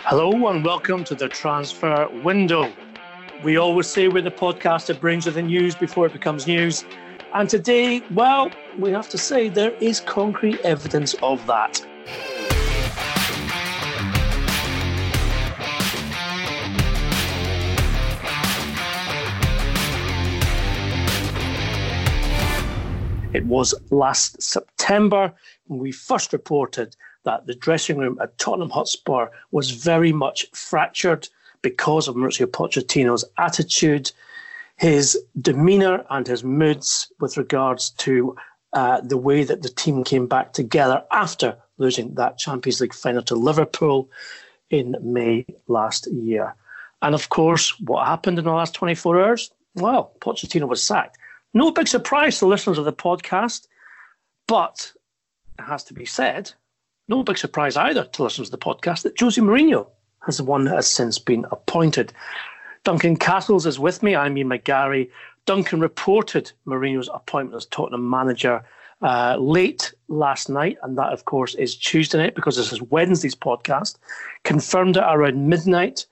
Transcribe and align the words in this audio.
Hello 0.00 0.48
and 0.48 0.64
welcome 0.64 1.04
to 1.04 1.14
the 1.14 1.28
transfer 1.28 2.08
window. 2.24 2.72
We 3.44 3.56
always 3.56 3.86
say 3.86 4.08
we're 4.08 4.22
the 4.22 4.30
podcast 4.30 4.86
that 4.86 5.00
brings 5.00 5.26
you 5.26 5.32
the 5.32 5.42
news 5.42 5.74
before 5.74 6.06
it 6.06 6.12
becomes 6.12 6.46
news. 6.46 6.84
And 7.34 7.48
today, 7.48 8.02
well, 8.12 8.50
we 8.78 8.90
have 8.90 9.08
to 9.10 9.18
say 9.18 9.48
there 9.48 9.74
is 9.80 10.00
concrete 10.00 10.60
evidence 10.60 11.14
of 11.22 11.46
that. 11.46 11.84
It 23.34 23.44
was 23.44 23.74
last 23.90 24.40
September 24.40 25.34
when 25.66 25.78
we 25.80 25.92
first 25.92 26.32
reported 26.32 26.96
that 27.28 27.46
the 27.46 27.54
dressing 27.54 27.98
room 27.98 28.18
at 28.22 28.38
Tottenham 28.38 28.70
Hotspur 28.70 29.26
was 29.50 29.70
very 29.70 30.12
much 30.12 30.46
fractured 30.52 31.28
because 31.60 32.08
of 32.08 32.14
Mauricio 32.14 32.46
Pochettino's 32.46 33.22
attitude, 33.36 34.10
his 34.76 35.18
demeanour, 35.38 36.06
and 36.08 36.26
his 36.26 36.42
moods 36.42 37.12
with 37.20 37.36
regards 37.36 37.90
to 37.90 38.34
uh, 38.72 39.02
the 39.02 39.18
way 39.18 39.44
that 39.44 39.60
the 39.60 39.68
team 39.68 40.04
came 40.04 40.26
back 40.26 40.54
together 40.54 41.04
after 41.12 41.54
losing 41.76 42.14
that 42.14 42.38
Champions 42.38 42.80
League 42.80 42.94
final 42.94 43.22
to 43.24 43.34
Liverpool 43.34 44.08
in 44.70 44.96
May 45.02 45.44
last 45.66 46.10
year. 46.10 46.54
And 47.02 47.14
of 47.14 47.28
course, 47.28 47.78
what 47.80 48.06
happened 48.06 48.38
in 48.38 48.46
the 48.46 48.52
last 48.52 48.72
24 48.72 49.22
hours? 49.22 49.50
Well, 49.74 50.12
Pochettino 50.20 50.66
was 50.66 50.82
sacked. 50.82 51.18
No 51.52 51.72
big 51.72 51.88
surprise 51.88 52.38
to 52.38 52.46
listeners 52.46 52.78
of 52.78 52.86
the 52.86 52.92
podcast, 52.92 53.66
but 54.46 54.94
it 55.58 55.64
has 55.64 55.84
to 55.84 55.92
be 55.92 56.06
said 56.06 56.54
no 57.08 57.22
big 57.22 57.38
surprise 57.38 57.76
either 57.76 58.04
to 58.04 58.22
listeners 58.22 58.48
to 58.48 58.56
the 58.56 58.58
podcast 58.58 59.02
that 59.02 59.18
Jose 59.18 59.40
Mourinho 59.40 59.88
has 60.26 60.36
the 60.36 60.44
one 60.44 60.64
that 60.64 60.74
has 60.74 60.86
since 60.86 61.18
been 61.18 61.46
appointed. 61.50 62.12
Duncan 62.84 63.16
Castles 63.16 63.66
is 63.66 63.78
with 63.78 64.02
me. 64.02 64.14
I'm 64.14 64.36
Ian 64.36 64.50
McGarry. 64.50 65.10
Duncan 65.46 65.80
reported 65.80 66.52
Mourinho's 66.66 67.08
appointment 67.12 67.56
as 67.56 67.66
Tottenham 67.66 68.08
manager 68.08 68.62
uh, 69.00 69.36
late 69.38 69.94
last 70.08 70.50
night, 70.50 70.76
and 70.82 70.98
that, 70.98 71.12
of 71.12 71.24
course, 71.24 71.54
is 71.54 71.76
Tuesday 71.76 72.18
night 72.18 72.34
because 72.34 72.56
this 72.56 72.72
is 72.72 72.82
Wednesday's 72.82 73.34
podcast. 73.34 73.96
Confirmed 74.44 74.96
it 74.96 75.04
around 75.06 75.48
midnight. 75.48 76.04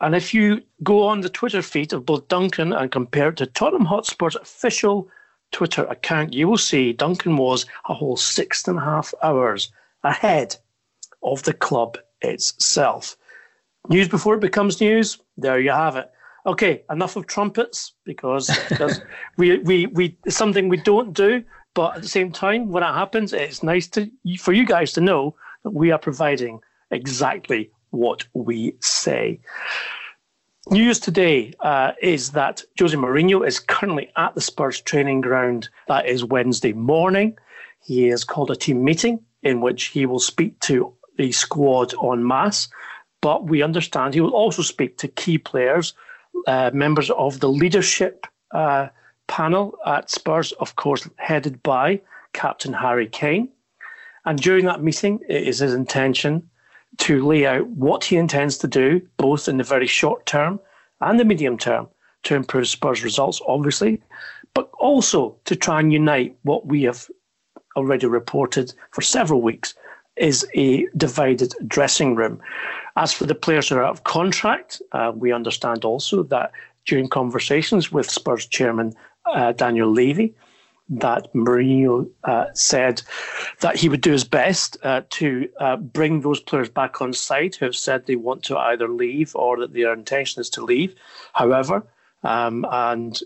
And 0.00 0.16
if 0.16 0.32
you 0.34 0.62
go 0.82 1.06
on 1.06 1.20
the 1.20 1.28
Twitter 1.28 1.62
feed 1.62 1.92
of 1.92 2.06
both 2.06 2.26
Duncan 2.28 2.72
and 2.72 2.90
compare 2.90 3.28
it 3.28 3.36
to 3.36 3.46
Tottenham 3.46 3.86
Hotspur's 3.86 4.36
official 4.36 5.08
Twitter 5.52 5.84
account, 5.84 6.32
you 6.32 6.48
will 6.48 6.58
see 6.58 6.92
Duncan 6.92 7.36
was 7.36 7.66
a 7.88 7.94
whole 7.94 8.16
six 8.16 8.66
and 8.66 8.78
a 8.78 8.82
half 8.82 9.12
hours 9.22 9.70
ahead 10.04 10.56
of 11.22 11.42
the 11.42 11.52
club 11.52 11.98
itself. 12.20 13.16
News 13.88 14.08
before 14.08 14.34
it 14.34 14.40
becomes 14.40 14.80
news. 14.80 15.18
There 15.36 15.60
you 15.60 15.70
have 15.70 15.96
it. 15.96 16.10
Okay, 16.46 16.82
enough 16.90 17.16
of 17.16 17.26
trumpets 17.26 17.92
because, 18.04 18.50
we, 19.36 19.58
we, 19.58 19.86
we 19.86 20.16
it's 20.24 20.36
something 20.36 20.68
we 20.68 20.78
don't 20.78 21.12
do. 21.12 21.44
But 21.74 21.96
at 21.96 22.02
the 22.02 22.08
same 22.08 22.32
time, 22.32 22.68
when 22.68 22.82
it 22.82 22.86
happens, 22.86 23.32
it's 23.32 23.62
nice 23.62 23.86
to 23.88 24.10
for 24.38 24.52
you 24.52 24.66
guys 24.66 24.92
to 24.92 25.00
know 25.00 25.36
that 25.62 25.70
we 25.70 25.92
are 25.92 25.98
providing 25.98 26.60
exactly 26.90 27.70
what 27.90 28.24
we 28.34 28.74
say. 28.80 29.40
News 30.68 30.98
today 30.98 31.52
uh, 31.60 31.92
is 32.02 32.32
that 32.32 32.62
Jose 32.78 32.96
Mourinho 32.96 33.46
is 33.46 33.60
currently 33.60 34.10
at 34.16 34.34
the 34.34 34.40
Spurs 34.40 34.80
training 34.80 35.20
ground. 35.20 35.68
That 35.88 36.06
is 36.06 36.24
Wednesday 36.24 36.72
morning. 36.72 37.38
He 37.82 38.08
has 38.08 38.24
called 38.24 38.50
a 38.50 38.56
team 38.56 38.82
meeting 38.84 39.20
in 39.42 39.60
which 39.60 39.86
he 39.86 40.06
will 40.06 40.18
speak 40.18 40.58
to 40.60 40.92
the 41.16 41.32
squad 41.32 41.94
en 42.02 42.26
masse, 42.26 42.68
but 43.20 43.46
we 43.46 43.62
understand 43.62 44.14
he 44.14 44.20
will 44.20 44.34
also 44.34 44.62
speak 44.62 44.98
to 44.98 45.08
key 45.08 45.38
players, 45.38 45.94
uh, 46.46 46.70
members 46.72 47.10
of 47.10 47.40
the 47.40 47.48
leadership 47.48 48.26
uh, 48.52 48.88
panel 49.26 49.78
at 49.86 50.10
Spurs, 50.10 50.52
of 50.52 50.76
course, 50.76 51.08
headed 51.16 51.62
by 51.62 52.00
Captain 52.32 52.72
Harry 52.72 53.06
Kane. 53.06 53.48
And 54.24 54.40
during 54.40 54.64
that 54.66 54.82
meeting, 54.82 55.20
it 55.28 55.46
is 55.46 55.60
his 55.60 55.74
intention 55.74 56.48
to 56.98 57.24
lay 57.24 57.46
out 57.46 57.66
what 57.68 58.04
he 58.04 58.16
intends 58.16 58.58
to 58.58 58.68
do, 58.68 59.00
both 59.16 59.48
in 59.48 59.56
the 59.56 59.64
very 59.64 59.86
short 59.86 60.26
term 60.26 60.60
and 61.00 61.18
the 61.18 61.24
medium 61.24 61.56
term, 61.56 61.88
to 62.24 62.34
improve 62.34 62.68
Spurs' 62.68 63.02
results, 63.02 63.40
obviously, 63.46 64.02
but 64.54 64.70
also 64.78 65.36
to 65.46 65.56
try 65.56 65.80
and 65.80 65.92
unite 65.92 66.36
what 66.42 66.66
we 66.66 66.82
have 66.82 67.08
already 67.76 68.06
reported 68.06 68.72
for 68.90 69.02
several 69.02 69.40
weeks, 69.40 69.74
is 70.16 70.46
a 70.54 70.86
divided 70.96 71.54
dressing 71.66 72.14
room. 72.14 72.40
As 72.96 73.12
for 73.12 73.24
the 73.24 73.34
players 73.34 73.68
who 73.68 73.76
are 73.76 73.84
out 73.84 73.92
of 73.92 74.04
contract, 74.04 74.82
uh, 74.92 75.12
we 75.14 75.32
understand 75.32 75.84
also 75.84 76.22
that 76.24 76.52
during 76.86 77.08
conversations 77.08 77.92
with 77.92 78.10
Spurs 78.10 78.46
chairman 78.46 78.92
uh, 79.26 79.52
Daniel 79.52 79.90
Levy, 79.90 80.34
that 80.90 81.32
Mourinho 81.32 82.10
uh, 82.24 82.46
said 82.52 83.00
that 83.60 83.76
he 83.76 83.88
would 83.88 84.00
do 84.00 84.10
his 84.10 84.24
best 84.24 84.76
uh, 84.82 85.02
to 85.10 85.48
uh, 85.60 85.76
bring 85.76 86.20
those 86.20 86.40
players 86.40 86.68
back 86.68 87.00
on 87.00 87.12
site 87.12 87.54
who 87.54 87.64
have 87.64 87.76
said 87.76 88.06
they 88.06 88.16
want 88.16 88.42
to 88.42 88.58
either 88.58 88.88
leave 88.88 89.34
or 89.36 89.56
that 89.58 89.72
their 89.72 89.92
intention 89.92 90.40
is 90.40 90.50
to 90.50 90.64
leave. 90.64 90.94
However, 91.32 91.86
um, 92.24 92.66
and 92.70 93.20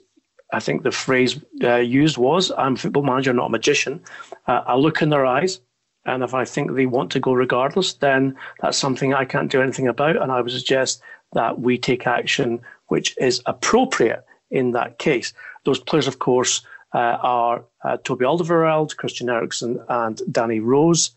I 0.54 0.60
think 0.60 0.82
the 0.82 0.92
phrase 0.92 1.40
uh, 1.62 1.76
used 1.76 2.16
was, 2.16 2.52
I'm 2.56 2.74
a 2.74 2.76
football 2.76 3.02
manager, 3.02 3.32
not 3.32 3.46
a 3.46 3.50
magician. 3.50 4.00
Uh, 4.46 4.62
I 4.66 4.76
look 4.76 5.02
in 5.02 5.10
their 5.10 5.26
eyes, 5.26 5.60
and 6.06 6.22
if 6.22 6.32
I 6.32 6.44
think 6.44 6.72
they 6.72 6.86
want 6.86 7.10
to 7.12 7.20
go 7.20 7.32
regardless, 7.32 7.94
then 7.94 8.36
that's 8.60 8.78
something 8.78 9.12
I 9.12 9.24
can't 9.24 9.50
do 9.50 9.60
anything 9.60 9.88
about. 9.88 10.16
And 10.16 10.30
I 10.30 10.40
would 10.40 10.52
suggest 10.52 11.02
that 11.32 11.60
we 11.60 11.76
take 11.76 12.06
action 12.06 12.60
which 12.88 13.16
is 13.18 13.42
appropriate 13.46 14.24
in 14.50 14.72
that 14.72 14.98
case. 14.98 15.32
Those 15.64 15.80
players, 15.80 16.06
of 16.06 16.20
course, 16.20 16.62
uh, 16.94 17.18
are 17.22 17.64
uh, 17.82 17.96
Toby 18.04 18.24
Alderweireld, 18.24 18.96
Christian 18.96 19.28
Eriksen, 19.28 19.80
and 19.88 20.22
Danny 20.30 20.60
Rose. 20.60 21.10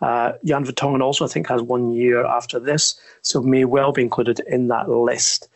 Uh, 0.00 0.32
Jan 0.44 0.64
Vertonghen 0.64 1.02
also, 1.02 1.24
I 1.24 1.28
think, 1.28 1.48
has 1.48 1.62
one 1.62 1.90
year 1.92 2.24
after 2.24 2.60
this, 2.60 2.94
so 3.22 3.42
may 3.42 3.64
well 3.64 3.90
be 3.90 4.02
included 4.02 4.40
in 4.46 4.68
that 4.68 4.88
list. 4.88 5.48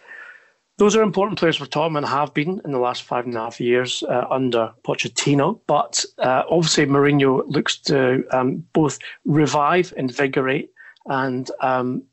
Those 0.78 0.94
are 0.94 1.02
important 1.02 1.40
players 1.40 1.56
for 1.56 1.66
Tottenham 1.66 1.96
and 1.96 2.06
have 2.06 2.32
been 2.32 2.60
in 2.64 2.70
the 2.70 2.78
last 2.78 3.02
five 3.02 3.24
and 3.24 3.34
a 3.34 3.40
half 3.40 3.60
years 3.60 4.04
uh, 4.04 4.26
under 4.30 4.72
Pochettino. 4.86 5.60
But 5.66 6.04
uh, 6.18 6.44
obviously, 6.48 6.86
Mourinho 6.86 7.42
looks 7.48 7.76
to 7.78 8.24
um, 8.30 8.64
both 8.72 9.00
revive, 9.24 9.92
invigorate, 9.96 10.70
and 11.06 11.50
um, 11.60 12.04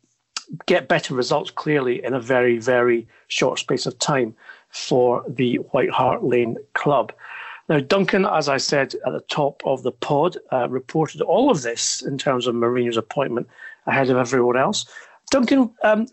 get 0.66 0.88
better 0.88 1.14
results 1.14 1.52
clearly 1.52 2.04
in 2.04 2.16
a 2.16 2.20
very, 2.20 2.58
very 2.58 3.08
short 3.28 3.59
space 3.59 3.86
of 3.86 4.00
time 4.00 4.36
for 4.70 5.24
the 5.28 5.58
White 5.72 5.92
Hart 5.92 6.24
Lane 6.24 6.58
club. 6.74 7.14
Now, 7.70 7.80
Duncan, 7.80 8.25
as 8.25 8.50
I 8.50 8.58
said 8.58 8.96
at 9.06 9.14
the 9.14 9.24
top 9.28 9.62
of 9.66 9.84
the 9.84 9.92
pod, 9.92 10.38
uh, 10.52 10.68
reported 10.70 11.22
all 11.22 11.52
of 11.52 11.62
this 11.62 12.02
in 12.02 12.18
terms 12.18 12.48
of 12.48 12.56
Mourinho's 12.56 12.98
appointment 12.98 13.48
ahead 13.86 14.09
of 14.09 14.18
everyone 14.18 14.58
else. 14.58 14.86
Duncan, 15.30 15.72
um, 15.84 16.08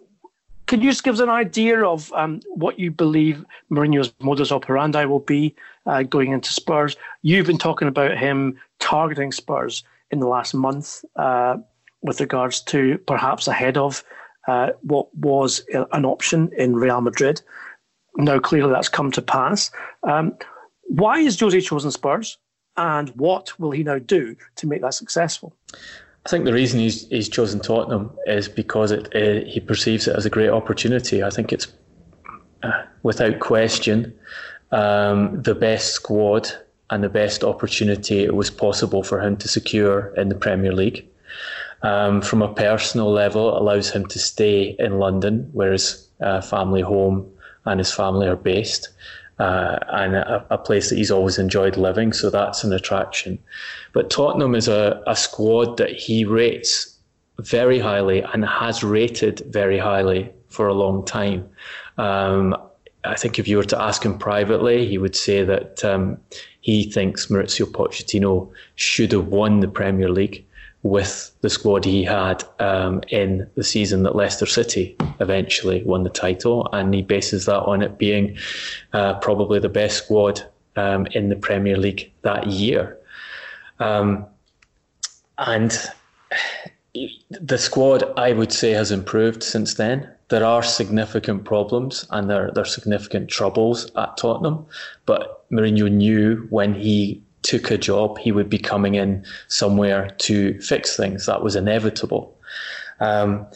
can 0.73 0.81
you 0.81 0.89
just 0.89 1.05
give 1.05 1.13
us 1.13 1.21
an 1.21 1.29
idea 1.29 1.85
of 1.85 2.11
um, 2.15 2.41
what 2.47 2.79
you 2.79 2.91
believe 2.91 3.45
Mourinho's 3.71 4.11
modus 4.23 4.51
operandi 4.51 5.05
will 5.05 5.21
be 5.21 5.55
uh, 5.85 6.03
going 6.03 6.33
into 6.33 6.51
Spurs? 6.51 6.97
You've 7.21 7.47
been 7.47 7.59
talking 7.59 7.89
about 7.89 8.17
him 8.17 8.59
targeting 8.81 9.33
Spurs 9.33 9.85
in 10.11 10.21
the 10.21 10.27
last 10.27 10.55
month 10.55 11.05
uh, 11.17 11.59
with 12.01 12.23
regards 12.23 12.63
to 12.63 12.97
perhaps 13.07 13.47
ahead 13.47 13.77
of 13.77 14.03
uh, 14.49 14.71
what 14.81 15.15
was 15.15 15.63
an 15.93 16.07
option 16.07 16.51
in 16.57 16.75
Real 16.75 17.03
Madrid. 17.03 17.43
Now, 18.17 18.39
clearly, 18.39 18.73
that's 18.73 18.89
come 18.89 19.13
to 19.13 19.21
pass. 19.21 19.71
Um, 20.05 20.35
why 20.85 21.19
is 21.19 21.39
Jose 21.39 21.61
chosen 21.61 21.91
Spurs? 21.91 22.39
And 22.79 23.11
what 23.11 23.61
will 23.61 23.73
he 23.73 23.83
now 23.83 23.99
do 23.99 24.37
to 24.57 24.67
make 24.67 24.81
that 24.81 24.95
successful? 24.95 25.55
I 26.25 26.29
think 26.29 26.45
the 26.45 26.53
reason 26.53 26.79
he's 26.81 27.09
he's 27.09 27.29
chosen 27.29 27.61
Tottenham 27.61 28.11
is 28.27 28.49
because 28.49 28.93
it 28.93 29.15
uh, 29.15 29.45
he 29.49 29.61
perceives 29.61 30.07
it 30.07 30.17
as 30.17 30.25
a 30.25 30.31
great 30.31 30.51
opportunity. 30.51 31.23
I 31.23 31.31
think 31.31 31.53
it's 31.53 31.67
uh, 32.63 32.83
without 33.03 33.41
question 33.41 34.15
um, 34.71 35.43
the 35.43 35.55
best 35.55 35.93
squad 35.93 36.51
and 36.91 37.03
the 37.03 37.09
best 37.09 37.43
opportunity 37.43 38.23
it 38.23 38.37
was 38.37 38.51
possible 38.51 39.03
for 39.03 39.21
him 39.21 39.37
to 39.39 39.49
secure 39.49 40.15
in 40.17 40.29
the 40.29 40.35
Premier 40.35 40.73
League. 40.73 41.07
Um, 41.83 42.23
from 42.23 42.43
a 42.43 42.55
personal 42.55 43.11
level, 43.11 43.59
allows 43.59 43.91
him 43.91 44.07
to 44.07 44.19
stay 44.19 44.77
in 44.79 45.01
London, 45.01 45.49
where 45.53 45.73
his 45.73 46.07
uh, 46.21 46.41
family 46.41 46.83
home 46.83 47.29
and 47.65 47.81
his 47.81 47.93
family 47.93 48.29
are 48.29 48.37
based 48.37 48.91
uh, 49.39 49.79
and 49.89 50.15
a, 50.15 50.47
a, 50.51 50.59
place 50.59 50.91
that 50.91 50.97
he's 50.97 51.11
always 51.11 51.39
enjoyed 51.39 51.77
living. 51.77 52.13
So 52.13 52.31
that's 52.31 52.65
an 52.65 52.73
attraction. 52.73 53.39
But 53.93 54.11
Tottenham 54.11 54.55
is 54.55 54.69
a, 54.69 55.03
a 55.07 55.17
squad 55.17 55.79
that 55.79 55.91
he 55.91 56.25
rates 56.25 56.97
very 57.39 57.79
highly 57.79 58.21
and 58.23 58.45
has 58.45 58.85
rated 58.85 59.41
very 59.49 59.79
highly 59.79 60.31
for 60.49 60.69
a 60.69 60.75
long 60.75 61.05
time. 61.05 61.49
Um, 61.99 62.57
I 63.05 63.17
think 63.17 63.39
if 63.39 63.49
you 63.49 63.57
were 63.57 63.65
to 63.65 63.83
ask 63.83 64.05
him 64.05 64.19
privately, 64.19 64.87
he 64.87 64.99
would 64.99 65.17
say 65.17 65.43
that 65.43 65.85
um, 65.85 66.19
he 66.61 66.85
thinks 66.85 67.27
Maurizio 67.27 67.67
Pochettino 67.67 68.51
should 68.77 69.13
have 69.13 69.27
won 69.27 69.61
the 69.61 69.69
Premier 69.69 70.09
League 70.09 70.47
with 70.83 71.31
the 71.43 71.51
squad 71.51 71.85
he 71.85 72.03
had 72.03 72.43
um, 72.59 73.03
in 73.09 73.49
the 73.55 73.63
season 73.63 74.03
that 74.03 74.17
Leicester 74.17 74.47
City 74.47 74.97
eventually 75.21 75.83
won 75.85 76.03
the 76.03 76.11
title, 76.11 76.69
and 76.73 76.93
he 76.93 77.03
bases 77.03 77.47
that 77.47 77.61
on 77.63 77.83
it 77.83 77.99
being 77.99 78.37
uh, 78.93 79.15
probably 79.15 79.61
the 79.61 79.69
best 79.69 80.05
squad 80.05 80.43
um, 80.77 81.07
in 81.13 81.29
the 81.29 81.37
Premier 81.37 81.77
League 81.77 82.11
that 82.23 82.47
year. 82.49 82.99
Um, 83.79 84.27
and 85.39 85.77
the 87.31 87.59
squad, 87.59 88.05
I 88.17 88.33
would 88.33 88.53
say, 88.53 88.73
has 88.73 88.91
improved 88.91 89.43
since 89.43 89.75
then. 89.75 90.11
There 90.29 90.45
are 90.45 90.63
significant 90.63 91.45
problems 91.45 92.07
and 92.11 92.29
there, 92.29 92.51
there 92.55 92.63
are 92.63 92.67
significant 92.67 93.29
troubles 93.29 93.91
at 93.97 94.17
Tottenham, 94.17 94.67
but 95.05 95.49
Mourinho 95.51 95.91
knew 95.91 96.47
when 96.51 96.75
he 96.75 97.23
took 97.43 97.71
a 97.71 97.79
job, 97.79 98.19
he 98.19 98.33
would 98.33 98.49
be 98.49 98.59
coming 98.59 98.95
in 98.95 99.25
somewhere 99.49 100.11
to 100.19 100.61
fix 100.61 100.97
things. 100.97 101.27
That 101.27 101.43
was 101.43 101.57
inevitable. 101.57 102.37
Um, 103.01 103.47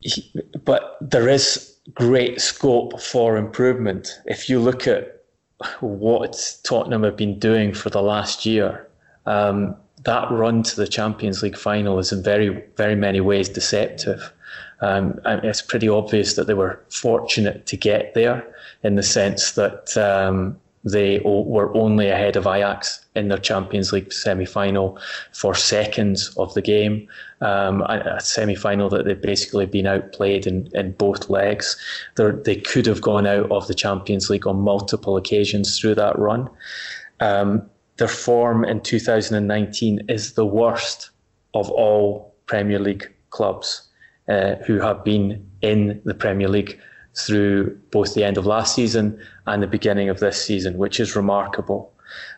he, 0.00 0.30
but 0.64 0.96
there 1.00 1.28
is 1.28 1.74
great 1.94 2.40
scope 2.40 3.00
for 3.00 3.36
improvement. 3.36 4.20
If 4.26 4.48
you 4.48 4.60
look 4.60 4.86
at 4.86 5.24
what 5.80 6.56
Tottenham 6.62 7.02
have 7.02 7.16
been 7.16 7.38
doing 7.38 7.74
for 7.74 7.90
the 7.90 8.02
last 8.02 8.46
year, 8.46 8.86
um, 9.26 9.76
that 10.04 10.30
run 10.30 10.62
to 10.62 10.76
the 10.76 10.88
Champions 10.88 11.42
League 11.42 11.56
final 11.56 11.98
is 11.98 12.12
in 12.12 12.22
very, 12.22 12.64
very 12.76 12.94
many 12.94 13.20
ways 13.20 13.48
deceptive. 13.48 14.32
Um, 14.80 15.20
it's 15.26 15.60
pretty 15.60 15.88
obvious 15.88 16.36
that 16.36 16.46
they 16.46 16.54
were 16.54 16.82
fortunate 16.88 17.66
to 17.66 17.76
get 17.76 18.14
there 18.14 18.46
in 18.82 18.96
the 18.96 19.02
sense 19.02 19.52
that 19.52 19.94
um, 19.98 20.58
they 20.84 21.20
were 21.24 21.74
only 21.76 22.08
ahead 22.08 22.36
of 22.36 22.46
Ajax 22.46 23.04
in 23.14 23.28
their 23.28 23.38
Champions 23.38 23.92
League 23.92 24.12
semi 24.12 24.46
final 24.46 24.98
for 25.32 25.54
seconds 25.54 26.34
of 26.38 26.54
the 26.54 26.62
game. 26.62 27.06
Um, 27.42 27.82
a, 27.82 28.18
semi 28.20 28.54
final 28.54 28.88
that 28.90 29.04
they've 29.04 29.20
basically 29.20 29.66
been 29.66 29.86
outplayed 29.86 30.46
in, 30.46 30.70
in 30.74 30.92
both 30.92 31.28
legs. 31.28 31.76
They're, 32.16 32.32
they 32.32 32.56
could 32.56 32.86
have 32.86 33.02
gone 33.02 33.26
out 33.26 33.50
of 33.50 33.66
the 33.66 33.74
Champions 33.74 34.30
League 34.30 34.46
on 34.46 34.60
multiple 34.60 35.16
occasions 35.16 35.78
through 35.78 35.96
that 35.96 36.18
run. 36.18 36.48
Um, 37.20 37.68
their 37.98 38.08
form 38.08 38.64
in 38.64 38.80
2019 38.80 40.06
is 40.08 40.32
the 40.32 40.46
worst 40.46 41.10
of 41.52 41.70
all 41.70 42.34
Premier 42.46 42.78
League 42.78 43.12
clubs 43.28 43.86
uh, 44.28 44.54
who 44.66 44.80
have 44.80 45.04
been 45.04 45.46
in 45.60 46.00
the 46.04 46.14
Premier 46.14 46.48
League 46.48 46.80
through 47.16 47.76
both 47.90 48.14
the 48.14 48.24
end 48.24 48.38
of 48.38 48.46
last 48.46 48.74
season 48.74 49.20
and 49.46 49.62
the 49.62 49.66
beginning 49.66 50.08
of 50.08 50.20
this 50.20 50.42
season, 50.44 50.78
which 50.78 51.00
is 51.00 51.16
remarkable. 51.16 51.92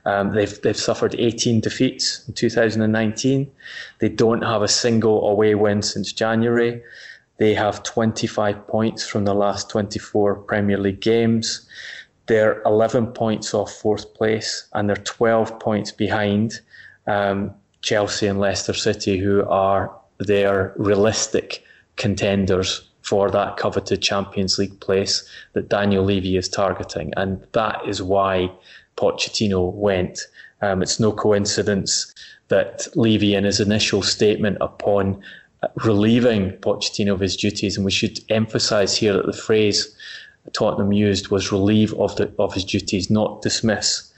Um, 0.05 0.33
they've 0.33 0.61
they've 0.63 0.77
suffered 0.77 1.15
18 1.19 1.61
defeats 1.61 2.27
in 2.29 2.35
2019. 2.35 3.51
They 4.01 4.09
don't 4.09 4.43
have 4.43 4.63
a 4.63 4.69
single 4.69 5.29
away 5.29 5.55
win 5.55 5.83
since 5.83 6.13
January. 6.13 6.83
They 7.39 7.55
have 7.55 7.83
25 7.83 8.67
points 8.67 9.07
from 9.07 9.25
the 9.25 9.35
last 9.35 9.71
24 9.71 10.37
Premier 10.37 10.79
League 10.79 11.01
games. 11.01 11.67
They're 12.27 12.63
11 12.63 13.09
points 13.09 13.53
off 13.53 13.73
fourth 13.73 14.15
place, 14.15 14.69
and 14.75 14.89
they're 14.89 14.97
12 14.97 15.59
points 15.59 15.91
behind 15.91 16.61
um, 17.07 17.53
Chelsea 17.81 18.27
and 18.27 18.39
Leicester 18.39 18.75
City, 18.75 19.19
who 19.19 19.45
are 19.49 19.91
their 20.19 20.73
realistic 20.77 21.65
contenders 21.97 22.89
for 23.12 23.31
that 23.31 23.59
coveted 23.59 24.00
Champions 24.00 24.59
League 24.59 24.81
place 24.81 25.23
that 25.53 25.69
Daniel 25.69 26.03
Levy 26.03 26.38
is 26.38 26.49
targeting. 26.49 27.12
And 27.14 27.47
that 27.53 27.79
is 27.87 28.00
why 28.00 28.50
Pochettino 28.97 29.70
went. 29.75 30.19
Um, 30.62 30.81
it's 30.81 30.99
no 30.99 31.12
coincidence 31.12 32.14
that 32.49 32.88
Levy, 32.97 33.35
in 33.35 33.44
his 33.44 33.61
initial 33.61 34.00
statement 34.00 34.56
upon 34.62 35.20
relieving 35.85 36.53
Pochettino 36.62 37.12
of 37.12 37.20
his 37.20 37.37
duties, 37.37 37.76
and 37.76 37.85
we 37.85 37.91
should 37.91 38.19
emphasise 38.31 38.97
here 38.97 39.12
that 39.12 39.26
the 39.26 39.35
phrase 39.35 39.94
Tottenham 40.55 40.94
used 40.94 41.29
was 41.29 41.53
relieve 41.53 41.93
of, 42.00 42.17
the, 42.17 42.32
of 42.38 42.55
his 42.55 42.65
duties, 42.65 43.11
not 43.11 43.43
dismiss, 43.43 44.11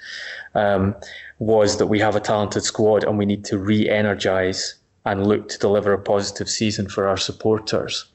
um, 0.55 0.95
was 1.41 1.79
that 1.79 1.89
we 1.89 1.99
have 1.99 2.15
a 2.15 2.21
talented 2.21 2.63
squad 2.63 3.03
and 3.03 3.19
we 3.19 3.27
need 3.27 3.45
to 3.47 3.59
re 3.59 3.89
energise 3.89 4.75
and 5.05 5.27
look 5.27 5.49
to 5.49 5.59
deliver 5.59 5.93
a 5.93 5.99
positive 5.99 6.49
season 6.49 6.89
for 6.89 7.09
our 7.09 7.17
supporters 7.17 8.07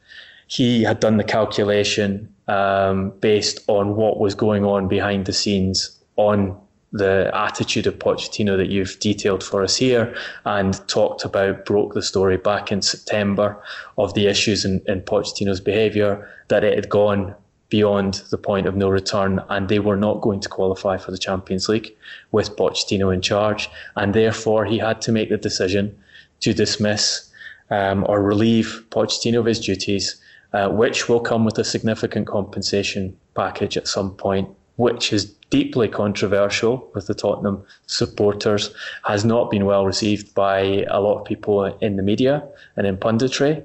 he 0.50 0.82
had 0.84 1.00
done 1.00 1.18
the 1.18 1.24
calculation 1.24 2.28
um, 2.48 3.12
based 3.22 3.60
on 3.68 3.96
what 3.96 4.20
was 4.20 4.34
going 4.34 4.66
on 4.66 4.88
behind 4.88 5.28
the 5.28 5.34
scenes 5.34 5.98
on 6.16 6.60
the 6.92 7.30
attitude 7.36 7.86
of 7.86 8.00
Pochettino 8.00 8.58
that 8.58 8.70
you've 8.70 9.00
detailed 9.00 9.44
for 9.44 9.64
us 9.64 9.76
here 9.76 10.16
and 10.46 10.86
talked 10.88 11.24
about, 11.24 11.66
broke 11.66 11.94
the 11.94 12.02
story 12.02 12.36
back 12.36 12.72
in 12.72 12.82
September 12.82 13.62
of 14.00 14.16
the 14.16 14.26
issues 14.26 14.66
in, 14.66 14.82
in 14.88 15.02
Pochettino's 15.02 15.62
behaviour, 15.62 16.28
that 16.48 16.64
it 16.64 16.74
had 16.74 16.90
gone 16.90 17.36
beyond 17.70 18.16
the 18.32 18.38
point 18.40 18.66
of 18.66 18.76
no 18.76 18.90
return 18.90 19.40
and 19.50 19.70
they 19.70 19.78
were 19.78 19.96
not 19.96 20.22
going 20.22 20.40
to 20.40 20.50
qualify 20.50 20.98
for 20.98 21.12
the 21.12 21.20
Champions 21.20 21.70
League 21.70 21.96
with 22.32 22.56
Pochettino 22.56 23.14
in 23.14 23.22
charge. 23.22 23.70
And 23.96 24.16
therefore, 24.16 24.66
he 24.66 24.80
had 24.80 25.00
to 25.04 25.12
make 25.12 25.30
the 25.30 25.38
decision 25.38 25.96
to 26.40 26.56
dismiss 26.56 27.30
um, 27.70 28.04
or 28.10 28.24
relieve 28.24 28.84
Pochettino 28.90 29.42
of 29.42 29.46
his 29.46 29.60
duties 29.60 30.20
uh, 30.54 30.70
which 30.70 31.08
will 31.08 31.20
come 31.20 31.46
with 31.46 31.58
a 31.58 31.64
significant 31.64 32.28
compensation 32.28 33.16
package 33.36 33.78
at 33.78 33.88
some 33.88 34.12
point, 34.16 34.50
which 34.78 35.14
is 35.14 35.26
deeply 35.50 35.88
controversial 35.88 36.90
with 36.94 37.08
the 37.08 37.14
Tottenham 37.14 37.64
supporters, 37.88 38.74
has 39.04 39.26
not 39.26 39.52
been 39.52 39.66
well 39.66 39.86
received 39.86 40.34
by 40.34 40.86
a 40.90 41.02
lot 41.02 41.20
of 41.20 41.26
people 41.26 41.66
in 41.66 41.96
the 41.96 42.04
media 42.04 42.44
and 42.76 42.88
in 42.88 42.98
punditry, 42.98 43.64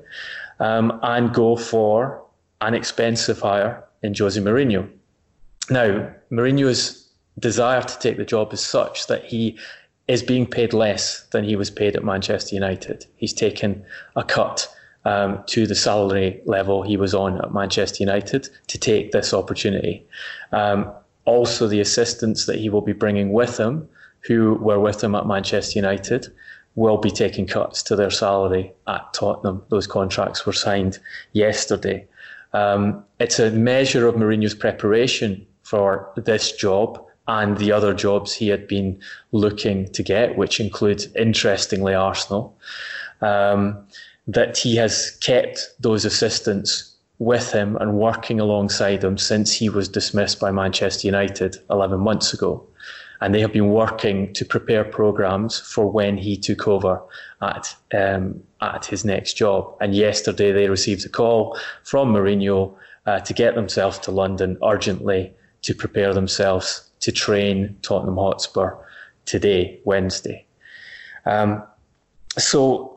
um, 0.60 0.98
and 1.02 1.32
go 1.34 1.56
for 1.56 2.22
an 2.60 2.75
expensive 2.75 3.40
hire 3.40 3.84
in 4.02 4.14
Jose 4.14 4.40
Mourinho. 4.40 4.88
Now, 5.70 6.10
Mourinho's 6.31 7.08
desire 7.38 7.82
to 7.82 7.98
take 7.98 8.16
the 8.16 8.25
job 8.25 8.52
is 8.52 8.60
such 8.60 9.06
that 9.06 9.25
he 9.25 9.58
is 10.06 10.22
being 10.22 10.46
paid 10.46 10.72
less 10.72 11.25
than 11.32 11.44
he 11.44 11.56
was 11.56 11.70
paid 11.70 11.96
at 11.96 12.04
Manchester 12.04 12.54
United. 12.54 13.06
He's 13.16 13.32
taken 13.32 13.84
a 14.16 14.22
cut 14.22 14.69
um, 15.05 15.43
to 15.47 15.67
the 15.67 15.75
salary 15.75 16.41
level 16.47 16.83
he 16.83 16.97
was 16.97 17.15
on 17.15 17.39
at 17.39 17.53
Manchester 17.53 18.03
United 18.03 18.49
to 18.69 18.79
take 18.79 19.12
this 19.12 19.35
opportunity. 19.35 20.06
Um, 20.53 20.91
also, 21.25 21.67
the 21.67 21.81
assistants 21.81 22.47
that 22.47 22.56
he 22.56 22.69
will 22.69 22.83
be 22.83 22.93
bringing 22.93 23.33
with 23.33 23.59
him, 23.59 23.89
who 24.21 24.55
were 24.55 24.81
with 24.81 25.03
him 25.03 25.15
at 25.15 25.27
Manchester 25.27 25.79
United, 25.79 26.29
will 26.75 26.99
be 26.99 27.11
taking 27.11 27.47
cuts 27.47 27.83
to 27.85 27.97
their 27.97 28.11
salary 28.11 28.73
at 28.87 29.12
Tottenham. 29.15 29.62
Those 29.69 29.87
contracts 29.87 30.45
were 30.45 30.53
signed 30.53 30.99
yesterday. 31.33 32.06
Um, 32.53 33.05
it's 33.20 33.39
a 33.39 33.51
measure 33.51 34.06
of 34.06 34.17
Mourinho's 34.17 34.55
preparation 34.55 35.46
for 35.63 36.11
this 36.17 36.53
job 36.53 37.05
and 37.27 37.56
the 37.58 37.73
other 37.73 37.94
jobs 37.94 38.34
he 38.34 38.49
had 38.49 38.69
been 38.69 39.01
looking 39.32 39.91
to 39.93 40.03
get, 40.03 40.37
which 40.37 40.61
include, 40.61 41.06
interestingly, 41.17 41.94
Arsenal. 41.94 42.56
Um, 43.20 43.87
that 44.26 44.56
he 44.56 44.76
has 44.76 45.16
kept 45.20 45.70
those 45.81 46.04
assistants 46.04 46.94
with 47.19 47.52
him 47.52 47.76
and 47.76 47.98
working 47.98 48.40
alongside 48.40 49.04
him 49.04 49.16
since 49.16 49.52
he 49.52 49.69
was 49.69 49.88
dismissed 49.88 50.40
by 50.40 50.50
Manchester 50.50 51.06
United 51.06 51.56
11 51.70 52.00
months 52.00 52.32
ago. 52.32 52.66
And 53.20 53.34
they 53.34 53.40
have 53.40 53.52
been 53.52 53.70
working 53.70 54.32
to 54.34 54.44
prepare 54.44 54.84
programs 54.84 55.60
for 55.60 55.90
when 55.90 56.16
he 56.19 56.36
took 56.36 56.66
over 56.66 57.00
at 57.40 57.74
um, 57.94 58.43
at 58.60 58.84
his 58.84 59.04
next 59.04 59.34
job. 59.34 59.74
And 59.81 59.94
yesterday 59.94 60.52
they 60.52 60.69
received 60.69 61.06
a 61.06 61.08
call 61.08 61.58
from 61.84 62.12
Mourinho 62.12 62.74
uh, 63.06 63.20
to 63.20 63.32
get 63.32 63.54
themselves 63.54 63.98
to 64.00 64.10
London 64.10 64.58
urgently 64.64 65.32
to 65.62 65.74
prepare 65.74 66.12
themselves 66.12 66.90
to 67.00 67.12
train 67.12 67.76
Tottenham 67.82 68.16
Hotspur 68.16 68.74
today, 69.24 69.81
Wednesday. 69.84 70.44
Um, 71.24 71.62
so 72.36 72.94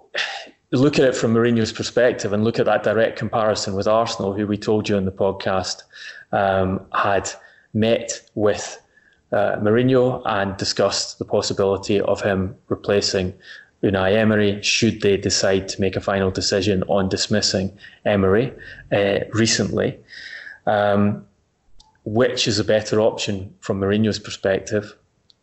look 0.72 1.00
at 1.00 1.06
it 1.06 1.16
from 1.16 1.34
Mourinho's 1.34 1.72
perspective 1.72 2.34
and 2.34 2.44
look 2.44 2.60
at 2.60 2.66
that 2.66 2.84
direct 2.84 3.18
comparison 3.18 3.74
with 3.74 3.88
Arsenal, 3.88 4.34
who 4.34 4.46
we 4.46 4.58
told 4.58 4.90
you 4.90 4.98
in 4.98 5.06
the 5.06 5.12
podcast 5.12 5.84
um, 6.32 6.86
had 6.94 7.30
met 7.74 8.22
with 8.36 8.82
uh, 9.32 9.58
Mourinho 9.58 10.22
and 10.26 10.58
discussed 10.58 11.20
the 11.20 11.26
possibility 11.26 12.02
of 12.02 12.22
him 12.22 12.56
replacing 12.68 13.34
Unai 13.84 14.16
Emery 14.16 14.62
should 14.62 15.02
they 15.02 15.18
decide 15.18 15.68
to 15.70 15.80
make 15.80 15.96
a 15.96 16.02
final 16.02 16.32
decision 16.32 16.84
on 16.84 17.10
dismissing 17.10 17.78
Emery 18.06 18.54
uh, 18.92 19.20
recently. 19.34 19.98
Um, 20.66 21.26
which 22.04 22.48
is 22.48 22.58
a 22.58 22.64
better 22.64 23.02
option 23.02 23.54
from 23.60 23.82
Mourinho's 23.82 24.18
perspective? 24.18 24.96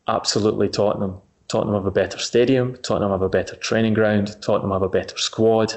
Absolutely 0.09 0.69
Tottenham. 0.71 1.21
Tottenham 1.55 1.77
have 1.77 1.87
a 1.87 1.93
better 1.93 2.19
stadium. 2.19 2.77
Tottenham 2.83 3.13
have 3.13 3.23
a 3.23 3.29
better 3.29 3.55
training 3.55 3.95
ground. 3.95 4.37
Tottenham 4.43 4.73
have 4.73 4.83
a 4.83 4.89
better 4.89 5.17
squad. 5.17 5.73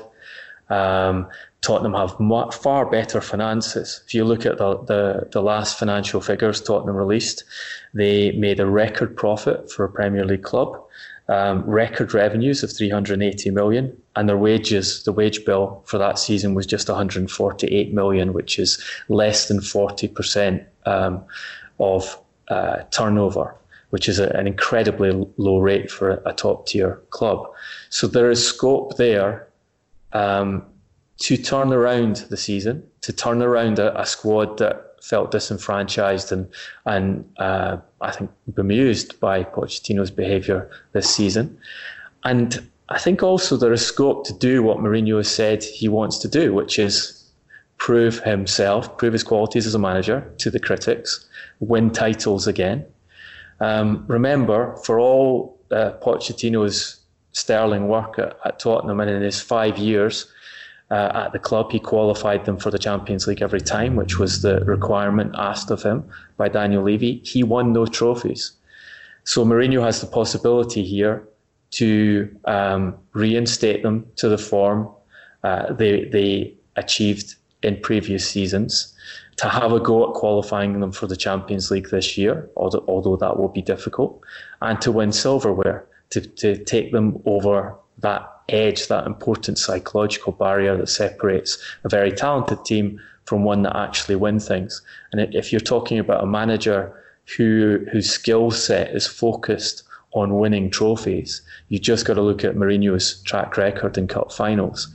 Um, 0.69 1.27
Tottenham 1.61 1.93
have 1.93 2.15
far 2.55 2.89
better 2.89 3.21
finances. 3.21 4.01
If 4.07 4.15
you 4.15 4.23
look 4.23 4.47
at 4.47 4.57
the, 4.57 4.79
the, 4.85 5.29
the, 5.31 5.43
last 5.43 5.77
financial 5.77 6.19
figures 6.19 6.61
Tottenham 6.61 6.95
released, 6.95 7.43
they 7.93 8.31
made 8.31 8.59
a 8.59 8.65
record 8.65 9.15
profit 9.15 9.71
for 9.71 9.85
a 9.85 9.89
Premier 9.89 10.25
League 10.25 10.41
club. 10.41 10.83
um, 11.29 11.63
record 11.63 12.11
revenues 12.11 12.63
of 12.63 12.75
380 12.75 13.51
million, 13.51 13.95
and 14.15 14.27
their 14.27 14.37
wages, 14.37 15.03
the 15.03 15.11
wage 15.11 15.45
bill 15.45 15.83
for 15.85 15.99
that 15.99 16.17
season 16.17 16.55
was 16.55 16.65
just 16.65 16.89
148 16.89 17.93
million, 17.93 18.33
which 18.33 18.57
is 18.57 18.83
less 19.09 19.47
than 19.47 19.59
40% 19.59 20.65
um, 20.87 21.23
of 21.79 22.19
uh, 22.47 22.77
turnover, 22.91 23.53
which 23.89 24.09
is 24.09 24.19
a, 24.19 24.29
an 24.29 24.47
incredibly 24.47 25.11
low 25.37 25.59
rate 25.59 25.89
for 25.89 26.21
a, 26.25 26.33
top 26.33 26.67
tier 26.67 27.01
club. 27.09 27.47
So 27.89 28.07
there 28.07 28.29
is 28.29 28.45
scope 28.45 28.97
there 28.97 29.47
um, 30.13 30.65
to 31.19 31.37
turn 31.37 31.73
around 31.73 32.17
the 32.29 32.37
season, 32.37 32.83
to 33.01 33.13
turn 33.13 33.41
around 33.41 33.79
a, 33.79 33.99
a 33.99 34.05
squad 34.05 34.57
that 34.57 34.83
felt 35.01 35.31
disenfranchised 35.31 36.31
and 36.31 36.49
and 36.85 37.23
uh, 37.37 37.77
I 38.01 38.11
think 38.11 38.31
bemused 38.53 39.19
by 39.19 39.43
Pochettino's 39.43 40.11
behaviour 40.11 40.69
this 40.91 41.09
season. 41.09 41.57
And 42.23 42.69
I 42.89 42.99
think 42.99 43.23
also 43.23 43.57
there 43.57 43.73
is 43.73 43.85
scope 43.85 44.25
to 44.27 44.33
do 44.33 44.63
what 44.63 44.77
Mourinho 44.77 45.17
has 45.17 45.29
said 45.29 45.63
he 45.63 45.87
wants 45.87 46.17
to 46.19 46.27
do, 46.27 46.53
which 46.53 46.79
is 46.79 47.13
prove 47.77 48.19
himself, 48.19 48.97
prove 48.97 49.13
his 49.13 49.23
qualities 49.23 49.67
as 49.67 49.75
a 49.75 49.79
manager 49.79 50.29
to 50.39 50.49
the 50.49 50.59
critics, 50.59 51.25
win 51.59 51.91
titles 51.91 52.47
again. 52.47 52.85
Um, 53.59 54.05
remember, 54.07 54.75
for 54.77 54.99
all 54.99 55.59
uh, 55.71 55.91
Pochettino's 56.01 56.99
sterling 57.31 57.87
work 57.87 58.19
at, 58.19 58.37
at 58.45 58.59
Tottenham 58.59 58.99
and 58.99 59.09
in 59.09 59.21
his 59.21 59.41
five 59.41 59.77
years, 59.77 60.27
uh, 60.91 61.11
at 61.13 61.33
the 61.33 61.39
club. 61.39 61.71
He 61.71 61.79
qualified 61.79 62.45
them 62.45 62.57
for 62.57 62.71
the 62.71 62.79
Champions 62.79 63.27
League 63.27 63.41
every 63.41 63.61
time, 63.61 63.95
which 63.95 64.19
was 64.19 64.41
the 64.41 64.61
requirement 64.61 65.35
asked 65.37 65.71
of 65.71 65.83
him 65.83 66.09
by 66.37 66.47
Daniel 66.49 66.83
Levy. 66.83 67.21
He 67.25 67.43
won 67.43 67.73
no 67.73 67.85
trophies. 67.85 68.53
So 69.23 69.43
Mourinho 69.43 69.83
has 69.83 69.99
the 69.99 70.07
possibility 70.07 70.83
here 70.83 71.27
to 71.71 72.33
um, 72.45 72.97
reinstate 73.13 73.83
them 73.83 74.05
to 74.15 74.29
the 74.29 74.37
form 74.37 74.89
uh, 75.43 75.73
they, 75.73 76.05
they 76.05 76.53
achieved 76.77 77.35
in 77.63 77.79
previous 77.81 78.29
seasons, 78.29 78.93
to 79.37 79.47
have 79.49 79.71
a 79.71 79.79
go 79.79 80.07
at 80.07 80.13
qualifying 80.15 80.79
them 80.79 80.91
for 80.91 81.07
the 81.07 81.15
Champions 81.15 81.71
League 81.71 81.89
this 81.89 82.17
year, 82.17 82.49
although, 82.55 83.17
that 83.17 83.37
will 83.37 83.49
be 83.49 83.61
difficult, 83.61 84.19
and 84.61 84.81
to 84.81 84.91
win 84.91 85.11
silverware, 85.11 85.85
to, 86.09 86.21
to 86.21 86.63
take 86.63 86.91
them 86.91 87.21
over 87.25 87.75
that 87.99 88.29
edge, 88.49 88.87
that 88.87 89.05
important 89.05 89.57
psychological 89.57 90.31
barrier 90.31 90.77
that 90.77 90.87
separates 90.87 91.57
a 91.83 91.89
very 91.89 92.11
talented 92.11 92.63
team 92.65 92.99
from 93.25 93.43
one 93.43 93.63
that 93.63 93.75
actually 93.75 94.15
win 94.15 94.39
things. 94.39 94.81
And 95.11 95.35
if 95.35 95.51
you're 95.51 95.59
talking 95.59 95.99
about 95.99 96.23
a 96.23 96.27
manager 96.27 96.93
who 97.35 97.85
whose 97.91 98.09
skill 98.09 98.51
set 98.51 98.95
is 98.95 99.05
focused 99.05 99.83
on 100.11 100.39
winning 100.39 100.71
trophies, 100.71 101.41
you 101.67 101.77
just 101.77 102.05
got 102.05 102.13
to 102.13 102.21
look 102.21 102.45
at 102.45 102.55
Mourinho's 102.55 103.21
track 103.23 103.57
record 103.57 103.97
in 103.97 104.07
cup 104.07 104.31
finals. 104.31 104.87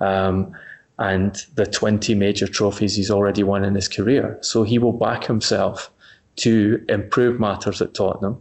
Um, 0.00 0.54
and 0.98 1.44
the 1.54 1.66
20 1.66 2.14
major 2.14 2.46
trophies 2.46 2.96
he's 2.96 3.10
already 3.10 3.42
won 3.42 3.64
in 3.64 3.74
his 3.74 3.88
career. 3.88 4.38
So 4.40 4.62
he 4.62 4.78
will 4.78 4.92
back 4.92 5.24
himself 5.24 5.90
to 6.36 6.84
improve 6.88 7.38
matters 7.38 7.80
at 7.80 7.94
Tottenham 7.94 8.40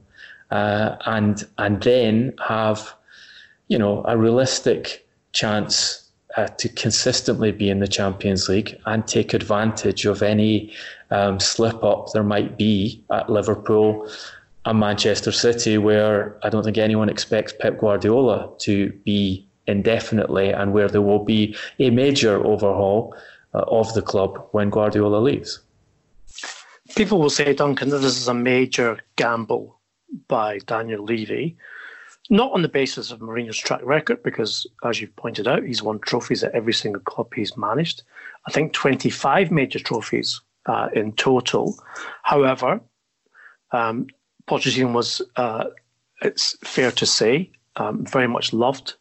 uh, 0.51 0.95
and 1.05 1.45
and 1.57 1.81
then 1.83 2.33
have 2.47 2.93
you 3.67 3.77
know, 3.77 4.03
a 4.07 4.17
realistic 4.17 5.07
chance 5.33 6.09
uh, 6.35 6.47
to 6.47 6.69
consistently 6.69 7.51
be 7.51 7.69
in 7.69 7.79
the 7.79 7.87
Champions 7.87 8.47
League 8.47 8.77
and 8.85 9.07
take 9.07 9.33
advantage 9.33 10.05
of 10.05 10.21
any 10.21 10.71
um, 11.11 11.39
slip 11.39 11.83
up 11.83 12.11
there 12.13 12.23
might 12.23 12.57
be 12.57 13.03
at 13.11 13.29
Liverpool 13.29 14.09
and 14.65 14.79
Manchester 14.79 15.31
City, 15.31 15.77
where 15.77 16.37
I 16.43 16.49
don't 16.49 16.63
think 16.63 16.77
anyone 16.77 17.07
expects 17.07 17.53
Pep 17.57 17.79
Guardiola 17.79 18.51
to 18.59 18.91
be 19.05 19.46
indefinitely 19.67 20.51
and 20.51 20.73
where 20.73 20.87
there 20.87 21.01
will 21.01 21.23
be 21.23 21.55
a 21.79 21.89
major 21.89 22.43
overhaul 22.45 23.15
uh, 23.53 23.63
of 23.67 23.93
the 23.93 24.01
club 24.01 24.47
when 24.51 24.69
Guardiola 24.69 25.17
leaves. 25.17 25.59
People 26.95 27.19
will 27.19 27.29
say, 27.29 27.53
Duncan, 27.53 27.89
that 27.89 27.99
this 27.99 28.17
is 28.17 28.27
a 28.27 28.33
major 28.33 28.99
gamble 29.15 29.79
by 30.27 30.59
Daniel 30.59 31.03
Levy 31.03 31.57
not 32.29 32.51
on 32.51 32.61
the 32.61 32.69
basis 32.69 33.11
of 33.11 33.19
Mourinho's 33.19 33.57
track 33.57 33.81
record, 33.83 34.21
because 34.23 34.67
as 34.83 34.99
you've 34.99 35.15
pointed 35.15 35.47
out, 35.47 35.63
he's 35.63 35.81
won 35.81 35.99
trophies 35.99 36.43
at 36.43 36.53
every 36.53 36.73
single 36.73 37.01
club 37.01 37.33
he's 37.33 37.55
managed. 37.55 38.03
I 38.47 38.51
think 38.51 38.73
25 38.73 39.51
major 39.51 39.79
trophies 39.79 40.41
uh, 40.65 40.89
in 40.93 41.13
total. 41.13 41.77
However, 42.23 42.81
um, 43.71 44.07
Pochettino 44.47 44.93
was, 44.93 45.21
uh, 45.35 45.65
it's 46.21 46.57
fair 46.63 46.91
to 46.91 47.05
say, 47.05 47.51
um, 47.77 48.05
very 48.05 48.27
much 48.27 48.53
loved 48.53 48.95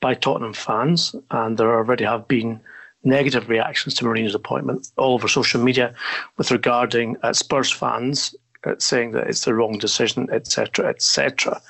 by 0.00 0.14
Tottenham 0.14 0.52
fans, 0.52 1.14
and 1.30 1.58
there 1.58 1.74
already 1.74 2.04
have 2.04 2.28
been 2.28 2.60
negative 3.04 3.48
reactions 3.48 3.94
to 3.94 4.04
Mourinho's 4.04 4.34
appointment 4.34 4.90
all 4.96 5.14
over 5.14 5.28
social 5.28 5.62
media 5.62 5.94
with 6.36 6.50
regarding 6.50 7.16
uh, 7.22 7.32
Spurs 7.32 7.70
fans 7.70 8.34
uh, 8.64 8.74
saying 8.78 9.12
that 9.12 9.28
it's 9.28 9.44
the 9.44 9.54
wrong 9.54 9.78
decision, 9.78 10.28
etc., 10.32 10.88
etc. 10.88 11.60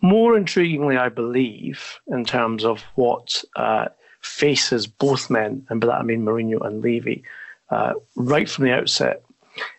More 0.00 0.34
intriguingly, 0.34 0.98
I 0.98 1.08
believe, 1.08 1.98
in 2.08 2.24
terms 2.24 2.64
of 2.64 2.82
what 2.94 3.42
uh, 3.56 3.86
faces 4.20 4.86
both 4.86 5.30
men, 5.30 5.64
and 5.68 5.80
by 5.80 5.88
that 5.88 6.00
I 6.00 6.02
mean 6.02 6.24
Mourinho 6.24 6.64
and 6.64 6.82
Levy, 6.82 7.22
uh, 7.70 7.94
right 8.16 8.48
from 8.48 8.64
the 8.64 8.72
outset, 8.72 9.22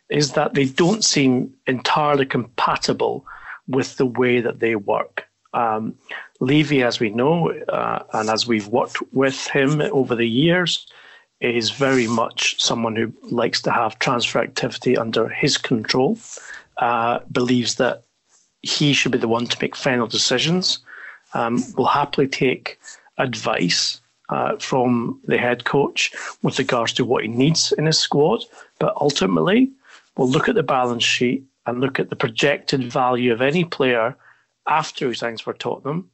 is 0.09 0.33
that 0.33 0.53
they 0.53 0.65
don't 0.65 1.03
seem 1.03 1.53
entirely 1.67 2.25
compatible 2.25 3.25
with 3.67 3.97
the 3.97 4.05
way 4.05 4.41
that 4.41 4.59
they 4.59 4.75
work. 4.75 5.28
Um, 5.53 5.95
Levy, 6.39 6.83
as 6.83 6.99
we 6.99 7.09
know, 7.09 7.51
uh, 7.51 8.03
and 8.13 8.29
as 8.29 8.47
we've 8.47 8.67
worked 8.67 8.97
with 9.13 9.47
him 9.47 9.81
over 9.81 10.15
the 10.15 10.27
years, 10.27 10.87
is 11.41 11.71
very 11.71 12.07
much 12.07 12.61
someone 12.61 12.95
who 12.95 13.13
likes 13.23 13.61
to 13.61 13.71
have 13.71 13.99
transfer 13.99 14.39
activity 14.39 14.97
under 14.97 15.29
his 15.29 15.57
control, 15.57 16.17
uh, 16.77 17.19
believes 17.31 17.75
that 17.75 18.03
he 18.61 18.93
should 18.93 19.11
be 19.11 19.17
the 19.17 19.27
one 19.27 19.45
to 19.47 19.57
make 19.61 19.75
final 19.75 20.07
decisions. 20.07 20.79
Um, 21.33 21.63
will 21.77 21.85
happily 21.85 22.27
take 22.27 22.79
advice 23.17 24.01
uh, 24.29 24.57
from 24.57 25.19
the 25.25 25.37
head 25.37 25.63
coach 25.63 26.11
with 26.41 26.57
regards 26.59 26.93
to 26.93 27.05
what 27.05 27.23
he 27.23 27.29
needs 27.29 27.71
in 27.73 27.85
his 27.85 27.99
squad, 27.99 28.43
but 28.79 28.95
ultimately 28.99 29.71
will 30.17 30.29
look 30.29 30.49
at 30.49 30.55
the 30.55 30.63
balance 30.63 31.03
sheet 31.03 31.43
and 31.65 31.79
look 31.79 31.99
at 31.99 32.09
the 32.09 32.15
projected 32.15 32.91
value 32.91 33.31
of 33.31 33.41
any 33.41 33.63
player 33.63 34.15
after 34.69 35.09
he 35.09 35.15
signs 35.15 35.41
for 35.41 35.53
Tottenham 35.53 36.09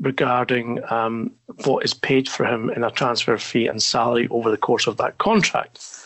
regarding 0.00 0.80
um, 0.90 1.30
what 1.64 1.84
is 1.84 1.94
paid 1.94 2.28
for 2.28 2.44
him 2.44 2.68
in 2.70 2.84
a 2.84 2.90
transfer 2.90 3.38
fee 3.38 3.66
and 3.66 3.82
salary 3.82 4.28
over 4.30 4.50
the 4.50 4.56
course 4.56 4.86
of 4.86 4.96
that 4.96 5.18
contract. 5.18 6.04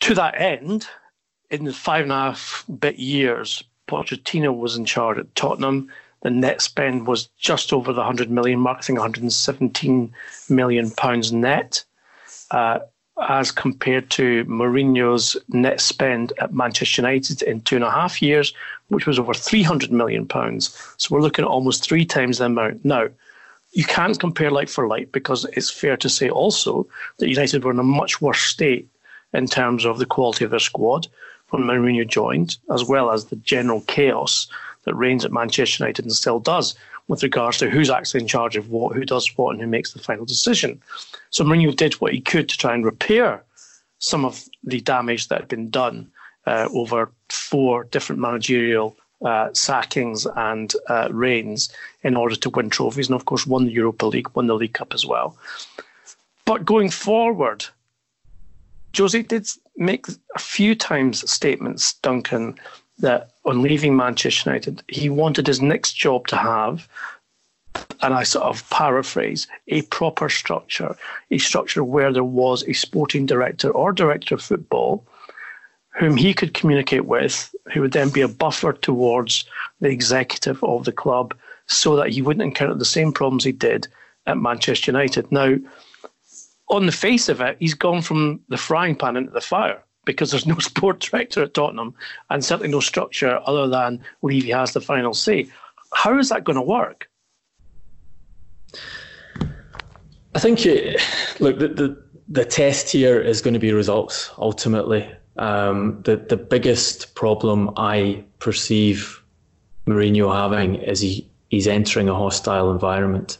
To 0.00 0.14
that 0.14 0.38
end, 0.40 0.88
in 1.50 1.64
the 1.64 1.72
five 1.72 2.02
and 2.02 2.12
a 2.12 2.16
half 2.16 2.64
bit 2.78 2.98
years 2.98 3.62
Pochettino 3.88 4.56
was 4.56 4.76
in 4.76 4.84
charge 4.84 5.18
at 5.18 5.34
Tottenham. 5.34 5.90
The 6.22 6.30
net 6.30 6.60
spend 6.60 7.06
was 7.06 7.28
just 7.38 7.72
over 7.72 7.92
the 7.92 8.00
100 8.00 8.30
million 8.30 8.58
mark, 8.58 8.78
I 8.78 8.82
think 8.82 8.98
117 8.98 10.12
million 10.48 10.90
pounds 10.90 11.32
net, 11.32 11.84
uh, 12.50 12.80
as 13.28 13.52
compared 13.52 14.10
to 14.10 14.44
Mourinho's 14.46 15.36
net 15.48 15.80
spend 15.80 16.32
at 16.40 16.52
Manchester 16.52 17.02
United 17.02 17.42
in 17.42 17.60
two 17.60 17.76
and 17.76 17.84
a 17.84 17.90
half 17.90 18.20
years, 18.20 18.52
which 18.88 19.06
was 19.06 19.18
over 19.18 19.34
300 19.34 19.90
million 19.90 20.26
pounds. 20.26 20.76
So 20.96 21.14
we're 21.14 21.22
looking 21.22 21.44
at 21.44 21.50
almost 21.50 21.82
three 21.82 22.04
times 22.04 22.38
the 22.38 22.46
amount. 22.46 22.84
Now, 22.84 23.08
you 23.72 23.84
can't 23.84 24.18
compare 24.18 24.50
like 24.50 24.68
for 24.68 24.86
like 24.86 25.12
because 25.12 25.44
it's 25.52 25.70
fair 25.70 25.96
to 25.98 26.08
say 26.08 26.30
also 26.30 26.86
that 27.18 27.28
United 27.28 27.64
were 27.64 27.72
in 27.72 27.78
a 27.78 27.84
much 27.84 28.20
worse 28.20 28.40
state 28.40 28.88
in 29.32 29.46
terms 29.46 29.84
of 29.84 29.98
the 29.98 30.06
quality 30.06 30.44
of 30.44 30.50
their 30.50 30.60
squad 30.60 31.08
when 31.50 31.62
Mourinho 31.62 32.06
joined, 32.08 32.56
as 32.72 32.84
well 32.84 33.10
as 33.10 33.26
the 33.26 33.36
general 33.36 33.82
chaos 33.82 34.48
that 34.84 34.94
reigns 34.94 35.24
at 35.24 35.32
Manchester 35.32 35.84
United 35.84 36.04
and 36.04 36.12
still 36.12 36.40
does 36.40 36.74
with 37.08 37.22
regards 37.22 37.58
to 37.58 37.70
who's 37.70 37.90
actually 37.90 38.20
in 38.20 38.26
charge 38.26 38.56
of 38.56 38.70
what, 38.70 38.96
who 38.96 39.04
does 39.04 39.36
what, 39.36 39.52
and 39.52 39.60
who 39.60 39.66
makes 39.66 39.92
the 39.92 39.98
final 39.98 40.24
decision. 40.24 40.80
So 41.30 41.44
Mourinho 41.44 41.74
did 41.74 41.94
what 41.94 42.12
he 42.12 42.20
could 42.20 42.48
to 42.48 42.58
try 42.58 42.74
and 42.74 42.84
repair 42.84 43.44
some 43.98 44.24
of 44.24 44.44
the 44.64 44.80
damage 44.80 45.28
that 45.28 45.40
had 45.40 45.48
been 45.48 45.70
done 45.70 46.10
uh, 46.46 46.68
over 46.72 47.10
four 47.28 47.84
different 47.84 48.20
managerial 48.20 48.96
uh, 49.24 49.48
sackings 49.52 50.26
and 50.36 50.74
uh, 50.88 51.08
reigns 51.10 51.70
in 52.02 52.16
order 52.16 52.36
to 52.36 52.50
win 52.50 52.70
trophies, 52.70 53.08
and 53.08 53.16
of 53.16 53.24
course 53.24 53.46
won 53.46 53.64
the 53.64 53.72
Europa 53.72 54.06
League, 54.06 54.28
won 54.34 54.46
the 54.46 54.54
League 54.54 54.74
Cup 54.74 54.94
as 54.94 55.06
well. 55.06 55.36
But 56.44 56.64
going 56.64 56.90
forward, 56.90 57.66
Jose 58.96 59.20
did 59.22 59.48
make 59.76 60.06
a 60.34 60.38
few 60.38 60.74
times 60.74 61.28
statements, 61.30 61.94
Duncan, 61.94 62.58
that 62.98 63.30
on 63.44 63.62
leaving 63.62 63.96
Manchester 63.96 64.50
United, 64.50 64.82
he 64.88 65.10
wanted 65.10 65.46
his 65.46 65.60
next 65.60 65.94
job 65.94 66.28
to 66.28 66.36
have, 66.36 66.88
and 68.00 68.14
I 68.14 68.22
sort 68.22 68.46
of 68.46 68.68
paraphrase, 68.70 69.46
a 69.68 69.82
proper 69.82 70.28
structure, 70.28 70.96
a 71.30 71.38
structure 71.38 71.84
where 71.84 72.12
there 72.12 72.24
was 72.24 72.64
a 72.64 72.72
sporting 72.72 73.26
director 73.26 73.70
or 73.70 73.92
director 73.92 74.34
of 74.34 74.42
football 74.42 75.04
whom 75.96 76.16
he 76.16 76.34
could 76.34 76.54
communicate 76.54 77.06
with, 77.06 77.54
who 77.72 77.80
would 77.80 77.92
then 77.92 78.10
be 78.10 78.20
a 78.20 78.28
buffer 78.28 78.72
towards 78.72 79.44
the 79.80 79.88
executive 79.88 80.62
of 80.62 80.84
the 80.84 80.92
club 80.92 81.34
so 81.66 81.96
that 81.96 82.10
he 82.10 82.22
wouldn't 82.22 82.44
encounter 82.44 82.74
the 82.74 82.84
same 82.84 83.12
problems 83.12 83.44
he 83.44 83.52
did 83.52 83.88
at 84.26 84.38
Manchester 84.38 84.90
United. 84.90 85.30
Now, 85.32 85.56
on 86.68 86.86
the 86.86 86.92
face 86.92 87.28
of 87.28 87.40
it, 87.40 87.56
he's 87.60 87.74
gone 87.74 88.02
from 88.02 88.40
the 88.48 88.56
frying 88.56 88.94
pan 88.94 89.16
into 89.16 89.30
the 89.30 89.40
fire 89.40 89.82
because 90.04 90.30
there's 90.30 90.46
no 90.54 90.58
sport 90.58 91.00
director 91.00 91.42
at 91.42 91.54
Tottenham 91.54 91.94
and 92.30 92.44
certainly 92.44 92.70
no 92.70 92.80
structure 92.80 93.40
other 93.46 93.66
than 93.66 94.02
Levy 94.22 94.50
has 94.50 94.72
the 94.72 94.80
final 94.80 95.14
say. 95.14 95.48
How 95.94 96.18
is 96.18 96.28
that 96.28 96.44
going 96.44 96.56
to 96.56 96.62
work? 96.62 97.08
I 100.34 100.38
think 100.38 100.66
it, 100.66 101.00
look 101.40 101.58
the, 101.58 101.68
the 101.68 102.06
the 102.28 102.44
test 102.44 102.90
here 102.90 103.20
is 103.20 103.40
going 103.40 103.54
to 103.54 103.60
be 103.60 103.72
results 103.72 104.30
ultimately. 104.36 105.08
Um, 105.38 106.00
the 106.02 106.16
the 106.16 106.36
biggest 106.36 107.14
problem 107.14 107.70
I 107.76 108.24
perceive 108.38 109.22
Mourinho 109.86 110.34
having 110.34 110.76
is 110.76 111.00
he, 111.00 111.28
he's 111.48 111.66
entering 111.66 112.08
a 112.08 112.14
hostile 112.14 112.70
environment. 112.70 113.38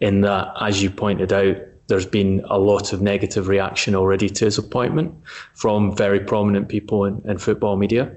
In 0.00 0.20
that, 0.22 0.52
as 0.60 0.82
you 0.82 0.90
pointed 0.90 1.32
out, 1.32 1.56
there's 1.86 2.04
been 2.06 2.44
a 2.50 2.58
lot 2.58 2.92
of 2.92 3.00
negative 3.00 3.48
reaction 3.48 3.94
already 3.94 4.28
to 4.28 4.44
his 4.44 4.58
appointment 4.58 5.14
from 5.54 5.96
very 5.96 6.20
prominent 6.20 6.68
people 6.68 7.04
in, 7.04 7.22
in 7.24 7.38
football 7.38 7.76
media 7.76 8.12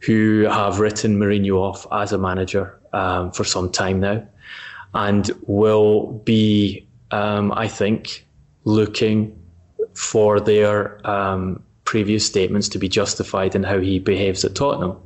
who 0.00 0.42
have 0.50 0.80
written 0.80 1.18
Mourinho 1.18 1.56
off 1.56 1.86
as 1.92 2.12
a 2.12 2.18
manager 2.18 2.78
um, 2.92 3.30
for 3.30 3.44
some 3.44 3.70
time 3.70 4.00
now 4.00 4.22
and 4.92 5.30
will 5.46 6.12
be 6.24 6.86
um, 7.14 7.52
I 7.52 7.68
think, 7.68 8.26
looking 8.64 9.38
for 9.94 10.40
their 10.40 11.06
um, 11.08 11.62
previous 11.84 12.24
statements 12.24 12.68
to 12.68 12.78
be 12.78 12.88
justified 12.88 13.54
in 13.54 13.62
how 13.62 13.78
he 13.80 13.98
behaves 13.98 14.44
at 14.44 14.54
Tottenham. 14.54 14.96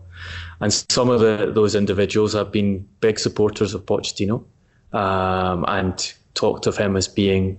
And 0.60 0.72
some 0.72 1.08
of 1.08 1.20
the, 1.20 1.52
those 1.54 1.74
individuals 1.74 2.32
have 2.32 2.50
been 2.50 2.86
big 3.00 3.18
supporters 3.18 3.74
of 3.74 3.86
Pochettino 3.86 4.44
um, 4.92 5.64
and 5.68 6.14
talked 6.34 6.66
of 6.66 6.76
him 6.76 6.96
as 6.96 7.08
being 7.08 7.58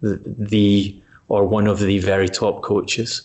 the, 0.00 0.20
the 0.26 1.00
or 1.28 1.44
one 1.46 1.66
of 1.66 1.78
the 1.78 1.98
very 1.98 2.28
top 2.28 2.62
coaches 2.62 3.22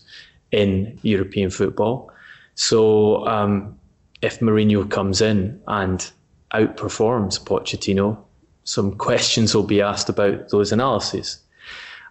in 0.50 0.98
European 1.02 1.50
football. 1.50 2.10
So 2.54 3.26
um, 3.26 3.78
if 4.22 4.40
Mourinho 4.40 4.90
comes 4.90 5.20
in 5.20 5.60
and 5.68 6.10
outperforms 6.52 7.38
Pochettino, 7.38 8.18
some 8.64 8.96
questions 8.96 9.54
will 9.54 9.64
be 9.64 9.82
asked 9.82 10.08
about 10.08 10.48
those 10.50 10.72
analyses. 10.72 11.38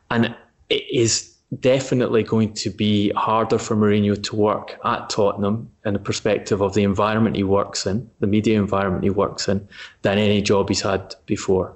And 0.09 0.35
it 0.69 0.83
is 0.91 1.36
definitely 1.59 2.23
going 2.23 2.53
to 2.53 2.69
be 2.69 3.11
harder 3.11 3.57
for 3.57 3.75
Mourinho 3.75 4.21
to 4.21 4.35
work 4.35 4.77
at 4.83 5.09
Tottenham 5.09 5.69
in 5.85 5.93
the 5.93 5.99
perspective 5.99 6.61
of 6.61 6.73
the 6.73 6.83
environment 6.83 7.35
he 7.35 7.43
works 7.43 7.85
in, 7.85 8.09
the 8.19 8.27
media 8.27 8.59
environment 8.59 9.03
he 9.03 9.09
works 9.09 9.47
in, 9.47 9.67
than 10.01 10.17
any 10.17 10.41
job 10.41 10.67
he's 10.69 10.81
had 10.81 11.15
before. 11.25 11.75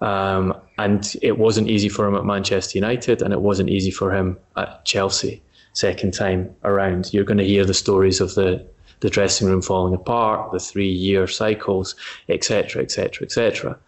Um, 0.00 0.54
and 0.78 1.14
it 1.22 1.38
wasn't 1.38 1.68
easy 1.68 1.88
for 1.88 2.06
him 2.06 2.16
at 2.16 2.24
Manchester 2.24 2.78
United, 2.78 3.22
and 3.22 3.32
it 3.32 3.40
wasn't 3.40 3.70
easy 3.70 3.90
for 3.90 4.12
him 4.12 4.38
at 4.56 4.84
Chelsea 4.84 5.42
second 5.72 6.12
time 6.12 6.54
around. 6.64 7.12
You're 7.12 7.24
going 7.24 7.38
to 7.38 7.44
hear 7.44 7.64
the 7.64 7.74
stories 7.74 8.20
of 8.20 8.34
the 8.34 8.66
the 9.00 9.10
dressing 9.10 9.46
room 9.46 9.60
falling 9.60 9.92
apart, 9.92 10.50
the 10.52 10.58
three 10.58 10.88
year 10.90 11.26
cycles, 11.26 11.94
etc., 12.30 12.82
etc., 12.82 13.26
etc 13.26 13.78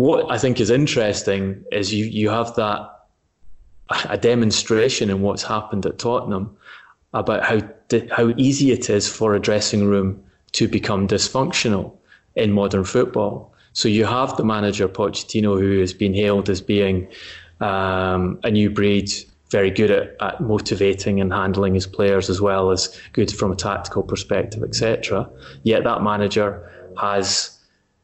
what 0.00 0.30
I 0.30 0.38
think 0.38 0.60
is 0.60 0.70
interesting 0.70 1.62
is 1.70 1.92
you 1.92 2.06
you 2.06 2.30
have 2.30 2.54
that 2.56 2.99
a 4.08 4.16
demonstration 4.16 5.10
in 5.10 5.22
what's 5.22 5.42
happened 5.42 5.86
at 5.86 5.98
Tottenham 5.98 6.56
about 7.12 7.44
how 7.44 7.60
how 8.12 8.32
easy 8.36 8.70
it 8.70 8.88
is 8.88 9.08
for 9.08 9.34
a 9.34 9.40
dressing 9.40 9.84
room 9.86 10.22
to 10.52 10.68
become 10.68 11.08
dysfunctional 11.08 11.92
in 12.36 12.52
modern 12.52 12.84
football. 12.84 13.52
So 13.72 13.88
you 13.88 14.04
have 14.04 14.36
the 14.36 14.44
manager 14.44 14.88
Pochettino, 14.88 15.58
who 15.58 15.80
has 15.80 15.92
been 15.92 16.14
hailed 16.14 16.48
as 16.48 16.60
being 16.60 17.08
um, 17.60 18.38
a 18.44 18.50
new 18.50 18.70
breed, 18.70 19.10
very 19.50 19.70
good 19.70 19.90
at, 19.90 20.16
at 20.20 20.40
motivating 20.40 21.20
and 21.20 21.32
handling 21.32 21.74
his 21.74 21.86
players, 21.86 22.30
as 22.30 22.40
well 22.40 22.70
as 22.70 22.96
good 23.12 23.32
from 23.32 23.52
a 23.52 23.56
tactical 23.56 24.02
perspective, 24.02 24.62
etc. 24.62 25.28
Yet 25.62 25.84
that 25.84 26.02
manager 26.02 26.70
has 27.00 27.58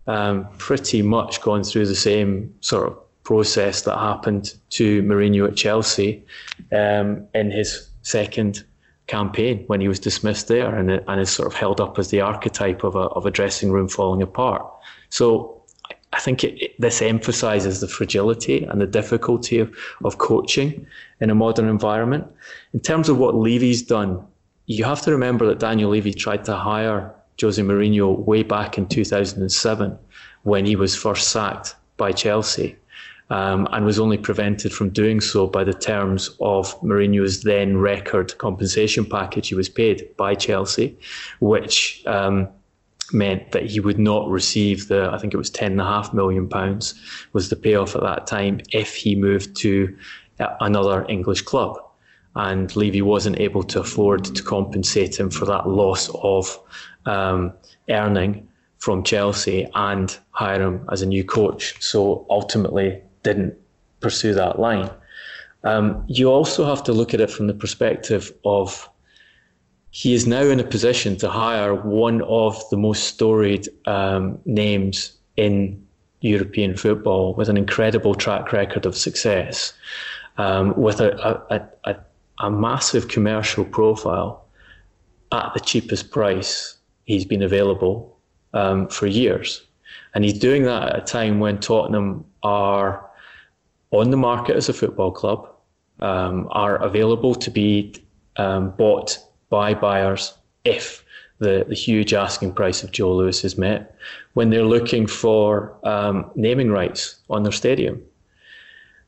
um, 0.06 0.48
pretty 0.58 1.02
much 1.02 1.40
gone 1.42 1.64
through 1.64 1.86
the 1.86 1.94
same 1.94 2.54
sort 2.60 2.88
of 2.88 2.98
process 3.26 3.82
that 3.82 3.98
happened 3.98 4.54
to 4.70 5.02
Mourinho 5.02 5.48
at 5.48 5.56
Chelsea 5.56 6.24
um, 6.72 7.26
in 7.34 7.50
his 7.50 7.90
second 8.02 8.64
campaign 9.08 9.64
when 9.66 9.80
he 9.80 9.88
was 9.88 9.98
dismissed 9.98 10.46
there 10.46 10.72
and, 10.76 10.90
and 10.90 11.20
is 11.20 11.30
sort 11.30 11.48
of 11.48 11.54
held 11.54 11.80
up 11.80 11.98
as 11.98 12.10
the 12.10 12.20
archetype 12.20 12.84
of 12.84 12.94
a, 12.94 13.06
of 13.18 13.26
a 13.26 13.30
dressing 13.32 13.72
room 13.72 13.88
falling 13.88 14.22
apart. 14.22 14.64
So 15.10 15.60
I 16.12 16.20
think 16.20 16.44
it, 16.44 16.62
it, 16.62 16.80
this 16.80 17.02
emphasises 17.02 17.80
the 17.80 17.88
fragility 17.88 18.62
and 18.62 18.80
the 18.80 18.86
difficulty 18.86 19.58
of, 19.58 19.76
of 20.04 20.18
coaching 20.18 20.86
in 21.20 21.28
a 21.28 21.34
modern 21.34 21.68
environment. 21.68 22.28
In 22.74 22.80
terms 22.80 23.08
of 23.08 23.18
what 23.18 23.34
Levy's 23.34 23.82
done, 23.82 24.24
you 24.66 24.84
have 24.84 25.02
to 25.02 25.10
remember 25.10 25.46
that 25.46 25.58
Daniel 25.58 25.90
Levy 25.90 26.14
tried 26.14 26.44
to 26.44 26.54
hire 26.54 27.12
Jose 27.40 27.60
Mourinho 27.60 28.20
way 28.20 28.44
back 28.44 28.78
in 28.78 28.86
2007 28.86 29.98
when 30.44 30.64
he 30.64 30.76
was 30.76 30.94
first 30.94 31.28
sacked 31.30 31.74
by 31.96 32.12
Chelsea. 32.12 32.76
Um, 33.28 33.66
and 33.72 33.84
was 33.84 33.98
only 33.98 34.18
prevented 34.18 34.72
from 34.72 34.90
doing 34.90 35.20
so 35.20 35.48
by 35.48 35.64
the 35.64 35.74
terms 35.74 36.30
of 36.40 36.80
Mourinho's 36.80 37.42
then 37.42 37.76
record 37.76 38.38
compensation 38.38 39.04
package 39.04 39.48
he 39.48 39.56
was 39.56 39.68
paid 39.68 40.16
by 40.16 40.36
Chelsea, 40.36 40.96
which 41.40 42.04
um, 42.06 42.48
meant 43.12 43.50
that 43.50 43.64
he 43.66 43.80
would 43.80 43.98
not 43.98 44.28
receive 44.28 44.86
the, 44.86 45.10
I 45.12 45.18
think 45.18 45.34
it 45.34 45.38
was 45.38 45.50
ten 45.50 45.72
and 45.72 45.80
a 45.80 45.84
half 45.84 46.14
million 46.14 46.48
pounds 46.48 46.94
was 47.32 47.48
the 47.48 47.56
payoff 47.56 47.96
at 47.96 48.02
that 48.02 48.28
time 48.28 48.60
if 48.70 48.94
he 48.94 49.16
moved 49.16 49.56
to 49.56 49.96
another 50.38 51.04
English 51.08 51.42
club. 51.42 51.78
And 52.36 52.74
Levy 52.76 53.02
wasn't 53.02 53.40
able 53.40 53.64
to 53.64 53.80
afford 53.80 54.24
to 54.36 54.42
compensate 54.42 55.18
him 55.18 55.30
for 55.30 55.46
that 55.46 55.68
loss 55.68 56.10
of 56.22 56.60
um, 57.06 57.54
earning 57.88 58.46
from 58.78 59.02
Chelsea 59.02 59.66
and 59.74 60.16
hire 60.30 60.62
him 60.62 60.86
as 60.92 61.02
a 61.02 61.06
new 61.06 61.24
coach. 61.24 61.82
So 61.82 62.26
ultimately, 62.28 63.02
didn't 63.26 63.54
pursue 64.00 64.34
that 64.34 64.58
line. 64.58 64.90
Um, 65.64 66.04
you 66.06 66.30
also 66.30 66.64
have 66.64 66.82
to 66.84 66.92
look 66.92 67.12
at 67.12 67.20
it 67.20 67.30
from 67.30 67.48
the 67.48 67.58
perspective 67.64 68.32
of 68.44 68.88
he 69.90 70.14
is 70.14 70.26
now 70.26 70.42
in 70.42 70.60
a 70.60 70.64
position 70.76 71.16
to 71.16 71.28
hire 71.28 71.74
one 71.74 72.22
of 72.22 72.62
the 72.70 72.76
most 72.76 73.04
storied 73.04 73.66
um, 73.86 74.38
names 74.44 75.12
in 75.36 75.82
European 76.20 76.76
football 76.76 77.34
with 77.34 77.48
an 77.48 77.56
incredible 77.56 78.14
track 78.14 78.52
record 78.52 78.86
of 78.86 78.94
success, 78.96 79.72
um, 80.38 80.74
with 80.76 81.00
a, 81.00 81.10
a, 81.50 81.68
a, 81.90 81.96
a 82.46 82.50
massive 82.50 83.08
commercial 83.08 83.64
profile 83.64 84.44
at 85.32 85.50
the 85.54 85.60
cheapest 85.60 86.10
price 86.10 86.76
he's 87.04 87.24
been 87.24 87.42
available 87.42 88.18
um, 88.54 88.86
for 88.88 89.06
years. 89.06 89.66
And 90.14 90.24
he's 90.24 90.38
doing 90.38 90.62
that 90.64 90.82
at 90.90 90.98
a 90.98 91.02
time 91.02 91.40
when 91.40 91.58
Tottenham 91.58 92.24
are 92.42 93.06
on 94.00 94.10
the 94.10 94.16
market 94.16 94.56
as 94.56 94.68
a 94.68 94.72
football 94.72 95.10
club, 95.10 95.48
um, 96.00 96.48
are 96.50 96.76
available 96.76 97.34
to 97.34 97.50
be 97.50 97.94
um, 98.36 98.70
bought 98.72 99.18
by 99.48 99.74
buyers 99.74 100.34
if 100.64 101.04
the, 101.38 101.64
the 101.68 101.74
huge 101.74 102.14
asking 102.14 102.52
price 102.52 102.82
of 102.82 102.90
Joe 102.92 103.14
Lewis 103.14 103.44
is 103.44 103.58
met, 103.58 103.94
when 104.34 104.50
they're 104.50 104.64
looking 104.64 105.06
for 105.06 105.76
um, 105.84 106.30
naming 106.34 106.70
rights 106.70 107.20
on 107.30 107.42
their 107.42 107.52
stadium. 107.52 108.02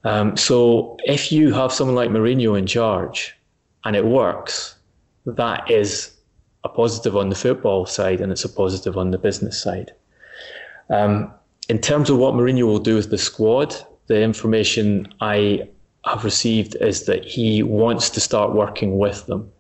Um, 0.05 0.37
so 0.37 0.97
if 1.05 1.33
you 1.33 1.53
have 1.53 1.73
someone 1.73 1.97
like 1.97 2.11
Mourinho 2.11 2.59
in 2.59 2.67
charge 2.67 3.35
and 3.85 3.97
it 3.97 4.05
works, 4.05 4.77
that 5.27 5.71
is 5.71 6.15
a 6.65 6.69
positive 6.69 7.17
on 7.17 7.29
the 7.29 7.35
football 7.35 7.87
side 7.87 8.21
and 8.21 8.31
it's 8.31 8.45
a 8.45 8.49
positive 8.49 8.97
on 8.97 9.11
the 9.11 9.19
business 9.19 9.61
side. 9.61 9.93
Um, 10.91 11.33
in 11.69 11.79
terms 11.79 12.09
of 12.11 12.19
what 12.19 12.35
Mourinho 12.35 12.65
will 12.65 12.79
do 12.79 12.97
with 12.97 13.11
the 13.11 13.19
squad, 13.19 13.77
the 14.09 14.21
information 14.21 15.07
I 15.21 15.69
have 16.05 16.25
received 16.25 16.77
is 16.81 17.05
that 17.05 17.25
he 17.25 17.63
wants 17.63 18.11
to 18.11 18.21
start 18.21 18.55
working 18.55 18.99
with 18.99 19.27
them 19.27 19.51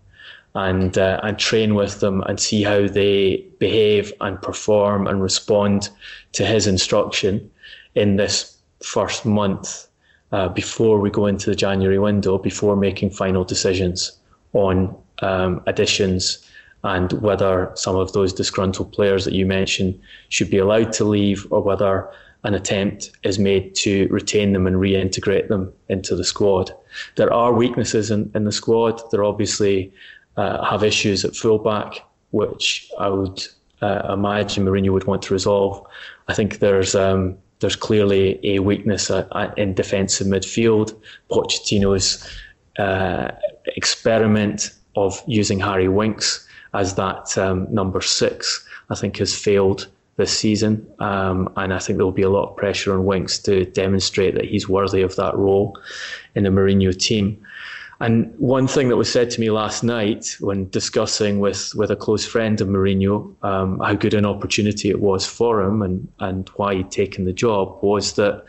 and 0.54 0.96
uh, 0.98 1.20
and 1.22 1.38
train 1.38 1.74
with 1.74 2.00
them 2.00 2.22
and 2.22 2.40
see 2.40 2.62
how 2.62 2.88
they 2.88 3.44
behave 3.58 4.12
and 4.20 4.40
perform 4.42 5.06
and 5.06 5.22
respond 5.22 5.90
to 6.32 6.44
his 6.44 6.66
instruction 6.66 7.50
in 7.94 8.16
this 8.16 8.56
first 8.82 9.24
month 9.26 9.86
uh, 10.32 10.48
before 10.48 10.98
we 10.98 11.10
go 11.10 11.26
into 11.26 11.50
the 11.50 11.56
January 11.56 11.98
window, 11.98 12.38
before 12.38 12.76
making 12.76 13.10
final 13.10 13.44
decisions 13.44 14.18
on 14.52 14.96
um, 15.20 15.62
additions 15.66 16.44
and 16.84 17.12
whether 17.14 17.70
some 17.74 17.96
of 17.96 18.12
those 18.12 18.32
disgruntled 18.32 18.92
players 18.92 19.24
that 19.24 19.34
you 19.34 19.44
mentioned 19.44 19.98
should 20.28 20.50
be 20.50 20.58
allowed 20.58 20.92
to 20.92 21.04
leave 21.04 21.46
or 21.50 21.60
whether 21.60 22.08
an 22.44 22.54
attempt 22.54 23.10
is 23.24 23.38
made 23.38 23.74
to 23.74 24.06
retain 24.10 24.52
them 24.52 24.66
and 24.66 24.76
reintegrate 24.76 25.48
them 25.48 25.72
into 25.88 26.14
the 26.14 26.24
squad. 26.24 26.72
There 27.16 27.32
are 27.32 27.52
weaknesses 27.52 28.10
in, 28.10 28.30
in 28.34 28.44
the 28.44 28.52
squad. 28.52 29.00
There 29.10 29.24
obviously 29.24 29.92
uh, 30.36 30.64
have 30.64 30.84
issues 30.84 31.24
at 31.24 31.34
fullback, 31.34 32.00
which 32.30 32.90
I 32.98 33.08
would 33.08 33.44
uh, 33.82 34.12
imagine 34.12 34.64
Mourinho 34.64 34.92
would 34.92 35.04
want 35.04 35.22
to 35.22 35.34
resolve. 35.34 35.84
I 36.28 36.34
think 36.34 36.60
there's 36.60 36.94
um, 36.94 37.38
there's 37.60 37.76
clearly 37.76 38.38
a 38.44 38.60
weakness 38.60 39.10
uh, 39.10 39.26
uh, 39.32 39.50
in 39.56 39.74
defensive 39.74 40.26
midfield. 40.26 40.94
Pochettino's 41.30 42.24
uh, 42.78 43.32
experiment 43.76 44.70
of 44.94 45.20
using 45.26 45.58
Harry 45.58 45.88
Winks 45.88 46.46
as 46.74 46.94
that 46.94 47.36
um, 47.36 47.66
number 47.72 48.00
six, 48.00 48.64
I 48.90 48.94
think, 48.94 49.16
has 49.16 49.34
failed 49.34 49.88
this 50.18 50.36
season. 50.36 50.86
Um, 50.98 51.50
and 51.56 51.72
I 51.72 51.78
think 51.78 51.96
there 51.96 52.04
will 52.04 52.12
be 52.12 52.22
a 52.22 52.28
lot 52.28 52.50
of 52.50 52.56
pressure 52.56 52.92
on 52.92 53.06
Winks 53.06 53.38
to 53.40 53.64
demonstrate 53.64 54.34
that 54.34 54.44
he's 54.44 54.68
worthy 54.68 55.00
of 55.00 55.16
that 55.16 55.34
role 55.34 55.80
in 56.34 56.42
the 56.44 56.50
Mourinho 56.50 56.94
team. 56.94 57.40
And 58.00 58.32
one 58.38 58.68
thing 58.68 58.88
that 58.88 58.96
was 58.96 59.10
said 59.10 59.30
to 59.30 59.40
me 59.40 59.50
last 59.50 59.82
night 59.82 60.36
when 60.40 60.68
discussing 60.70 61.38
with, 61.40 61.72
with 61.74 61.90
a 61.90 61.96
close 61.96 62.26
friend 62.26 62.60
of 62.60 62.68
Mourinho 62.68 63.32
um, 63.44 63.78
how 63.78 63.94
good 63.94 64.14
an 64.14 64.26
opportunity 64.26 64.90
it 64.90 65.00
was 65.00 65.24
for 65.24 65.62
him 65.62 65.82
and, 65.82 66.06
and 66.18 66.48
why 66.56 66.74
he'd 66.74 66.90
taken 66.90 67.24
the 67.24 67.32
job 67.32 67.78
was 67.82 68.12
that 68.14 68.44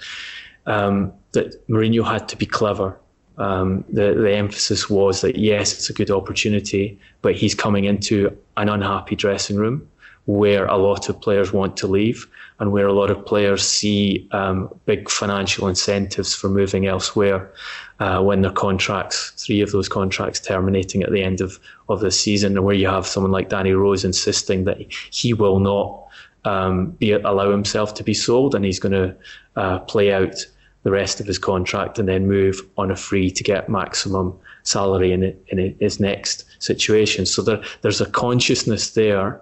um, 0.65 1.13
that 1.32 1.67
Mourinho 1.67 2.03
had 2.03 2.27
to 2.29 2.36
be 2.36 2.45
clever. 2.45 2.99
Um, 3.38 3.86
the, 3.89 4.13
the 4.13 4.34
emphasis 4.34 4.89
was 4.89 5.21
that 5.21 5.38
yes, 5.38 5.73
it's 5.73 5.89
a 5.89 5.93
good 5.93 6.12
opportunity, 6.12 6.99
but 7.21 7.36
he's 7.36 7.55
coming 7.55 7.86
into 7.86 8.36
an 8.58 8.69
unhappy 8.69 9.15
dressing 9.15 9.55
room 9.55 9.88
where 10.29 10.67
a 10.67 10.77
lot 10.77 11.09
of 11.09 11.19
players 11.19 11.51
want 11.51 11.75
to 11.75 11.87
leave 11.87 12.27
and 12.59 12.71
where 12.71 12.85
a 12.85 12.93
lot 12.93 13.09
of 13.09 13.25
players 13.25 13.67
see 13.67 14.27
um, 14.29 14.71
big 14.85 15.09
financial 15.09 15.67
incentives 15.67 16.35
for 16.35 16.49
moving 16.49 16.85
elsewhere 16.85 17.51
uh, 17.99 18.21
when 18.21 18.43
their 18.43 18.51
contracts, 18.51 19.31
three 19.43 19.59
of 19.59 19.71
those 19.71 19.89
contracts 19.89 20.39
terminating 20.39 21.01
at 21.01 21.11
the 21.11 21.23
end 21.23 21.41
of, 21.41 21.59
of 21.89 22.01
the 22.01 22.11
season, 22.11 22.55
and 22.55 22.63
where 22.63 22.75
you 22.75 22.87
have 22.87 23.07
someone 23.07 23.31
like 23.31 23.49
Danny 23.49 23.71
Rose 23.71 24.05
insisting 24.05 24.65
that 24.65 24.77
he 25.09 25.33
will 25.33 25.59
not 25.59 26.05
um, 26.45 26.91
be 26.91 27.11
allow 27.11 27.49
himself 27.49 27.95
to 27.95 28.03
be 28.03 28.13
sold 28.13 28.53
and 28.53 28.63
he's 28.63 28.79
going 28.79 28.91
to 28.91 29.15
uh, 29.55 29.79
play 29.79 30.13
out 30.13 30.35
the 30.83 30.91
rest 30.91 31.19
of 31.19 31.25
his 31.25 31.39
contract 31.39 31.97
and 31.97 32.07
then 32.07 32.27
move 32.27 32.61
on 32.77 32.91
a 32.91 32.95
free 32.95 33.31
to 33.31 33.43
get 33.43 33.67
maximum 33.67 34.37
salary 34.61 35.11
in, 35.11 35.35
in 35.47 35.75
his 35.79 35.99
next 35.99 36.45
situation. 36.59 37.25
So 37.25 37.41
there, 37.41 37.63
there's 37.81 37.99
a 37.99 38.05
consciousness 38.05 38.91
there 38.91 39.41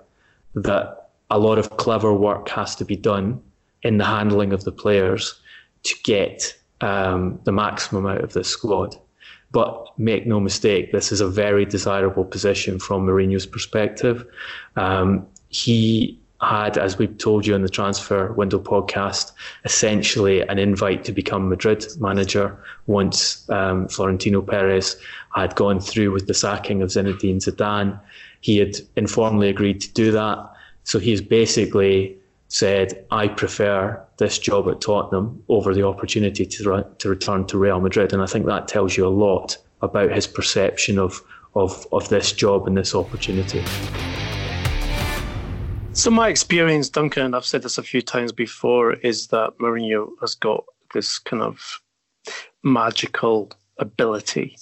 that 0.64 1.10
a 1.30 1.40
lot 1.40 1.58
of 1.58 1.78
clever 1.78 2.14
work 2.14 2.50
has 2.50 2.76
to 2.76 2.86
be 2.86 2.96
done 2.96 3.42
in 3.84 3.98
the 3.98 4.06
handling 4.06 4.54
of 4.54 4.64
the 4.64 4.72
players 4.72 5.40
to 5.84 5.96
get 6.04 6.58
um, 6.82 7.40
the 7.44 7.52
maximum 7.52 8.06
out 8.06 8.24
of 8.24 8.34
this 8.34 8.48
squad. 8.48 8.96
But 9.52 9.88
make 9.98 10.28
no 10.28 10.40
mistake, 10.40 10.92
this 10.92 11.12
is 11.12 11.22
a 11.22 11.28
very 11.28 11.66
desirable 11.66 12.26
position 12.26 12.80
from 12.80 13.06
Mourinho's 13.06 13.46
perspective. 13.46 14.26
Um, 14.76 15.26
he 15.50 16.20
had, 16.42 16.78
as 16.78 16.98
we 16.98 17.08
told 17.08 17.46
you 17.48 17.56
in 17.56 17.64
the 17.64 17.70
transfer 17.70 18.32
window 18.34 18.60
podcast, 18.60 19.32
essentially 19.66 20.42
an 20.42 20.60
invite 20.60 21.04
to 21.06 21.12
become 21.12 21.50
Madrid 21.50 21.86
manager 22.00 22.58
once 22.86 23.50
um, 23.50 23.88
Florentino 23.88 24.42
Perez 24.42 24.98
had 25.36 25.56
gone 25.56 25.80
through 25.80 26.12
with 26.12 26.28
the 26.28 26.34
sacking 26.34 26.82
of 26.82 26.90
Zinedine 26.90 27.38
Zidane. 27.38 28.00
He 28.42 28.58
had 28.58 28.76
informally 28.96 29.50
agreed 29.50 29.82
to 29.82 29.92
do 29.94 30.12
that. 30.12 30.38
So 30.84 31.00
he's 31.00 31.22
basically 31.22 32.16
said, 32.50 33.06
I 33.12 33.28
prefer 33.28 34.02
this 34.18 34.40
job 34.40 34.70
at 34.70 34.80
Tottenham 34.80 35.44
over 35.50 35.74
the 35.74 35.86
opportunity 35.86 36.46
to, 36.46 36.70
re- 36.70 36.84
to 37.00 37.10
return 37.10 37.46
to 37.48 37.58
Real 37.58 37.80
Madrid. 37.82 38.14
And 38.14 38.22
I 38.22 38.26
think 38.26 38.46
that 38.46 38.68
tells 38.68 38.96
you 38.96 39.06
a 39.06 39.10
lot 39.10 39.58
about 39.82 40.12
his 40.12 40.28
perception 40.28 40.98
of, 40.98 41.22
of, 41.56 41.86
of 41.92 42.08
this 42.10 42.32
job 42.32 42.68
and 42.68 42.78
this 42.78 42.96
opportunity. 42.96 43.64
So, 45.98 46.12
my 46.12 46.30
experience, 46.30 46.90
Duncan, 46.90 47.26
and 47.26 47.36
I've 47.36 47.44
said 47.44 47.64
this 47.64 47.80
a 47.80 47.84
few 47.84 48.04
times 48.04 48.32
before, 48.32 48.94
is 48.94 49.30
that 49.30 49.58
Mourinho 49.58 50.12
has 50.22 50.36
got 50.36 50.64
this 50.94 51.18
kind 51.18 51.42
of 51.42 51.82
magical 52.64 53.52
ability 53.80 54.56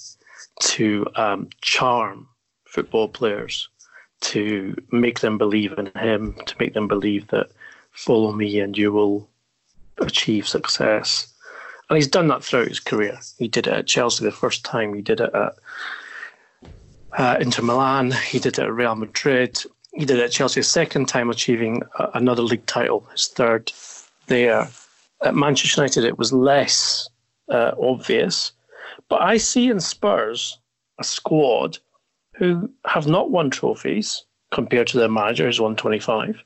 to 0.60 1.06
um, 1.14 1.50
charm 1.60 2.26
football 2.64 3.06
players 3.10 3.68
to 4.22 4.74
make 4.92 5.20
them 5.20 5.36
believe 5.36 5.72
in 5.72 5.88
him, 5.94 6.34
to 6.46 6.54
make 6.58 6.72
them 6.72 6.88
believe 6.88 7.26
that 7.28 7.50
follow 7.90 8.32
me 8.32 8.58
and 8.58 8.78
you 8.78 8.90
will 8.90 9.28
achieve 9.98 10.48
success. 10.48 11.34
And 11.90 11.98
he's 11.98 12.08
done 12.08 12.28
that 12.28 12.44
throughout 12.44 12.68
his 12.68 12.80
career. 12.80 13.18
He 13.36 13.46
did 13.46 13.66
it 13.66 13.74
at 13.74 13.86
Chelsea 13.86 14.24
the 14.24 14.32
first 14.32 14.64
time, 14.64 14.94
he 14.94 15.02
did 15.02 15.20
it 15.20 15.34
at 15.34 15.52
uh, 17.18 17.36
Inter 17.40 17.62
Milan, 17.62 18.12
he 18.26 18.38
did 18.38 18.58
it 18.58 18.62
at 18.62 18.72
Real 18.72 18.94
Madrid, 18.94 19.62
he 19.96 20.04
did 20.04 20.18
it 20.18 20.24
at 20.24 20.30
Chelsea 20.30 20.62
second 20.62 21.06
time, 21.06 21.30
achieving 21.30 21.82
another 22.14 22.42
league 22.42 22.66
title, 22.66 23.06
his 23.12 23.28
third 23.28 23.72
there. 24.26 24.68
At 25.22 25.34
Manchester 25.34 25.80
United, 25.80 26.04
it 26.04 26.18
was 26.18 26.32
less 26.32 27.08
uh, 27.48 27.72
obvious. 27.80 28.52
But 29.08 29.22
I 29.22 29.38
see 29.38 29.70
in 29.70 29.80
Spurs 29.80 30.58
a 30.98 31.04
squad 31.04 31.78
who 32.34 32.70
have 32.84 33.06
not 33.06 33.30
won 33.30 33.48
trophies 33.48 34.24
compared 34.50 34.86
to 34.88 34.98
their 34.98 35.08
manager, 35.08 35.46
who's 35.46 35.60
won 35.60 35.76
25, 35.76 36.42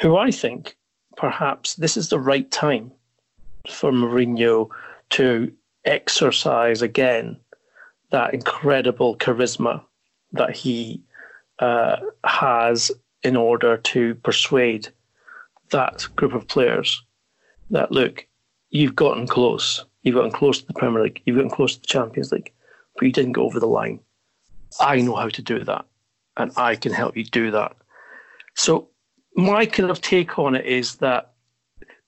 who 0.00 0.16
I 0.16 0.30
think 0.30 0.76
perhaps 1.16 1.74
this 1.74 1.96
is 1.96 2.08
the 2.08 2.20
right 2.20 2.48
time 2.50 2.92
for 3.68 3.90
Mourinho 3.90 4.68
to 5.10 5.52
exercise 5.84 6.80
again 6.82 7.36
that 8.10 8.34
incredible 8.34 9.16
charisma 9.16 9.82
that 10.32 10.54
he 10.54 11.02
uh, 11.62 11.96
has 12.24 12.90
in 13.22 13.36
order 13.36 13.76
to 13.76 14.16
persuade 14.16 14.88
that 15.70 16.08
group 16.16 16.34
of 16.34 16.48
players 16.48 17.02
that 17.70 17.92
look, 17.92 18.26
you've 18.70 18.96
gotten 18.96 19.28
close. 19.28 19.84
You've 20.02 20.16
gotten 20.16 20.32
close 20.32 20.60
to 20.60 20.66
the 20.66 20.74
Premier 20.74 21.04
League. 21.04 21.22
You've 21.24 21.36
gotten 21.36 21.50
close 21.50 21.76
to 21.76 21.80
the 21.80 21.86
Champions 21.86 22.32
League, 22.32 22.52
but 22.96 23.06
you 23.06 23.12
didn't 23.12 23.32
go 23.32 23.44
over 23.44 23.60
the 23.60 23.68
line. 23.68 24.00
I 24.80 25.00
know 25.02 25.14
how 25.14 25.28
to 25.28 25.40
do 25.40 25.62
that, 25.62 25.84
and 26.36 26.50
I 26.56 26.74
can 26.74 26.92
help 26.92 27.16
you 27.16 27.24
do 27.24 27.52
that. 27.52 27.76
So, 28.54 28.88
my 29.36 29.64
kind 29.64 29.88
of 29.88 30.00
take 30.00 30.40
on 30.40 30.56
it 30.56 30.66
is 30.66 30.96
that 30.96 31.32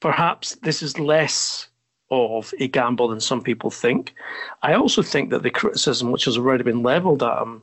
perhaps 0.00 0.56
this 0.56 0.82
is 0.82 0.98
less 0.98 1.68
of 2.10 2.52
a 2.58 2.66
gamble 2.66 3.06
than 3.06 3.20
some 3.20 3.40
people 3.40 3.70
think. 3.70 4.14
I 4.62 4.74
also 4.74 5.00
think 5.00 5.30
that 5.30 5.44
the 5.44 5.50
criticism 5.50 6.10
which 6.10 6.24
has 6.24 6.36
already 6.36 6.64
been 6.64 6.82
levelled 6.82 7.22
at 7.22 7.40
him 7.40 7.62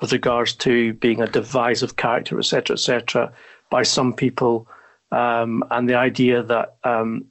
with 0.00 0.12
regards 0.12 0.52
to 0.54 0.94
being 0.94 1.20
a 1.20 1.26
divisive 1.26 1.96
character, 1.96 2.38
etc., 2.38 2.74
etc., 2.74 3.32
by 3.70 3.82
some 3.82 4.12
people, 4.12 4.66
um, 5.12 5.64
and 5.70 5.88
the 5.88 5.94
idea 5.94 6.42
that, 6.42 6.76
um, 6.84 7.24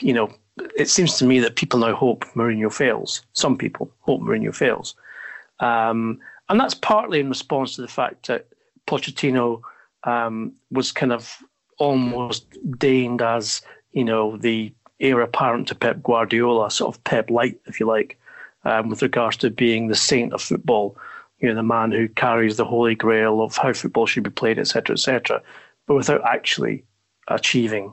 you 0.00 0.12
know, 0.12 0.32
it 0.76 0.88
seems 0.88 1.18
to 1.18 1.24
me 1.24 1.40
that 1.40 1.56
people 1.56 1.78
now 1.78 1.94
hope 1.94 2.24
Mourinho 2.34 2.72
fails. 2.72 3.22
Some 3.32 3.56
people 3.58 3.90
hope 4.00 4.20
Mourinho 4.20 4.54
fails. 4.54 4.94
Um, 5.60 6.20
and 6.48 6.60
that's 6.60 6.74
partly 6.74 7.20
in 7.20 7.28
response 7.28 7.74
to 7.74 7.82
the 7.82 7.88
fact 7.88 8.28
that 8.28 8.46
Pochettino 8.86 9.60
um, 10.04 10.52
was 10.70 10.92
kind 10.92 11.12
of 11.12 11.38
almost 11.78 12.46
deigned 12.78 13.22
as, 13.22 13.62
you 13.92 14.04
know, 14.04 14.36
the 14.36 14.72
heir 15.00 15.20
apparent 15.20 15.68
to 15.68 15.74
Pep 15.74 16.02
Guardiola, 16.02 16.70
sort 16.70 16.94
of 16.94 17.02
Pep 17.04 17.30
light, 17.30 17.58
if 17.66 17.80
you 17.80 17.86
like, 17.86 18.18
um, 18.64 18.88
with 18.88 19.02
regards 19.02 19.36
to 19.38 19.50
being 19.50 19.88
the 19.88 19.94
saint 19.94 20.32
of 20.32 20.40
football, 20.40 20.96
you 21.44 21.50
know, 21.50 21.56
the 21.56 21.62
man 21.62 21.92
who 21.92 22.08
carries 22.08 22.56
the 22.56 22.64
holy 22.64 22.94
grail 22.94 23.42
of 23.42 23.54
how 23.54 23.70
football 23.74 24.06
should 24.06 24.22
be 24.22 24.30
played, 24.30 24.58
etc., 24.58 24.94
etc., 24.94 25.42
but 25.86 25.94
without 25.94 26.22
actually 26.24 26.82
achieving 27.28 27.92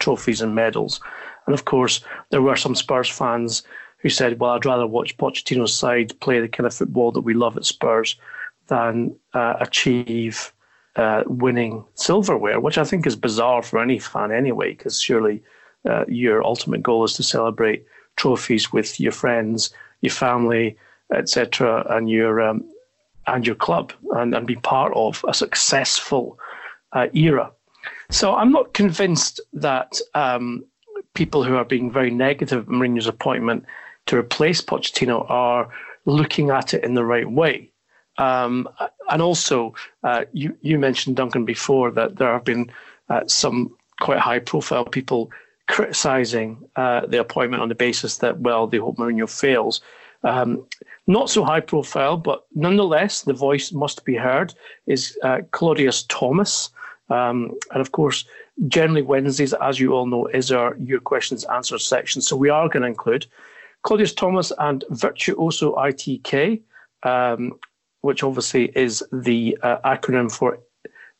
trophies 0.00 0.40
and 0.40 0.56
medals. 0.56 1.00
And 1.46 1.54
of 1.54 1.66
course, 1.66 2.00
there 2.30 2.42
were 2.42 2.56
some 2.56 2.74
Spurs 2.74 3.08
fans 3.08 3.62
who 3.98 4.08
said, 4.08 4.40
"Well, 4.40 4.50
I'd 4.50 4.66
rather 4.66 4.88
watch 4.88 5.16
Pochettino's 5.16 5.72
side 5.72 6.18
play 6.18 6.40
the 6.40 6.48
kind 6.48 6.66
of 6.66 6.74
football 6.74 7.12
that 7.12 7.20
we 7.20 7.32
love 7.32 7.56
at 7.56 7.64
Spurs 7.64 8.16
than 8.66 9.14
uh, 9.34 9.54
achieve 9.60 10.52
uh, 10.96 11.22
winning 11.26 11.84
silverware," 11.94 12.58
which 12.58 12.76
I 12.76 12.82
think 12.82 13.06
is 13.06 13.14
bizarre 13.14 13.62
for 13.62 13.78
any 13.78 14.00
fan 14.00 14.32
anyway, 14.32 14.70
because 14.70 15.00
surely 15.00 15.44
uh, 15.88 16.06
your 16.08 16.42
ultimate 16.42 16.82
goal 16.82 17.04
is 17.04 17.12
to 17.14 17.22
celebrate 17.22 17.86
trophies 18.16 18.72
with 18.72 18.98
your 18.98 19.12
friends, 19.12 19.72
your 20.00 20.10
family, 20.10 20.76
etc., 21.16 21.86
and 21.90 22.08
your 22.10 22.40
um, 22.40 22.64
and 23.26 23.46
your 23.46 23.56
club, 23.56 23.92
and, 24.12 24.34
and 24.34 24.46
be 24.46 24.56
part 24.56 24.92
of 24.94 25.24
a 25.26 25.34
successful 25.34 26.38
uh, 26.92 27.06
era. 27.14 27.50
So 28.10 28.34
I'm 28.34 28.52
not 28.52 28.74
convinced 28.74 29.40
that 29.54 29.98
um, 30.14 30.64
people 31.14 31.42
who 31.42 31.56
are 31.56 31.64
being 31.64 31.90
very 31.90 32.10
negative 32.10 32.58
of 32.58 32.66
Mourinho's 32.66 33.06
appointment 33.06 33.64
to 34.06 34.16
replace 34.16 34.60
Pochettino 34.60 35.28
are 35.30 35.68
looking 36.04 36.50
at 36.50 36.74
it 36.74 36.84
in 36.84 36.94
the 36.94 37.04
right 37.04 37.30
way. 37.30 37.70
Um, 38.18 38.68
and 39.10 39.22
also, 39.22 39.74
uh, 40.02 40.24
you, 40.32 40.56
you 40.60 40.78
mentioned, 40.78 41.16
Duncan, 41.16 41.44
before 41.44 41.90
that 41.92 42.16
there 42.16 42.32
have 42.32 42.44
been 42.44 42.70
uh, 43.08 43.22
some 43.26 43.74
quite 44.00 44.18
high 44.18 44.38
profile 44.38 44.84
people 44.84 45.30
criticizing 45.66 46.68
uh, 46.76 47.06
the 47.06 47.20
appointment 47.20 47.62
on 47.62 47.68
the 47.68 47.74
basis 47.74 48.18
that, 48.18 48.38
well, 48.40 48.66
they 48.66 48.76
hope 48.76 48.98
Mourinho 48.98 49.28
fails. 49.28 49.80
Um, 50.24 50.66
not 51.06 51.28
so 51.28 51.44
high 51.44 51.60
profile, 51.60 52.16
but 52.16 52.46
nonetheless, 52.54 53.22
the 53.22 53.34
voice 53.34 53.72
must 53.72 54.04
be 54.04 54.16
heard, 54.16 54.54
is 54.86 55.18
uh, 55.22 55.40
Claudius 55.50 56.04
Thomas. 56.04 56.70
Um, 57.10 57.52
and 57.72 57.80
of 57.80 57.92
course, 57.92 58.24
generally 58.68 59.02
Wednesdays, 59.02 59.52
as 59.52 59.78
you 59.78 59.92
all 59.92 60.06
know, 60.06 60.26
is 60.26 60.50
our 60.50 60.76
Your 60.76 61.00
Questions 61.00 61.44
Answers 61.44 61.86
section. 61.86 62.22
So 62.22 62.36
we 62.36 62.48
are 62.48 62.68
going 62.68 62.82
to 62.82 62.88
include 62.88 63.26
Claudius 63.82 64.14
Thomas 64.14 64.50
and 64.58 64.82
Virtuoso 64.90 65.74
ITK, 65.74 66.62
um, 67.02 67.52
which 68.00 68.22
obviously 68.22 68.72
is 68.74 69.04
the 69.12 69.58
uh, 69.62 69.76
acronym 69.84 70.32
for 70.32 70.58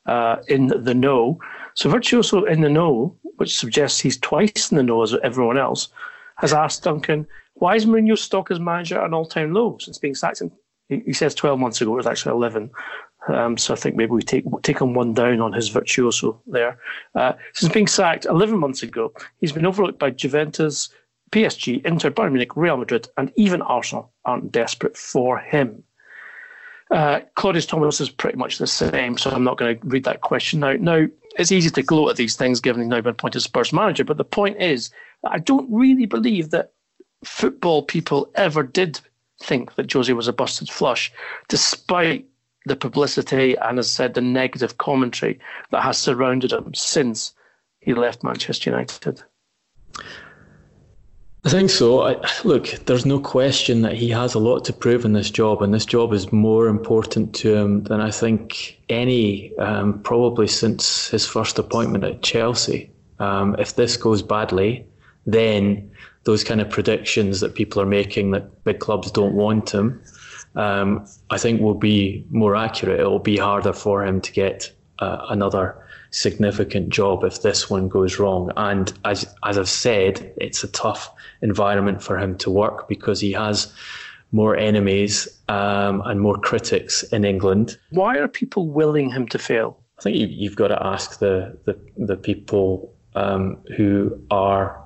uh, 0.07 0.37
In 0.49 0.69
the 0.69 0.95
Know. 0.95 1.39
So 1.75 1.91
Virtuoso 1.91 2.45
in 2.45 2.63
the 2.63 2.71
Know, 2.71 3.15
which 3.37 3.59
suggests 3.59 4.01
he's 4.01 4.19
twice 4.19 4.71
in 4.71 4.79
the 4.79 4.83
know 4.83 5.03
as 5.03 5.15
everyone 5.23 5.59
else, 5.59 5.89
has 6.37 6.53
asked 6.53 6.85
Duncan, 6.85 7.27
why 7.55 7.77
is 7.77 7.87
Mourinho's 7.87 8.21
stock 8.21 8.51
as 8.51 8.61
manager 8.61 8.99
at 8.99 9.07
an 9.07 9.15
all-time 9.15 9.53
low 9.53 9.79
since 9.81 9.99
being 9.99 10.15
sacked? 10.15 10.41
In, 10.41 10.51
he 10.89 11.13
says 11.13 11.35
12 11.35 11.59
months 11.59 11.81
ago, 11.81 11.95
it 11.95 11.97
was 11.97 12.07
actually 12.07 12.33
11. 12.33 12.71
Um, 13.29 13.57
so 13.57 13.73
I 13.73 13.77
think 13.77 13.97
maybe 13.97 14.11
we 14.11 14.23
take 14.23 14.45
take 14.63 14.81
him 14.81 14.93
one 14.93 15.15
down 15.15 15.41
on 15.41 15.53
his 15.53 15.69
virtuoso 15.69 16.41
there. 16.47 16.79
Uh, 17.15 17.33
since 17.55 17.73
being 17.73 17.87
sacked 17.87 18.27
11 18.27 18.59
months 18.59 18.83
ago, 18.83 19.13
he's 19.41 19.53
been 19.53 19.65
overlooked 19.65 19.99
by 19.99 20.11
Juventus, 20.11 20.91
PSG, 21.31 21.85
Inter, 21.87 22.11
Bayern 22.11 22.33
Munich, 22.33 22.57
Real 22.57 22.77
Madrid, 22.77 23.09
and 23.17 23.33
even 23.37 23.63
Arsenal 23.63 24.13
aren't 24.25 24.53
desperate 24.53 24.97
for 24.97 25.39
him. 25.39 25.83
Uh, 26.91 27.21
Claudius 27.35 27.67
Thomas 27.67 28.01
is 28.01 28.11
pretty 28.11 28.37
much 28.37 28.59
the 28.59 28.67
same, 28.67 29.17
so 29.17 29.31
I'm 29.31 29.43
not 29.43 29.57
going 29.57 29.79
to 29.79 29.87
read 29.87 30.05
that 30.05 30.21
question 30.21 30.61
now. 30.61 30.75
Now, 30.75 31.07
it's 31.39 31.51
easy 31.51 31.71
to 31.71 31.83
gloat 31.83 32.11
at 32.11 32.17
these 32.17 32.37
things 32.37 32.61
given 32.61 32.83
he's 32.83 32.89
now 32.89 33.01
been 33.01 33.13
appointed 33.13 33.41
Spurs 33.41 33.73
manager, 33.73 34.05
but 34.05 34.19
the 34.19 34.25
point 34.25 34.61
is, 34.61 34.91
I 35.27 35.39
don't 35.39 35.69
really 35.73 36.07
believe 36.07 36.51
that 36.51 36.73
football 37.25 37.83
people 37.83 38.31
ever 38.35 38.63
did 38.63 39.01
think 39.43 39.75
that 39.75 39.93
Jose 39.93 40.13
was 40.13 40.29
a 40.29 40.33
busted 40.33 40.71
flush, 40.71 41.13
despite 41.49 42.27
the 42.67 42.77
publicity 42.77 43.57
and, 43.57 43.79
as 43.79 43.87
I 43.87 43.91
said, 43.91 44.15
the 44.15 44.21
negative 44.21 44.79
commentary 44.79 45.39
that 45.71 45.83
has 45.83 45.99
surrounded 45.99 46.53
him 46.53 46.73
since 46.75 47.35
he 47.81 47.95
left 47.95 48.25
Manchester 48.25 48.71
United. 48.71 49.23
I 51.47 51.51
think 51.51 51.69
so. 51.69 52.01
I, 52.01 52.17
look, 52.45 52.69
there's 52.87 53.05
no 53.05 53.21
question 53.21 53.83
that 53.83 53.93
he 53.93 54.09
has 54.09 54.33
a 54.33 54.39
lot 54.39 54.65
to 54.65 54.73
prove 54.73 55.05
in 55.05 55.13
this 55.13 55.31
job, 55.31 55.61
and 55.61 55.75
this 55.75 55.85
job 55.85 56.15
is 56.15 56.33
more 56.33 56.69
important 56.69 57.35
to 57.37 57.55
him 57.55 57.85
than 57.85 58.01
I 58.01 58.11
think 58.11 58.81
any, 58.89 59.55
um, 59.59 60.01
probably 60.03 60.47
since 60.47 61.09
his 61.11 61.27
first 61.27 61.59
appointment 61.59 62.03
at 62.03 62.23
Chelsea. 62.23 62.91
Um, 63.19 63.57
if 63.59 63.77
this 63.77 63.99
goes 63.99 64.23
badly, 64.23 64.87
then 65.27 65.91
those 66.25 66.43
kind 66.43 66.61
of 66.61 66.69
predictions 66.71 67.41
that 67.41 67.55
people 67.55 67.81
are 67.81 67.87
making 67.87 68.31
that 68.33 68.65
big 68.65 68.81
clubs 68.81 69.11
don't 69.11 69.35
want 69.35 69.71
him, 69.71 70.03
um, 70.57 71.07
I 71.31 71.39
think 71.39 71.61
will 71.61 71.75
be 71.75 72.25
more 72.31 72.57
accurate. 72.57 73.01
It 73.01 73.05
will 73.05 73.19
be 73.19 73.37
harder 73.37 73.73
for 73.73 74.05
him 74.05 74.21
to 74.21 74.33
get 74.33 74.73
uh, 75.01 75.27
another 75.29 75.77
significant 76.11 76.89
job 76.91 77.25
if 77.25 77.43
this 77.43 77.69
one 77.69 77.89
goes 77.89 78.19
wrong. 78.19 78.51
And 78.57 78.93
as 79.05 79.27
as 79.45 79.59
I've 79.59 79.69
said, 79.69 80.33
it's 80.37 80.63
a 80.65 80.69
tough 80.69 81.13
environment 81.43 82.03
for 82.03 82.19
him 82.19 82.39
to 82.39 82.51
work 82.51 82.89
because 82.89 83.21
he 83.21 83.33
has 83.33 83.73
more 84.33 84.57
enemies 84.57 85.29
um, 85.49 86.03
and 86.07 86.21
more 86.21 86.39
critics 86.39 87.03
in 87.05 87.25
England. 87.25 87.79
Why 87.91 88.19
are 88.19 88.29
people 88.29 88.69
willing 88.69 89.11
him 89.11 89.29
to 89.29 89.39
fail? 89.39 89.79
I 89.99 90.03
think 90.03 90.17
you, 90.17 90.49
have 90.49 90.57
got 90.57 90.69
to 90.69 90.87
ask 90.87 91.19
the 91.19 91.59
the, 91.65 91.79
the 91.97 92.17
people 92.17 92.93
um, 93.15 93.59
who 93.77 94.21
are 94.31 94.84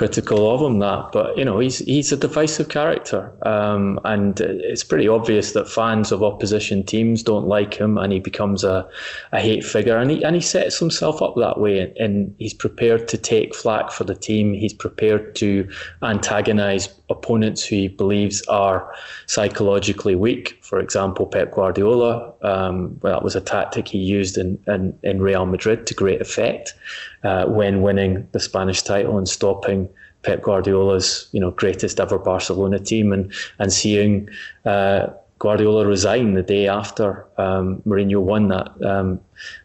critical 0.00 0.50
of 0.50 0.62
him 0.62 0.78
that, 0.78 1.12
but 1.12 1.36
you 1.36 1.44
know 1.44 1.58
he's 1.58 1.80
he's 1.80 2.10
a 2.10 2.16
divisive 2.16 2.70
character, 2.70 3.30
um, 3.46 4.00
and 4.06 4.40
it's 4.40 4.82
pretty 4.82 5.06
obvious 5.06 5.52
that 5.52 5.68
fans 5.68 6.10
of 6.10 6.22
opposition 6.22 6.82
teams 6.82 7.22
don't 7.22 7.46
like 7.46 7.74
him, 7.74 7.98
and 7.98 8.10
he 8.10 8.18
becomes 8.18 8.64
a, 8.64 8.88
a 9.32 9.40
hate 9.40 9.62
figure, 9.62 9.98
and 9.98 10.10
he 10.10 10.24
and 10.24 10.34
he 10.34 10.40
sets 10.40 10.78
himself 10.78 11.20
up 11.20 11.34
that 11.36 11.60
way, 11.60 11.92
and 12.00 12.34
he's 12.38 12.54
prepared 12.54 13.08
to 13.08 13.18
take 13.18 13.54
flack 13.54 13.90
for 13.90 14.04
the 14.04 14.14
team. 14.14 14.54
He's 14.54 14.72
prepared 14.72 15.34
to 15.34 15.68
antagonise 16.02 16.88
opponents 17.10 17.62
who 17.62 17.76
he 17.76 17.88
believes 17.88 18.40
are 18.46 18.90
psychologically 19.26 20.14
weak. 20.14 20.58
For 20.62 20.80
example, 20.80 21.26
Pep 21.26 21.52
Guardiola, 21.52 22.29
um, 22.42 22.98
well, 23.02 23.14
that 23.14 23.22
was 23.22 23.36
a 23.36 23.40
tactic 23.40 23.88
he 23.88 23.98
used 23.98 24.38
in, 24.38 24.58
in, 24.66 24.98
in 25.02 25.20
Real 25.20 25.46
Madrid 25.46 25.86
to 25.86 25.94
great 25.94 26.20
effect 26.20 26.74
uh, 27.22 27.46
when 27.46 27.82
winning 27.82 28.26
the 28.32 28.40
Spanish 28.40 28.82
title 28.82 29.18
and 29.18 29.28
stopping 29.28 29.88
Pep 30.22 30.42
Guardiola's 30.42 31.28
you 31.32 31.40
know 31.40 31.50
greatest 31.50 31.98
ever 31.98 32.18
Barcelona 32.18 32.78
team 32.78 33.12
and 33.12 33.32
and 33.58 33.72
seeing 33.72 34.28
uh, 34.64 35.06
Guardiola 35.38 35.86
resign 35.86 36.34
the 36.34 36.42
day 36.42 36.68
after 36.68 37.26
um, 37.38 37.80
Mourinho 37.86 38.20
won 38.20 38.48
that 38.48 38.70
um, 38.84 39.18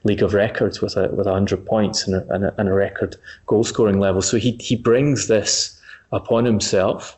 League 0.05 0.23
of 0.23 0.33
Records 0.33 0.81
with 0.81 0.95
a 0.95 1.09
with 1.09 1.27
hundred 1.27 1.65
points 1.65 2.07
and 2.07 2.15
a, 2.15 2.33
and 2.33 2.45
a, 2.45 2.55
and 2.57 2.69
a 2.69 2.73
record 2.73 3.17
goal 3.45 3.65
scoring 3.65 3.99
level. 3.99 4.21
So 4.21 4.37
he 4.37 4.51
he 4.61 4.75
brings 4.77 5.27
this 5.27 5.79
upon 6.13 6.45
himself. 6.45 7.17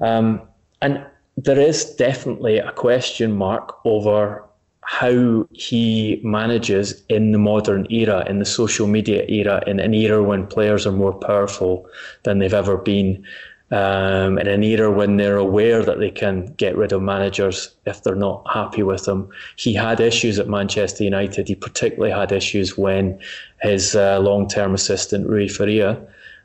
Um, 0.00 0.40
and 0.80 1.04
there 1.36 1.60
is 1.60 1.94
definitely 1.96 2.58
a 2.58 2.72
question 2.72 3.32
mark 3.32 3.78
over 3.84 4.45
how 4.86 5.46
he 5.52 6.20
manages 6.22 7.02
in 7.08 7.32
the 7.32 7.38
modern 7.38 7.90
era, 7.90 8.24
in 8.28 8.38
the 8.38 8.44
social 8.44 8.86
media 8.86 9.24
era, 9.28 9.60
in 9.66 9.80
an 9.80 9.92
era 9.92 10.22
when 10.22 10.46
players 10.46 10.86
are 10.86 10.92
more 10.92 11.12
powerful 11.12 11.88
than 12.22 12.38
they've 12.38 12.54
ever 12.54 12.76
been, 12.76 13.24
um, 13.72 14.38
in 14.38 14.46
an 14.46 14.62
era 14.62 14.88
when 14.88 15.16
they're 15.16 15.38
aware 15.38 15.82
that 15.82 15.98
they 15.98 16.10
can 16.10 16.46
get 16.56 16.76
rid 16.76 16.92
of 16.92 17.02
managers 17.02 17.74
if 17.84 18.04
they're 18.04 18.14
not 18.14 18.46
happy 18.48 18.84
with 18.84 19.06
them. 19.06 19.28
He 19.56 19.74
had 19.74 19.98
issues 19.98 20.38
at 20.38 20.48
Manchester 20.48 21.02
United. 21.02 21.48
He 21.48 21.56
particularly 21.56 22.12
had 22.12 22.30
issues 22.30 22.78
when 22.78 23.18
his 23.62 23.96
uh, 23.96 24.20
long 24.20 24.46
term 24.48 24.72
assistant, 24.72 25.26
Rui 25.26 25.48
Faria, 25.48 26.00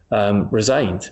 um, 0.09 0.49
resigned 0.49 1.11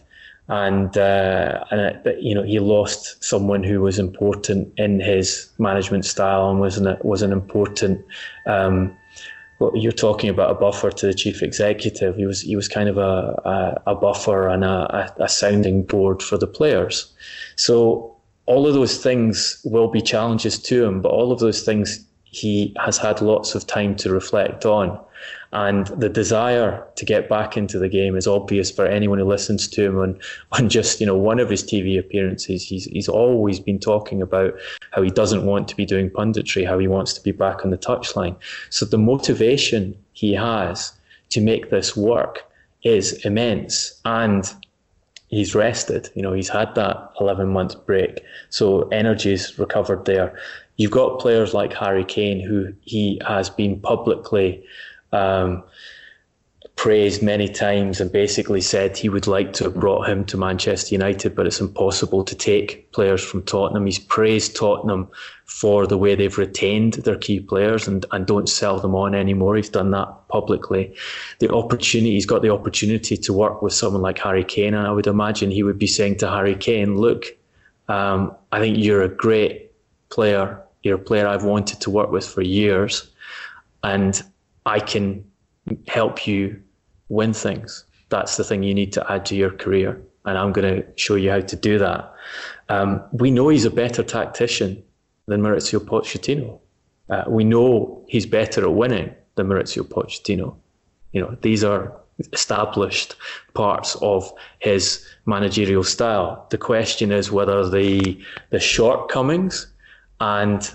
and 0.49 0.97
uh, 0.97 1.63
and 1.69 1.79
it, 1.79 2.19
you 2.21 2.33
know 2.33 2.43
he 2.43 2.59
lost 2.59 3.23
someone 3.23 3.63
who 3.63 3.81
was 3.81 3.99
important 3.99 4.73
in 4.77 4.99
his 4.99 5.49
management 5.59 6.05
style 6.05 6.49
and 6.49 6.59
was 6.59 6.77
an 6.77 6.97
was 7.01 7.21
an 7.21 7.31
important. 7.31 8.03
Um, 8.45 8.95
well, 9.59 9.71
you're 9.75 9.91
talking 9.91 10.29
about 10.29 10.51
a 10.51 10.55
buffer 10.55 10.89
to 10.89 11.05
the 11.05 11.13
chief 11.13 11.43
executive. 11.43 12.15
He 12.15 12.25
was 12.25 12.41
he 12.41 12.55
was 12.55 12.67
kind 12.67 12.89
of 12.89 12.97
a 12.97 13.81
a, 13.85 13.91
a 13.91 13.95
buffer 13.95 14.47
and 14.47 14.63
a, 14.63 15.13
a 15.19 15.29
sounding 15.29 15.83
board 15.83 16.23
for 16.23 16.37
the 16.37 16.47
players. 16.47 17.13
So 17.55 18.15
all 18.47 18.67
of 18.67 18.73
those 18.73 18.97
things 18.97 19.61
will 19.63 19.89
be 19.89 20.01
challenges 20.01 20.57
to 20.63 20.83
him, 20.83 21.01
but 21.01 21.09
all 21.09 21.31
of 21.31 21.39
those 21.39 21.61
things 21.61 22.03
he 22.23 22.75
has 22.79 22.97
had 22.97 23.21
lots 23.21 23.53
of 23.53 23.67
time 23.67 23.95
to 23.97 24.11
reflect 24.11 24.65
on. 24.65 24.99
And 25.51 25.87
the 25.87 26.09
desire 26.09 26.85
to 26.95 27.05
get 27.05 27.27
back 27.27 27.57
into 27.57 27.79
the 27.79 27.89
game 27.89 28.15
is 28.15 28.27
obvious 28.27 28.69
for 28.69 28.85
anyone 28.85 29.17
who 29.17 29.25
listens 29.25 29.67
to 29.69 29.83
him 29.83 29.97
on, 29.97 30.19
on 30.51 30.69
just, 30.69 30.99
you 30.99 31.05
know, 31.05 31.17
one 31.17 31.39
of 31.39 31.49
his 31.49 31.63
TV 31.63 31.97
appearances. 31.99 32.63
He's, 32.63 32.85
he's 32.85 33.09
always 33.09 33.59
been 33.59 33.79
talking 33.79 34.21
about 34.21 34.53
how 34.91 35.01
he 35.01 35.09
doesn't 35.09 35.45
want 35.45 35.67
to 35.69 35.75
be 35.75 35.85
doing 35.85 36.09
punditry, 36.09 36.67
how 36.67 36.77
he 36.77 36.87
wants 36.87 37.13
to 37.13 37.21
be 37.21 37.31
back 37.31 37.65
on 37.65 37.71
the 37.71 37.77
touchline. 37.77 38.35
So 38.69 38.85
the 38.85 38.97
motivation 38.97 39.97
he 40.13 40.33
has 40.33 40.93
to 41.29 41.41
make 41.41 41.69
this 41.69 41.95
work 41.95 42.43
is 42.83 43.13
immense. 43.25 43.99
And 44.05 44.51
he's 45.29 45.55
rested. 45.55 46.09
You 46.15 46.21
know, 46.21 46.33
he's 46.33 46.49
had 46.49 46.75
that 46.75 47.11
11 47.19 47.47
month 47.49 47.85
break. 47.85 48.21
So 48.49 48.87
energy's 48.89 49.57
recovered 49.57 50.05
there. 50.05 50.37
You've 50.77 50.91
got 50.91 51.19
players 51.19 51.53
like 51.53 51.73
Harry 51.73 52.05
Kane, 52.05 52.39
who 52.39 52.73
he 52.81 53.21
has 53.27 53.49
been 53.49 53.79
publicly 53.79 54.63
um, 55.11 55.63
praised 56.75 57.21
many 57.21 57.49
times 57.49 57.99
and 57.99 58.09
basically 58.09 58.61
said 58.61 58.95
he 58.95 59.09
would 59.09 59.27
like 59.27 59.51
to 59.51 59.65
have 59.65 59.75
brought 59.75 60.07
him 60.07 60.23
to 60.23 60.37
Manchester 60.37 60.95
United, 60.95 61.35
but 61.35 61.45
it's 61.45 61.59
impossible 61.59 62.23
to 62.23 62.33
take 62.33 62.89
players 62.93 63.21
from 63.21 63.43
Tottenham. 63.43 63.85
He's 63.85 63.99
praised 63.99 64.55
Tottenham 64.55 65.09
for 65.43 65.85
the 65.85 65.97
way 65.97 66.15
they've 66.15 66.37
retained 66.37 66.93
their 66.93 67.17
key 67.17 67.41
players 67.41 67.85
and, 67.85 68.05
and 68.11 68.25
don't 68.25 68.47
sell 68.47 68.79
them 68.79 68.95
on 68.95 69.13
anymore. 69.13 69.57
He's 69.57 69.67
done 69.67 69.91
that 69.91 70.07
publicly. 70.29 70.95
The 71.39 71.53
opportunity, 71.53 72.13
he's 72.13 72.25
got 72.25 72.43
the 72.43 72.53
opportunity 72.53 73.17
to 73.17 73.33
work 73.33 73.61
with 73.61 73.73
someone 73.73 74.01
like 74.01 74.19
Harry 74.19 74.45
Kane, 74.45 74.73
and 74.73 74.87
I 74.87 74.91
would 74.91 75.07
imagine 75.07 75.51
he 75.51 75.63
would 75.63 75.79
be 75.79 75.87
saying 75.87 76.19
to 76.19 76.29
Harry 76.29 76.55
Kane, 76.55 76.95
look, 76.95 77.25
um, 77.89 78.33
I 78.53 78.59
think 78.59 78.77
you're 78.77 79.03
a 79.03 79.09
great 79.09 79.73
player. 80.07 80.61
You're 80.83 80.95
a 80.95 80.99
player 80.99 81.27
I've 81.27 81.43
wanted 81.43 81.81
to 81.81 81.89
work 81.89 82.09
with 82.09 82.25
for 82.25 82.41
years. 82.41 83.09
And 83.83 84.23
I 84.75 84.79
can 84.79 85.25
help 85.87 86.27
you 86.27 86.61
win 87.09 87.33
things. 87.33 87.85
That's 88.09 88.37
the 88.37 88.43
thing 88.43 88.61
you 88.63 88.75
need 88.75 88.93
to 88.93 89.11
add 89.11 89.25
to 89.27 89.35
your 89.35 89.51
career. 89.63 89.99
And 90.25 90.37
I'm 90.37 90.51
going 90.51 90.75
to 90.75 90.85
show 90.95 91.15
you 91.15 91.31
how 91.31 91.39
to 91.39 91.55
do 91.55 91.79
that. 91.79 92.13
Um, 92.69 93.01
we 93.11 93.31
know 93.31 93.49
he's 93.49 93.65
a 93.65 93.71
better 93.71 94.03
tactician 94.03 94.83
than 95.27 95.41
Maurizio 95.41 95.79
Pochettino. 95.79 96.59
Uh, 97.09 97.23
we 97.27 97.43
know 97.43 98.05
he's 98.07 98.27
better 98.27 98.61
at 98.63 98.73
winning 98.73 99.09
than 99.35 99.47
Maurizio 99.47 99.83
Pochettino. 99.83 100.55
You 101.13 101.21
know, 101.21 101.35
these 101.41 101.63
are 101.63 101.91
established 102.33 103.15
parts 103.55 103.95
of 104.01 104.31
his 104.59 105.03
managerial 105.25 105.83
style. 105.83 106.45
The 106.51 106.59
question 106.59 107.11
is 107.11 107.31
whether 107.31 107.67
the 107.67 108.21
the 108.51 108.59
shortcomings 108.59 109.67
and 110.19 110.71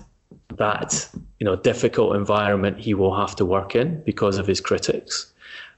that 0.56 1.08
you 1.38 1.44
know 1.44 1.56
difficult 1.56 2.16
environment 2.16 2.78
he 2.78 2.94
will 2.94 3.14
have 3.14 3.36
to 3.36 3.44
work 3.44 3.74
in 3.74 4.02
because 4.04 4.38
of 4.38 4.46
his 4.46 4.60
critics 4.60 5.32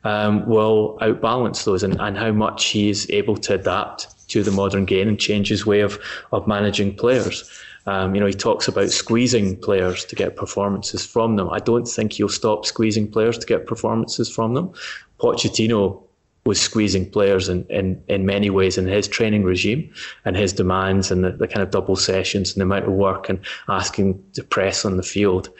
um, 0.06 0.46
will 0.46 0.96
outbalance 1.00 1.64
those 1.64 1.82
and, 1.82 2.00
and 2.00 2.16
how 2.16 2.30
much 2.30 2.66
he 2.66 2.88
is 2.88 3.10
able 3.10 3.36
to 3.36 3.54
adapt 3.54 4.28
to 4.28 4.42
the 4.42 4.50
modern 4.52 4.84
game 4.84 5.08
and 5.08 5.18
change 5.18 5.48
his 5.48 5.66
way 5.66 5.80
of, 5.80 5.98
of 6.32 6.46
managing 6.46 6.94
players. 6.94 7.50
Um, 7.86 8.14
you 8.14 8.20
know, 8.20 8.26
he 8.26 8.34
talks 8.34 8.66
about 8.68 8.90
squeezing 8.90 9.56
players 9.56 10.04
to 10.06 10.16
get 10.16 10.36
performances 10.36 11.04
from 11.04 11.36
them. 11.36 11.50
I 11.50 11.58
don't 11.58 11.86
think 11.86 12.12
he'll 12.12 12.28
stop 12.28 12.66
squeezing 12.66 13.10
players 13.10 13.38
to 13.38 13.46
get 13.46 13.66
performances 13.66 14.28
from 14.28 14.54
them. 14.54 14.72
Pochettino 15.18 16.02
was 16.46 16.60
squeezing 16.60 17.10
players 17.10 17.48
in, 17.48 17.64
in, 17.68 18.02
in 18.08 18.24
many 18.24 18.50
ways 18.50 18.78
in 18.78 18.86
his 18.86 19.08
training 19.08 19.44
regime 19.44 19.92
and 20.24 20.36
his 20.36 20.52
demands 20.52 21.10
and 21.10 21.24
the, 21.24 21.32
the 21.32 21.48
kind 21.48 21.62
of 21.62 21.70
double 21.70 21.96
sessions 21.96 22.52
and 22.52 22.60
the 22.60 22.64
amount 22.64 22.86
of 22.86 22.92
work 22.92 23.28
and 23.28 23.40
asking 23.68 24.22
to 24.34 24.42
press 24.42 24.84
on 24.84 24.96
the 24.96 25.02
field. 25.02 25.50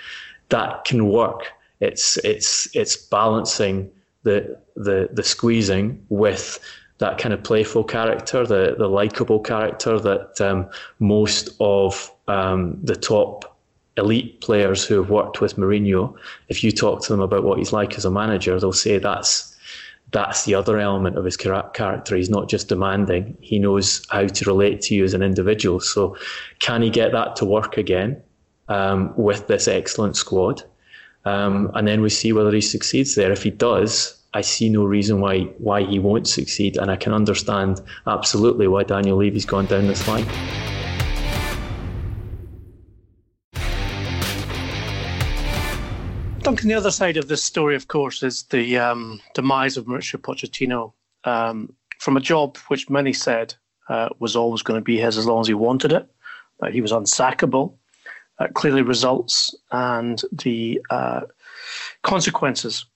That 0.51 0.85
can 0.85 1.09
work. 1.09 1.53
It's 1.81 2.17
it's 2.19 2.75
it's 2.75 2.97
balancing 2.97 3.91
the 4.23 4.59
the 4.77 5.09
the 5.13 5.23
squeezing 5.23 6.05
with 6.09 6.59
that 6.99 7.19
kind 7.19 7.35
of 7.35 7.43
playful 7.43 7.85
character, 7.85 8.47
the 8.47 8.77
the 8.79 8.89
likable 8.89 9.41
character 9.41 9.99
that 10.01 10.41
um, 10.41 10.69
most 10.99 11.51
of 11.61 12.11
um, 12.29 12.79
the 12.83 12.97
top 12.97 13.57
elite 13.97 14.41
players 14.41 14.85
who 14.85 14.97
have 14.97 15.11
worked 15.11 15.41
with 15.41 15.57
Mourinho, 15.57 16.15
if 16.49 16.63
you 16.63 16.71
talk 16.71 17.03
to 17.03 17.13
them 17.13 17.21
about 17.21 17.45
what 17.45 17.59
he's 17.59 17.73
like 17.73 17.97
as 17.97 18.05
a 18.05 18.11
manager, 18.11 18.59
they'll 18.61 18.73
say 18.73 18.99
that's 18.99 19.56
that's 20.17 20.47
the 20.47 20.55
other 20.55 20.79
element 20.79 21.19
of 21.19 21.27
his 21.27 21.37
character. 21.37 22.17
He's 22.17 22.31
not 22.31 22.49
just 22.49 22.69
demanding; 22.69 23.37
he 23.43 23.59
knows 23.59 24.03
how 24.09 24.27
to 24.27 24.45
relate 24.47 24.81
to 24.83 24.95
you 24.95 25.05
as 25.05 25.13
an 25.13 25.23
individual. 25.23 25.79
So, 25.79 26.17
can 26.59 26.81
he 26.81 26.89
get 26.89 27.13
that 27.13 27.37
to 27.37 27.45
work 27.45 27.77
again 27.77 28.23
um, 28.69 29.13
with 29.19 29.47
this 29.47 29.69
excellent 29.69 30.17
squad? 30.17 30.63
Um, 31.27 31.71
and 31.75 31.87
then 31.87 32.01
we 32.01 32.09
see 32.09 32.33
whether 32.33 32.51
he 32.51 32.63
succeeds 32.63 33.15
there. 33.15 33.31
If 33.31 33.43
he 33.43 33.51
does, 33.51 34.19
I 34.33 34.41
see 34.41 34.71
no 34.71 34.85
reason 34.85 35.21
why 35.21 35.41
why 35.59 35.85
he 35.85 35.99
won't 35.99 36.27
succeed, 36.27 36.79
and 36.79 36.91
I 36.91 36.97
can 36.97 37.13
understand 37.13 37.83
absolutely 38.07 38.69
why 38.69 38.85
Daniel 38.85 39.19
Levy's 39.19 39.45
gone 39.45 39.67
down 39.67 39.87
this 39.87 40.09
line. 40.09 40.27
Duncan, 46.47 46.69
the 46.69 46.75
other 46.75 46.93
side 46.93 47.17
of 47.17 47.27
this 47.27 47.43
story, 47.43 47.75
of 47.75 47.89
course, 47.89 48.23
is 48.23 48.45
the 48.45 48.79
um, 48.79 49.21
demise 49.35 49.77
of 49.77 49.87
Mauricio 49.87 50.21
Pochettino 50.21 50.93
um, 51.25 51.75
from 51.99 52.17
a 52.17 52.21
job 52.21 52.57
which 52.69 52.89
many 52.89 53.13
said 53.13 53.53
uh, 53.89 54.11
was 54.21 54.37
always 54.37 54.63
going 54.63 54.79
to 54.79 54.85
be 54.85 54.97
his 54.97 55.19
as 55.19 55.27
long 55.27 55.41
as 55.41 55.49
he 55.49 55.55
wanted 55.55 55.91
it. 55.91 56.09
He 56.71 56.81
was 56.81 56.93
unsackable. 56.93 57.75
Uh, 58.39 58.47
clearly, 58.55 58.83
results 58.83 59.57
and 59.73 60.23
the 60.31 60.81
uh, 60.89 61.23
consequences 62.05 62.87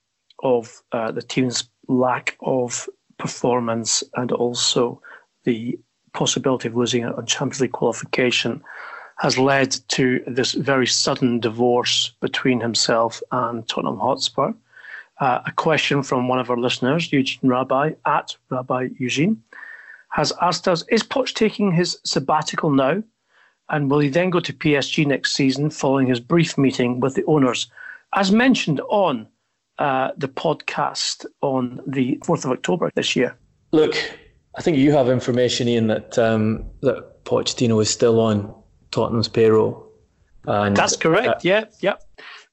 of 0.44 0.80
uh, 0.92 1.10
the 1.10 1.20
team's 1.20 1.68
lack 1.88 2.36
of 2.42 2.88
performance 3.18 4.04
and 4.14 4.30
also 4.30 5.02
the 5.42 5.76
possibility 6.12 6.68
of 6.68 6.76
losing 6.76 7.02
out 7.02 7.18
on 7.18 7.26
Champions 7.26 7.60
League 7.60 7.72
qualification 7.72 8.62
has 9.20 9.36
led 9.36 9.76
to 9.88 10.24
this 10.26 10.52
very 10.52 10.86
sudden 10.86 11.40
divorce 11.40 12.14
between 12.20 12.58
himself 12.58 13.22
and 13.30 13.68
Tottenham 13.68 13.98
Hotspur. 13.98 14.52
Uh, 15.20 15.40
a 15.44 15.52
question 15.52 16.02
from 16.02 16.26
one 16.26 16.38
of 16.38 16.48
our 16.48 16.56
listeners, 16.56 17.12
Eugene 17.12 17.50
Rabbi, 17.50 17.92
at 18.06 18.34
Rabbi 18.48 18.88
Eugene, 18.98 19.42
has 20.08 20.32
asked 20.40 20.66
us 20.66 20.84
Is 20.88 21.02
Poch 21.02 21.34
taking 21.34 21.70
his 21.70 21.98
sabbatical 22.02 22.70
now? 22.70 23.02
And 23.68 23.90
will 23.90 23.98
he 23.98 24.08
then 24.08 24.30
go 24.30 24.40
to 24.40 24.54
PSG 24.54 25.06
next 25.06 25.34
season 25.34 25.68
following 25.68 26.06
his 26.06 26.18
brief 26.18 26.56
meeting 26.56 26.98
with 27.00 27.14
the 27.14 27.24
owners? 27.26 27.70
As 28.14 28.32
mentioned 28.32 28.80
on 28.88 29.28
uh, 29.78 30.12
the 30.16 30.28
podcast 30.28 31.26
on 31.42 31.82
the 31.86 32.18
4th 32.24 32.46
of 32.46 32.52
October 32.52 32.90
this 32.94 33.14
year. 33.14 33.36
Look, 33.72 33.96
I 34.56 34.62
think 34.62 34.78
you 34.78 34.92
have 34.92 35.10
information, 35.10 35.68
Ian, 35.68 35.88
that 35.88 36.18
um, 36.18 36.64
that 36.80 37.24
Pochettino 37.24 37.80
is 37.82 37.90
still 37.90 38.18
on 38.18 38.54
Tottenham's 38.90 39.28
payroll. 39.28 39.86
And, 40.44 40.76
That's 40.76 40.96
correct. 40.96 41.28
Uh, 41.28 41.38
yeah, 41.42 41.64
yeah. 41.80 41.96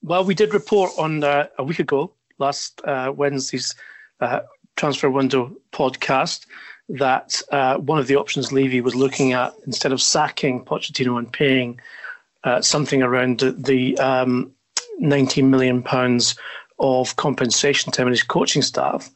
Well, 0.04 0.24
we 0.24 0.36
did 0.36 0.54
report 0.54 0.92
on 0.98 1.24
uh, 1.24 1.48
a 1.58 1.64
week 1.64 1.80
ago, 1.80 2.14
last 2.38 2.82
uh, 2.84 3.12
Wednesday's 3.16 3.76
uh, 4.20 4.42
transfer 4.76 5.10
window 5.10 5.56
podcast, 5.72 6.46
that 6.90 7.42
uh, 7.52 7.78
one 7.78 8.00
of 8.00 8.08
the 8.08 8.16
options 8.16 8.52
Levy 8.52 8.82
was 8.82 8.96
looking 8.96 9.34
at, 9.34 9.54
instead 9.66 9.92
of 9.92 10.02
sacking 10.02 10.64
Pochettino 10.64 11.18
and 11.18 11.32
paying 11.32 11.80
something 12.62 13.04
around 13.04 13.40
the, 13.42 13.52
the 13.52 13.98
um, 13.98 14.54
19 15.00 15.50
million 15.50 15.84
pounds 15.84 16.36
of 16.80 17.16
compensation 17.16 17.92
to 17.92 18.02
him 18.02 18.08
and 18.08 18.14
his 18.14 18.24
coaching 18.24 18.62
staff 18.62 19.10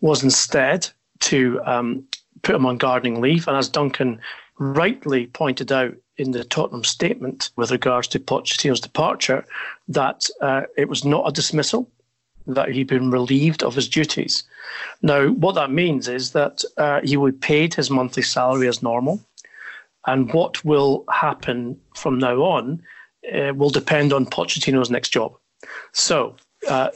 was 0.00 0.22
instead 0.22 0.88
to 1.20 1.60
um, 1.64 2.04
put 2.42 2.54
him 2.54 2.66
on 2.66 2.76
gardening 2.76 3.20
leave. 3.20 3.48
And 3.48 3.56
as 3.56 3.68
Duncan 3.68 4.20
rightly 4.58 5.26
pointed 5.26 5.72
out 5.72 5.94
in 6.22 6.30
the 6.30 6.44
Tottenham 6.44 6.84
statement 6.84 7.50
with 7.56 7.70
regards 7.70 8.08
to 8.08 8.20
Pochettino's 8.20 8.80
departure, 8.80 9.44
that 9.88 10.28
uh, 10.40 10.62
it 10.76 10.88
was 10.88 11.04
not 11.04 11.28
a 11.28 11.32
dismissal, 11.32 11.90
that 12.46 12.70
he'd 12.70 12.86
been 12.86 13.10
relieved 13.10 13.62
of 13.62 13.74
his 13.74 13.88
duties. 13.88 14.44
Now, 15.02 15.28
what 15.28 15.54
that 15.56 15.70
means 15.70 16.08
is 16.08 16.32
that 16.32 16.64
uh, 16.78 17.00
he 17.04 17.16
would 17.16 17.40
be 17.40 17.46
paid 17.46 17.74
his 17.74 17.90
monthly 17.90 18.22
salary 18.22 18.68
as 18.68 18.82
normal. 18.82 19.20
And 20.06 20.32
what 20.32 20.64
will 20.64 21.04
happen 21.10 21.78
from 21.94 22.18
now 22.18 22.36
on 22.42 22.82
uh, 23.32 23.52
will 23.54 23.70
depend 23.70 24.12
on 24.12 24.26
Pochettino's 24.26 24.90
next 24.90 25.10
job. 25.10 25.36
So, 25.92 26.36
uh, 26.68 26.90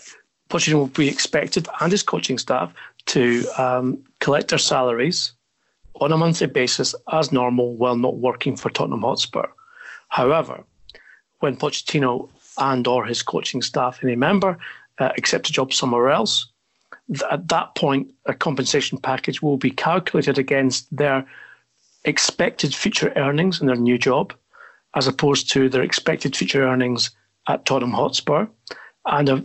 Pochettino 0.48 0.74
will 0.74 0.86
be 0.86 1.08
expected 1.08 1.68
and 1.80 1.92
his 1.92 2.02
coaching 2.02 2.38
staff 2.38 2.72
to 3.06 3.44
um, 3.58 4.02
collect 4.20 4.48
their 4.48 4.58
salaries 4.58 5.32
on 6.00 6.12
a 6.12 6.16
monthly 6.16 6.46
basis 6.46 6.94
as 7.12 7.32
normal 7.32 7.76
while 7.76 7.96
not 7.96 8.16
working 8.16 8.56
for 8.56 8.70
Tottenham 8.70 9.02
Hotspur. 9.02 9.46
However, 10.08 10.64
when 11.40 11.56
Pochettino 11.56 12.28
and 12.58 12.86
or 12.86 13.04
his 13.04 13.22
coaching 13.22 13.62
staff, 13.62 14.00
any 14.02 14.16
member, 14.16 14.58
uh, 14.98 15.10
accept 15.18 15.48
a 15.48 15.52
job 15.52 15.72
somewhere 15.72 16.10
else, 16.10 16.46
th- 17.08 17.22
at 17.30 17.48
that 17.48 17.74
point, 17.74 18.12
a 18.26 18.34
compensation 18.34 18.98
package 18.98 19.42
will 19.42 19.56
be 19.56 19.70
calculated 19.70 20.38
against 20.38 20.94
their 20.96 21.26
expected 22.04 22.74
future 22.74 23.12
earnings 23.16 23.60
in 23.60 23.66
their 23.66 23.76
new 23.76 23.98
job, 23.98 24.32
as 24.94 25.06
opposed 25.06 25.50
to 25.50 25.68
their 25.68 25.82
expected 25.82 26.34
future 26.36 26.66
earnings 26.66 27.10
at 27.48 27.64
Tottenham 27.64 27.92
Hotspur 27.92 28.46
and 29.06 29.28
a 29.28 29.44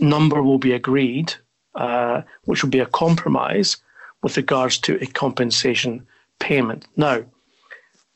number 0.00 0.42
will 0.42 0.58
be 0.58 0.72
agreed, 0.72 1.34
uh, 1.74 2.22
which 2.44 2.62
will 2.62 2.70
be 2.70 2.78
a 2.78 2.86
compromise 2.86 3.78
with 4.22 4.36
regards 4.36 4.78
to 4.78 5.02
a 5.02 5.06
compensation 5.06 6.06
payment. 6.38 6.86
Now, 6.96 7.24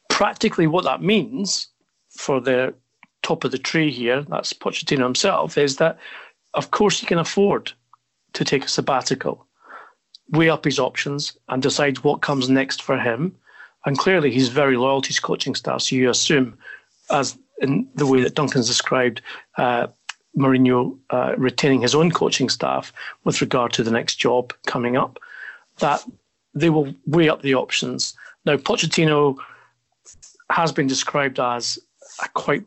practically, 0.08 0.66
what 0.66 0.84
that 0.84 1.02
means 1.02 1.68
for 2.10 2.40
the 2.40 2.74
top 3.22 3.44
of 3.44 3.50
the 3.50 3.58
tree 3.58 3.90
here, 3.90 4.22
that's 4.22 4.52
Pochettino 4.52 5.04
himself, 5.04 5.56
is 5.56 5.76
that 5.76 5.98
of 6.54 6.70
course 6.70 7.00
he 7.00 7.06
can 7.06 7.18
afford 7.18 7.72
to 8.34 8.44
take 8.44 8.64
a 8.64 8.68
sabbatical, 8.68 9.46
weigh 10.30 10.50
up 10.50 10.64
his 10.64 10.78
options, 10.78 11.36
and 11.48 11.62
decide 11.62 11.98
what 11.98 12.22
comes 12.22 12.48
next 12.48 12.82
for 12.82 12.98
him. 12.98 13.34
And 13.84 13.98
clearly, 13.98 14.30
he's 14.30 14.48
very 14.48 14.76
loyal 14.76 15.02
to 15.02 15.08
his 15.08 15.20
coaching 15.20 15.54
staff. 15.54 15.82
So 15.82 15.96
you 15.96 16.08
assume, 16.10 16.56
as 17.10 17.36
in 17.60 17.88
the 17.94 18.06
way 18.06 18.22
that 18.22 18.34
Duncan's 18.34 18.68
described, 18.68 19.22
uh, 19.58 19.88
Mourinho 20.36 20.98
uh, 21.10 21.34
retaining 21.36 21.82
his 21.82 21.94
own 21.94 22.10
coaching 22.10 22.48
staff 22.48 22.92
with 23.24 23.40
regard 23.40 23.72
to 23.74 23.82
the 23.82 23.90
next 23.90 24.16
job 24.16 24.52
coming 24.66 24.96
up, 24.96 25.18
that 25.78 26.04
they 26.54 26.70
will 26.70 26.94
weigh 27.06 27.28
up 27.28 27.42
the 27.42 27.54
options. 27.54 28.14
Now, 28.44 28.56
Pochettino 28.56 29.36
has 30.50 30.72
been 30.72 30.86
described 30.86 31.40
as 31.40 31.78
a 32.22 32.28
quite 32.28 32.64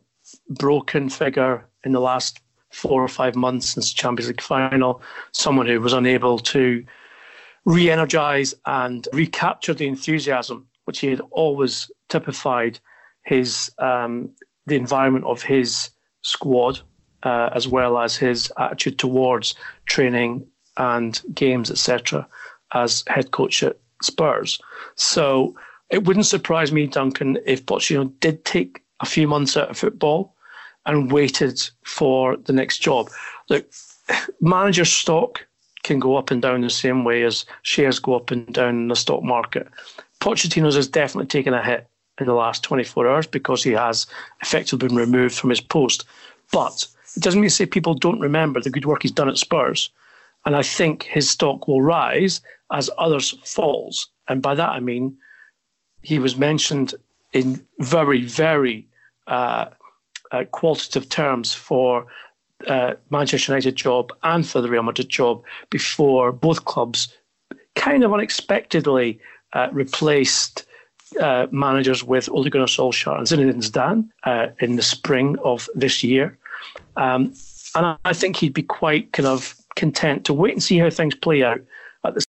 broken 0.50 1.10
figure 1.10 1.66
in 1.84 1.92
the 1.92 2.00
last 2.00 2.40
four 2.72 3.04
or 3.04 3.08
five 3.08 3.36
months 3.36 3.70
since 3.70 3.94
the 3.94 3.98
Champions 3.98 4.28
League 4.28 4.42
final, 4.42 5.02
someone 5.32 5.68
who 5.68 5.80
was 5.80 5.94
unable 5.94 6.40
to 6.40 6.84
re 7.66 7.90
energize 7.90 8.54
and 8.66 9.08
recapture 9.14 9.74
the 9.74 9.88
enthusiasm 9.88 10.68
which 10.86 11.00
he 11.00 11.08
had 11.08 11.22
always 11.32 11.92
typified 12.10 12.80
his 13.24 13.72
um, 13.80 14.30
the 14.68 14.76
environment 14.76 15.26
of 15.26 15.42
his 15.42 15.90
squad 16.22 16.80
uh, 17.24 17.50
as 17.54 17.68
well 17.68 17.98
as 17.98 18.16
his 18.16 18.52
attitude 18.58 18.98
towards 18.98 19.56
training 19.88 20.46
and 20.78 21.22
games, 21.34 21.72
etc., 21.72 22.28
as 22.74 23.04
head 23.08 23.32
coach 23.32 23.64
at 23.64 23.78
Spurs. 24.02 24.60
So 24.96 25.56
it 25.90 26.04
wouldn't 26.06 26.26
surprise 26.26 26.72
me, 26.72 26.88
Duncan, 26.88 27.38
if 27.46 27.66
Pochettino 27.66 28.12
did 28.20 28.44
take 28.46 28.84
a 29.00 29.06
few 29.06 29.28
months 29.28 29.56
out 29.58 29.70
of 29.70 29.78
football 29.78 30.36
and 30.86 31.12
waited 31.12 31.62
for 31.84 32.38
the 32.38 32.54
next 32.54 32.80
job. 32.80 33.10
Look, 33.50 33.66
manager 34.42 34.86
stock 34.86 35.46
can 35.84 36.00
go 36.00 36.16
up 36.16 36.32
and 36.32 36.42
down 36.42 36.62
the 36.62 36.70
same 36.70 37.04
way 37.04 37.24
as 37.24 37.46
shares 37.62 38.00
go 38.00 38.16
up 38.16 38.32
and 38.32 38.52
down 38.54 38.70
in 38.70 38.88
the 38.88 38.96
stock 38.96 39.24
market. 39.24 39.68
Pochettino's 40.20 40.76
has 40.76 40.88
definitely 40.88 41.28
taken 41.28 41.54
a 41.54 41.64
hit 41.64 41.88
in 42.20 42.26
the 42.26 42.34
last 42.34 42.64
24 42.64 43.08
hours 43.08 43.28
because 43.28 43.64
he 43.64 43.72
has 43.72 44.08
effectively 44.42 44.88
been 44.88 44.98
removed 44.98 45.36
from 45.36 45.50
his 45.50 45.62
post. 45.62 46.06
But 46.52 46.88
it 47.16 47.22
doesn't 47.22 47.40
mean 47.40 47.50
to 47.50 47.56
say 47.56 47.66
people 47.66 47.94
don't 47.94 48.20
remember 48.20 48.62
the 48.62 48.70
good 48.70 48.86
work 48.86 49.04
he's 49.04 49.12
done 49.12 49.30
at 49.30 49.38
Spurs. 49.38 49.90
And 50.46 50.56
I 50.56 50.62
think 50.62 51.04
his 51.04 51.30
stock 51.30 51.68
will 51.68 51.82
rise 51.82 52.42
as 52.72 52.90
others 52.98 53.32
falls. 53.44 54.10
And 54.28 54.42
by 54.42 54.56
that 54.56 54.70
I 54.70 54.80
mean 54.80 55.18
he 56.02 56.20
was 56.20 56.38
mentioned 56.38 56.94
in 57.34 57.66
very, 57.80 58.22
very 58.22 58.88
uh, 59.28 59.66
uh, 60.32 60.44
qualitative 60.52 61.10
terms 61.10 61.54
for 61.54 62.06
uh, 62.68 62.94
Manchester 63.10 63.52
United 63.52 63.76
job 63.76 64.14
and 64.24 64.48
for 64.48 64.62
the 64.62 64.70
Real 64.70 64.84
Madrid 64.84 65.10
job 65.10 65.44
before 65.70 66.32
both 66.32 66.66
clubs 66.66 67.14
kind 67.76 68.04
of 68.04 68.14
unexpectedly 68.14 69.20
uh, 69.54 69.70
replaced 69.72 70.66
uh, 71.20 71.48
managers 71.52 72.04
with 72.04 72.30
Ole 72.30 72.50
Gunnar 72.50 72.66
Solskjaer 72.66 73.18
and 73.18 73.28
Zinedine 73.28 73.70
Zidane 73.70 74.10
uh, 74.24 74.48
in 74.60 74.76
the 74.76 74.82
spring 74.82 75.38
of 75.44 75.70
this 75.76 76.04
year. 76.04 76.38
Um, 76.98 77.34
and 77.76 77.98
I 78.06 78.14
think 78.14 78.38
he'd 78.38 78.54
be 78.54 78.64
quite 78.64 79.12
kind 79.12 79.28
of 79.28 79.56
content 79.76 80.26
to 80.26 80.34
wait 80.34 80.54
and 80.54 80.64
see 80.64 80.78
how 80.78 80.90
things 80.90 81.16
play 81.16 81.44
out 81.44 81.60
at 82.06 82.16
the 82.16 82.24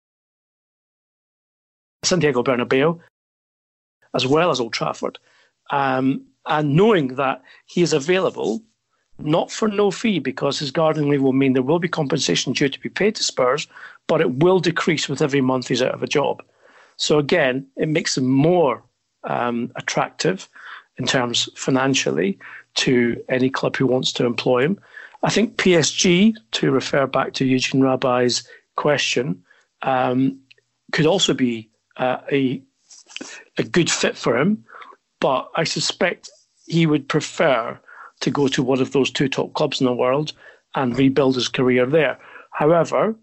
Santiago 2.02 2.42
Bernabeu, 2.42 3.00
as 4.14 4.26
well 4.26 4.50
as 4.50 4.60
Old 4.60 4.72
Trafford, 4.72 5.18
um, 5.70 6.24
and 6.46 6.76
knowing 6.76 7.16
that 7.16 7.42
he 7.66 7.82
is 7.82 7.92
available 7.92 8.62
not 9.18 9.50
for 9.50 9.68
no 9.68 9.90
fee 9.90 10.18
because 10.18 10.58
his 10.58 10.70
gardening 10.70 11.08
leave 11.08 11.22
will 11.22 11.32
mean 11.32 11.52
there 11.52 11.62
will 11.62 11.78
be 11.78 11.88
compensation 11.88 12.52
due 12.52 12.68
to 12.68 12.80
be 12.80 12.88
paid 12.88 13.14
to 13.14 13.22
Spurs, 13.22 13.68
but 14.06 14.20
it 14.20 14.36
will 14.36 14.60
decrease 14.60 15.08
with 15.08 15.22
every 15.22 15.40
month 15.40 15.68
he's 15.68 15.82
out 15.82 15.94
of 15.94 16.02
a 16.02 16.08
job. 16.08 16.42
So 16.96 17.18
again, 17.18 17.66
it 17.76 17.88
makes 17.88 18.16
him 18.16 18.26
more 18.26 18.82
um, 19.24 19.72
attractive 19.76 20.48
in 20.96 21.06
terms 21.06 21.48
financially 21.56 22.38
to 22.74 23.22
any 23.28 23.50
club 23.50 23.76
who 23.76 23.86
wants 23.86 24.12
to 24.14 24.26
employ 24.26 24.62
him. 24.62 24.80
I 25.24 25.30
think 25.30 25.56
PSG, 25.56 26.34
to 26.52 26.70
refer 26.70 27.06
back 27.06 27.32
to 27.34 27.46
Eugene 27.46 27.80
Rabai's 27.80 28.46
question, 28.76 29.42
um, 29.80 30.38
could 30.92 31.06
also 31.06 31.32
be 31.32 31.70
uh, 31.96 32.18
a 32.30 32.62
a 33.56 33.62
good 33.62 33.90
fit 33.90 34.16
for 34.16 34.36
him, 34.36 34.64
but 35.20 35.50
I 35.56 35.64
suspect 35.64 36.30
he 36.66 36.86
would 36.86 37.08
prefer 37.08 37.78
to 38.20 38.30
go 38.30 38.48
to 38.48 38.62
one 38.62 38.80
of 38.80 38.92
those 38.92 39.10
two 39.10 39.28
top 39.28 39.52
clubs 39.54 39.80
in 39.80 39.86
the 39.86 39.94
world 39.94 40.32
and 40.74 40.96
rebuild 40.96 41.36
his 41.36 41.48
career 41.48 41.86
there. 41.86 42.18
However, 42.50 43.14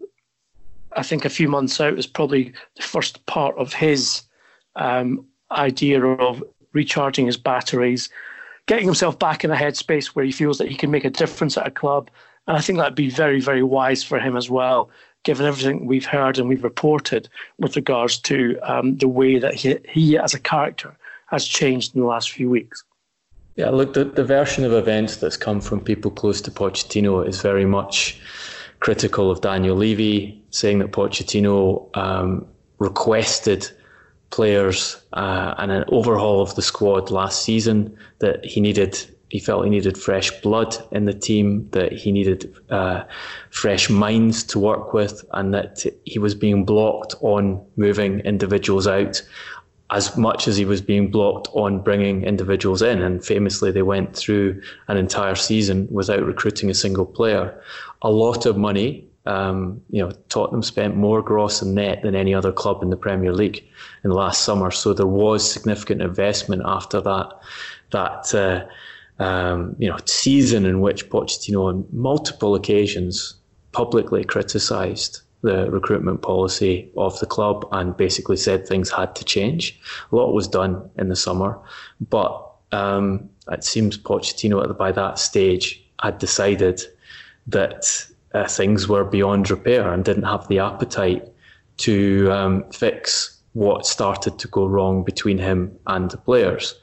I 0.96 1.02
think 1.02 1.24
a 1.24 1.30
few 1.30 1.48
months 1.48 1.80
out 1.80 1.98
is 1.98 2.06
probably 2.06 2.52
the 2.76 2.82
first 2.82 3.24
part 3.26 3.56
of 3.58 3.72
his 3.72 4.22
um, 4.76 5.26
idea 5.50 6.04
of 6.04 6.42
recharging 6.72 7.26
his 7.26 7.36
batteries, 7.36 8.08
getting 8.66 8.86
himself 8.86 9.18
back 9.18 9.44
in 9.44 9.50
a 9.50 9.56
headspace 9.56 10.08
where 10.08 10.24
he 10.24 10.32
feels 10.32 10.58
that 10.58 10.68
he 10.68 10.76
can 10.76 10.90
make 10.90 11.04
a 11.04 11.10
difference 11.10 11.56
at 11.56 11.66
a 11.66 11.70
club. 11.70 12.10
And 12.46 12.56
I 12.56 12.60
think 12.60 12.78
that'd 12.78 12.94
be 12.94 13.10
very, 13.10 13.40
very 13.40 13.62
wise 13.62 14.02
for 14.02 14.18
him 14.18 14.36
as 14.36 14.50
well, 14.50 14.90
given 15.24 15.46
everything 15.46 15.86
we've 15.86 16.06
heard 16.06 16.38
and 16.38 16.48
we've 16.48 16.64
reported 16.64 17.28
with 17.58 17.76
regards 17.76 18.18
to 18.20 18.58
um, 18.62 18.96
the 18.98 19.08
way 19.08 19.38
that 19.38 19.54
he, 19.54 19.76
he, 19.88 20.18
as 20.18 20.34
a 20.34 20.40
character, 20.40 20.96
has 21.26 21.46
changed 21.46 21.94
in 21.94 22.00
the 22.00 22.06
last 22.06 22.30
few 22.30 22.50
weeks. 22.50 22.84
Yeah, 23.56 23.70
look, 23.70 23.94
the, 23.94 24.04
the 24.04 24.24
version 24.24 24.64
of 24.64 24.72
events 24.72 25.16
that's 25.16 25.36
come 25.36 25.60
from 25.60 25.80
people 25.80 26.10
close 26.10 26.40
to 26.42 26.50
Pochettino 26.50 27.26
is 27.26 27.40
very 27.40 27.66
much 27.66 28.20
critical 28.80 29.30
of 29.30 29.40
Daniel 29.40 29.76
Levy, 29.76 30.42
saying 30.50 30.78
that 30.78 30.90
Pochettino 30.90 31.94
um, 31.96 32.46
requested 32.78 33.70
players 34.32 35.00
uh, 35.12 35.54
and 35.58 35.70
an 35.70 35.84
overhaul 35.88 36.42
of 36.42 36.54
the 36.56 36.62
squad 36.62 37.10
last 37.10 37.44
season. 37.44 37.96
That 38.18 38.44
he 38.44 38.60
needed, 38.60 38.98
he 39.28 39.38
felt 39.38 39.64
he 39.64 39.70
needed 39.70 39.96
fresh 39.96 40.30
blood 40.40 40.76
in 40.90 41.04
the 41.04 41.14
team. 41.14 41.68
That 41.70 41.92
he 41.92 42.10
needed 42.10 42.52
uh, 42.70 43.04
fresh 43.50 43.88
minds 43.88 44.42
to 44.44 44.58
work 44.58 44.92
with, 44.92 45.24
and 45.32 45.54
that 45.54 45.84
he 46.04 46.18
was 46.18 46.34
being 46.34 46.64
blocked 46.64 47.14
on 47.20 47.64
moving 47.76 48.20
individuals 48.20 48.88
out 48.88 49.22
as 49.92 50.16
much 50.16 50.48
as 50.48 50.56
he 50.56 50.64
was 50.64 50.80
being 50.80 51.10
blocked 51.10 51.48
on 51.52 51.78
bringing 51.78 52.24
individuals 52.24 52.80
in. 52.80 53.02
And 53.02 53.24
famously, 53.24 53.70
they 53.70 53.82
went 53.82 54.16
through 54.16 54.60
an 54.88 54.96
entire 54.96 55.34
season 55.34 55.86
without 55.90 56.24
recruiting 56.24 56.70
a 56.70 56.74
single 56.74 57.04
player. 57.04 57.54
A 58.00 58.10
lot 58.10 58.46
of 58.46 58.56
money. 58.56 59.06
Um, 59.24 59.80
you 59.90 60.02
know, 60.02 60.10
Tottenham 60.28 60.62
spent 60.62 60.96
more 60.96 61.22
gross 61.22 61.62
and 61.62 61.74
net 61.74 62.02
than 62.02 62.14
any 62.16 62.34
other 62.34 62.52
club 62.52 62.82
in 62.82 62.90
the 62.90 62.96
Premier 62.96 63.32
League 63.32 63.64
in 64.02 64.10
the 64.10 64.16
last 64.16 64.42
summer. 64.42 64.70
So 64.70 64.92
there 64.92 65.06
was 65.06 65.48
significant 65.48 66.02
investment 66.02 66.62
after 66.64 67.00
that. 67.00 67.28
That 67.90 68.34
uh, 68.34 69.22
um, 69.22 69.76
you 69.78 69.88
know 69.88 69.98
season 70.06 70.66
in 70.66 70.80
which 70.80 71.08
Pochettino 71.08 71.68
on 71.68 71.86
multiple 71.92 72.54
occasions 72.54 73.36
publicly 73.72 74.24
criticised 74.24 75.20
the 75.42 75.70
recruitment 75.70 76.22
policy 76.22 76.90
of 76.96 77.18
the 77.18 77.26
club 77.26 77.66
and 77.72 77.96
basically 77.96 78.36
said 78.36 78.66
things 78.66 78.90
had 78.90 79.14
to 79.16 79.24
change. 79.24 79.78
A 80.12 80.16
lot 80.16 80.32
was 80.32 80.46
done 80.46 80.88
in 80.96 81.08
the 81.08 81.16
summer, 81.16 81.58
but 82.08 82.48
um, 82.70 83.28
it 83.50 83.64
seems 83.64 83.98
Pochettino 83.98 84.76
by 84.78 84.92
that 84.92 85.18
stage 85.18 85.84
had 86.00 86.18
decided 86.18 86.80
that 87.46 88.06
uh, 88.34 88.48
things 88.48 88.88
were 88.88 89.04
beyond 89.04 89.50
repair 89.50 89.92
and 89.92 90.04
didn't 90.04 90.24
have 90.24 90.48
the 90.48 90.58
appetite 90.58 91.28
to 91.78 92.30
um, 92.30 92.64
fix 92.70 93.38
what 93.52 93.86
started 93.86 94.38
to 94.38 94.48
go 94.48 94.66
wrong 94.66 95.04
between 95.04 95.38
him 95.38 95.76
and 95.86 96.10
the 96.10 96.16
players. 96.16 96.74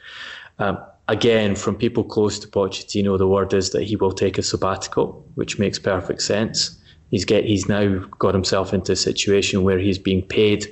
Um, 0.60 0.78
again, 1.08 1.56
from 1.56 1.76
people 1.76 2.04
close 2.04 2.38
to 2.40 2.48
Pochettino, 2.48 3.18
the 3.18 3.28
word 3.28 3.54
is 3.54 3.72
that 3.72 3.84
he 3.84 3.96
will 3.96 4.12
take 4.12 4.38
a 4.38 4.44
sabbatical, 4.44 5.26
which 5.36 5.58
makes 5.58 5.80
perfect 5.80 6.22
sense. 6.22 6.78
He's 7.10 7.26
get 7.26 7.44
he's 7.46 7.68
now 7.68 7.98
got 8.20 8.36
himself 8.36 8.74
into 8.74 8.92
a 8.92 8.96
situation 8.96 9.64
where 9.64 9.80
he's 9.80 9.98
being 9.98 10.22
paid 10.22 10.68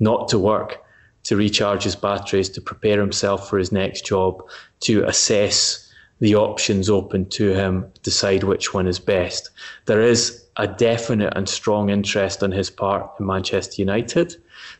not 0.00 0.28
to 0.28 0.38
work, 0.38 0.82
to 1.24 1.36
recharge 1.36 1.84
his 1.84 1.96
batteries, 1.96 2.48
to 2.50 2.60
prepare 2.60 2.98
himself 2.98 3.48
for 3.50 3.58
his 3.58 3.70
next 3.70 4.06
job, 4.06 4.42
to 4.80 5.04
assess 5.04 5.83
the 6.20 6.34
options 6.34 6.88
open 6.88 7.28
to 7.30 7.52
him, 7.52 7.86
decide 8.02 8.44
which 8.44 8.72
one 8.72 8.86
is 8.86 8.98
best. 8.98 9.50
There 9.86 10.02
is 10.02 10.44
a 10.56 10.66
definite 10.66 11.32
and 11.36 11.48
strong 11.48 11.90
interest 11.90 12.42
on 12.42 12.52
his 12.52 12.70
part 12.70 13.10
in 13.18 13.26
Manchester 13.26 13.82
United 13.82 14.36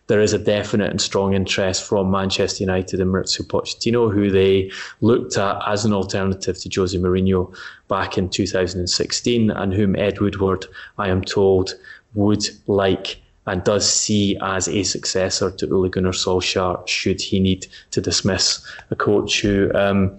there 0.06 0.20
is 0.20 0.32
a 0.32 0.38
definite 0.38 0.90
and 0.90 1.00
strong 1.00 1.34
interest 1.34 1.84
from 1.84 2.10
Manchester 2.10 2.62
United 2.62 3.00
and 3.00 3.12
Mauricio 3.12 3.46
Pochettino, 3.46 4.12
who 4.12 4.30
they 4.30 4.70
looked 5.00 5.36
at 5.36 5.62
as 5.66 5.84
an 5.84 5.92
alternative 5.92 6.58
to 6.60 6.70
Jose 6.74 6.96
Mourinho 6.96 7.54
back 7.88 8.18
in 8.18 8.28
2016, 8.28 9.50
and 9.50 9.72
whom 9.72 9.96
Ed 9.96 10.20
Woodward, 10.20 10.66
I 10.98 11.08
am 11.08 11.22
told, 11.22 11.74
would 12.14 12.46
like 12.66 13.20
and 13.46 13.62
does 13.62 13.90
see 13.90 14.38
as 14.40 14.68
a 14.68 14.82
successor 14.84 15.50
to 15.50 15.70
Ole 15.70 15.90
Gunnar 15.90 16.12
Solskjaer 16.12 16.86
should 16.88 17.20
he 17.20 17.40
need 17.40 17.66
to 17.90 18.00
dismiss 18.00 18.66
a 18.90 18.96
coach 18.96 19.42
who 19.42 19.70
um, 19.74 20.18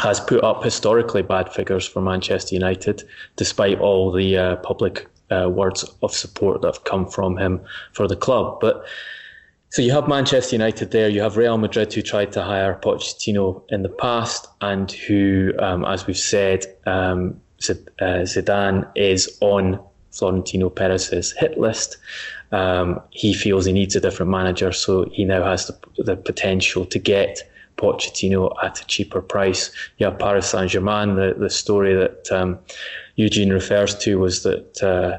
has 0.00 0.18
put 0.18 0.42
up 0.42 0.64
historically 0.64 1.22
bad 1.22 1.52
figures 1.52 1.86
for 1.86 2.00
Manchester 2.00 2.54
United, 2.54 3.02
despite 3.36 3.78
all 3.80 4.10
the 4.10 4.36
uh, 4.36 4.56
public 4.56 5.06
uh, 5.30 5.48
words 5.48 5.84
of 6.02 6.12
support 6.12 6.62
that 6.62 6.74
have 6.74 6.84
come 6.84 7.06
from 7.06 7.36
him 7.36 7.60
for 7.92 8.08
the 8.08 8.16
club. 8.16 8.58
But 8.60 8.84
so 9.68 9.82
you 9.82 9.92
have 9.92 10.08
Manchester 10.08 10.56
United 10.56 10.90
there, 10.90 11.08
you 11.08 11.20
have 11.20 11.36
Real 11.36 11.58
Madrid 11.58 11.92
who 11.92 12.02
tried 12.02 12.32
to 12.32 12.42
hire 12.42 12.80
Pochettino 12.82 13.62
in 13.68 13.82
the 13.82 13.88
past, 13.88 14.48
and 14.60 14.90
who, 14.90 15.52
um, 15.58 15.84
as 15.84 16.06
we've 16.06 16.18
said, 16.18 16.64
um, 16.86 17.40
uh, 17.68 18.24
Zidane 18.24 18.90
is 18.96 19.38
on 19.40 19.78
Florentino 20.12 20.70
Perez's 20.70 21.32
hit 21.32 21.58
list. 21.58 21.98
Um, 22.52 23.00
he 23.10 23.32
feels 23.32 23.66
he 23.66 23.72
needs 23.72 23.94
a 23.94 24.00
different 24.00 24.32
manager, 24.32 24.72
so 24.72 25.04
he 25.12 25.24
now 25.24 25.44
has 25.44 25.66
the, 25.66 26.02
the 26.02 26.16
potential 26.16 26.84
to 26.86 26.98
get 26.98 27.48
Pochettino 27.80 28.54
at 28.62 28.80
a 28.80 28.84
cheaper 28.86 29.22
price. 29.22 29.70
Have 30.00 30.18
Paris 30.18 30.50
Saint 30.50 30.70
Germain. 30.70 31.16
The, 31.16 31.34
the 31.36 31.50
story 31.50 31.94
that 31.94 32.30
um, 32.30 32.58
Eugene 33.16 33.52
refers 33.52 33.96
to 33.98 34.18
was 34.18 34.42
that 34.42 34.82
uh, 34.82 35.18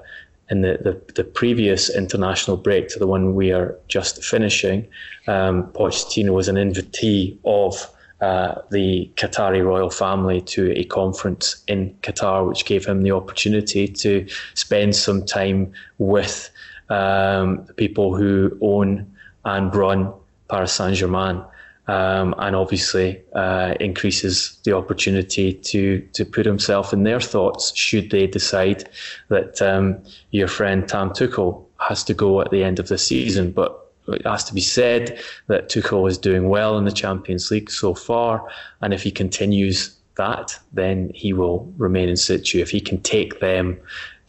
in 0.49 0.62
the, 0.62 0.78
the, 0.82 1.14
the, 1.16 1.24
previous 1.24 1.89
international 1.89 2.57
break 2.57 2.89
to 2.89 2.99
the 2.99 3.07
one 3.07 3.36
we 3.36 3.51
are 3.51 3.76
just 3.88 4.24
finishing, 4.24 4.86
um, 5.28 5.64
Pochettino 5.72 6.34
was 6.34 6.47
an 6.47 6.55
invitee 6.55 7.38
of 7.45 7.89
uh, 8.22 8.62
the 8.70 9.09
Qatari 9.16 9.66
royal 9.66 9.89
family 9.89 10.41
to 10.41 10.72
a 10.78 10.84
conference 10.84 11.64
in 11.68 11.95
Qatar, 12.03 12.47
which 12.47 12.66
gave 12.66 12.86
him 12.86 13.01
the 13.01 13.12
opportunity 13.12 13.88
to 13.88 14.28
spend 14.53 14.95
some 14.95 15.26
time 15.26 15.74
with 15.97 16.51
um, 16.89 17.64
the 17.66 17.74
people 17.74 18.16
who 18.16 18.55
own 18.62 19.12
and 19.45 19.74
run 19.74 20.14
Paris 20.49 20.74
Saint 20.74 20.95
Germain. 20.95 21.43
Um, 21.91 22.33
and 22.37 22.55
obviously 22.55 23.21
uh, 23.33 23.75
increases 23.81 24.57
the 24.63 24.71
opportunity 24.71 25.53
to 25.53 25.99
to 26.13 26.23
put 26.23 26.45
himself 26.45 26.93
in 26.93 27.03
their 27.03 27.19
thoughts 27.19 27.75
should 27.75 28.11
they 28.11 28.27
decide 28.27 28.89
that 29.27 29.61
um, 29.61 30.01
your 30.31 30.47
friend 30.47 30.87
Tam 30.87 31.09
Tuchel 31.09 31.65
has 31.79 32.03
to 32.05 32.13
go 32.13 32.39
at 32.39 32.49
the 32.49 32.63
end 32.63 32.79
of 32.79 32.87
the 32.87 32.97
season. 32.97 33.51
But 33.51 33.77
it 34.07 34.25
has 34.25 34.45
to 34.45 34.53
be 34.53 34.61
said 34.61 35.19
that 35.47 35.69
Tuchel 35.69 36.07
is 36.09 36.17
doing 36.17 36.47
well 36.47 36.77
in 36.77 36.85
the 36.85 36.93
Champions 36.93 37.51
League 37.51 37.69
so 37.69 37.93
far, 37.93 38.47
and 38.81 38.93
if 38.93 39.03
he 39.03 39.11
continues 39.11 39.93
that, 40.15 40.57
then 40.71 41.11
he 41.13 41.33
will 41.33 41.71
remain 41.77 42.07
in 42.07 42.15
situ. 42.15 42.59
If 42.59 42.71
he 42.71 42.79
can 42.79 43.01
take 43.01 43.41
them 43.41 43.77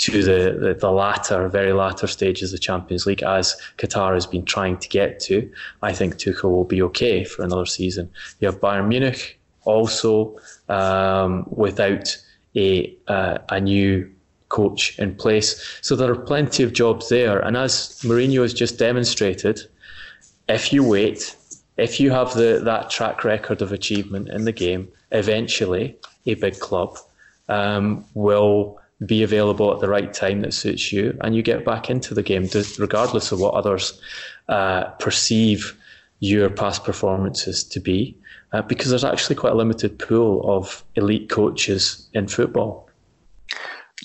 to 0.03 0.21
the, 0.21 0.59
the, 0.59 0.75
the, 0.75 0.91
latter, 0.91 1.49
very 1.49 1.73
latter 1.73 2.09
stages 2.09 2.53
of 2.53 2.59
the 2.59 2.65
Champions 2.65 3.07
League, 3.07 3.23
as 3.23 3.57
Qatar 3.79 4.15
has 4.15 4.27
been 4.27 4.45
trying 4.45 4.77
to 4.79 4.89
get 4.89 5.21
to, 5.21 5.49
I 5.81 5.93
think 5.93 6.17
Tuchel 6.17 6.51
will 6.51 6.65
be 6.65 6.83
okay 6.83 7.23
for 7.23 7.45
another 7.45 7.67
season. 7.67 8.11
You 8.41 8.47
have 8.47 8.61
Bayern 8.61 8.89
Munich 8.89 9.39
also 9.65 10.37
um, 10.69 11.47
without 11.51 12.17
a 12.57 12.93
uh, 13.07 13.39
a 13.49 13.61
new 13.61 14.11
coach 14.49 14.99
in 14.99 15.15
place, 15.15 15.79
so 15.83 15.95
there 15.95 16.11
are 16.11 16.17
plenty 16.33 16.65
of 16.65 16.73
jobs 16.73 17.09
there. 17.09 17.39
And 17.39 17.57
as 17.57 18.01
Mourinho 18.03 18.43
has 18.43 18.53
just 18.53 18.79
demonstrated, 18.79 19.61
if 20.49 20.73
you 20.73 20.83
wait, 20.83 21.37
if 21.77 22.01
you 22.01 22.11
have 22.11 22.35
the 22.35 22.61
that 22.65 22.91
track 22.91 23.23
record 23.23 23.63
of 23.63 23.71
achievement 23.71 24.31
in 24.31 24.47
the 24.47 24.53
game, 24.53 24.89
eventually 25.13 25.97
a 26.27 26.35
big 26.35 26.59
club 26.59 26.99
um, 27.49 28.05
will 28.15 28.82
be 29.07 29.23
available 29.23 29.73
at 29.73 29.81
the 29.81 29.89
right 29.89 30.13
time 30.13 30.41
that 30.43 30.55
suits 30.55 30.93
you, 30.93 31.17
and 31.23 31.35
you 31.35 31.43
get 31.43 31.65
back 31.65 31.91
into 31.91 32.15
the 32.15 32.23
game, 32.23 32.49
regardless 32.79 33.33
of 33.33 33.41
what 33.41 33.55
others 33.55 34.01
uh, 34.49 34.85
perceive 34.99 35.77
your 36.21 36.49
past 36.51 36.85
performances 36.85 37.65
to 37.65 37.81
be, 37.81 38.17
uh, 38.53 38.63
because 38.63 38.91
there's 38.91 39.05
actually 39.05 39.35
quite 39.35 39.53
a 39.53 39.57
limited 39.57 39.99
pool 39.99 40.43
of 40.45 40.85
elite 40.95 41.29
coaches 41.29 42.09
in 42.15 42.29
football. 42.29 42.89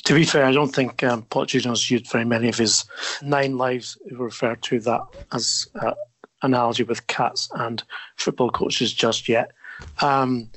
To 0.06 0.14
be 0.14 0.26
fair, 0.26 0.46
I 0.46 0.52
don't 0.52 0.74
think 0.74 1.04
um, 1.04 1.24
Pochettino's 1.24 1.90
used 1.92 2.10
very 2.12 2.26
many 2.26 2.48
of 2.50 2.58
his 2.58 2.86
nine 3.22 3.58
lives. 3.58 3.98
Who 4.10 4.24
refer 4.24 4.56
to 4.56 4.80
that 4.82 5.02
as 5.32 5.68
uh, 5.82 5.94
analogy 6.42 6.84
with 6.84 7.08
cats 7.08 7.50
and 7.56 7.84
football 8.16 8.50
coaches 8.50 8.94
just 8.94 9.28
yet. 9.28 9.52
Um, 10.02 10.50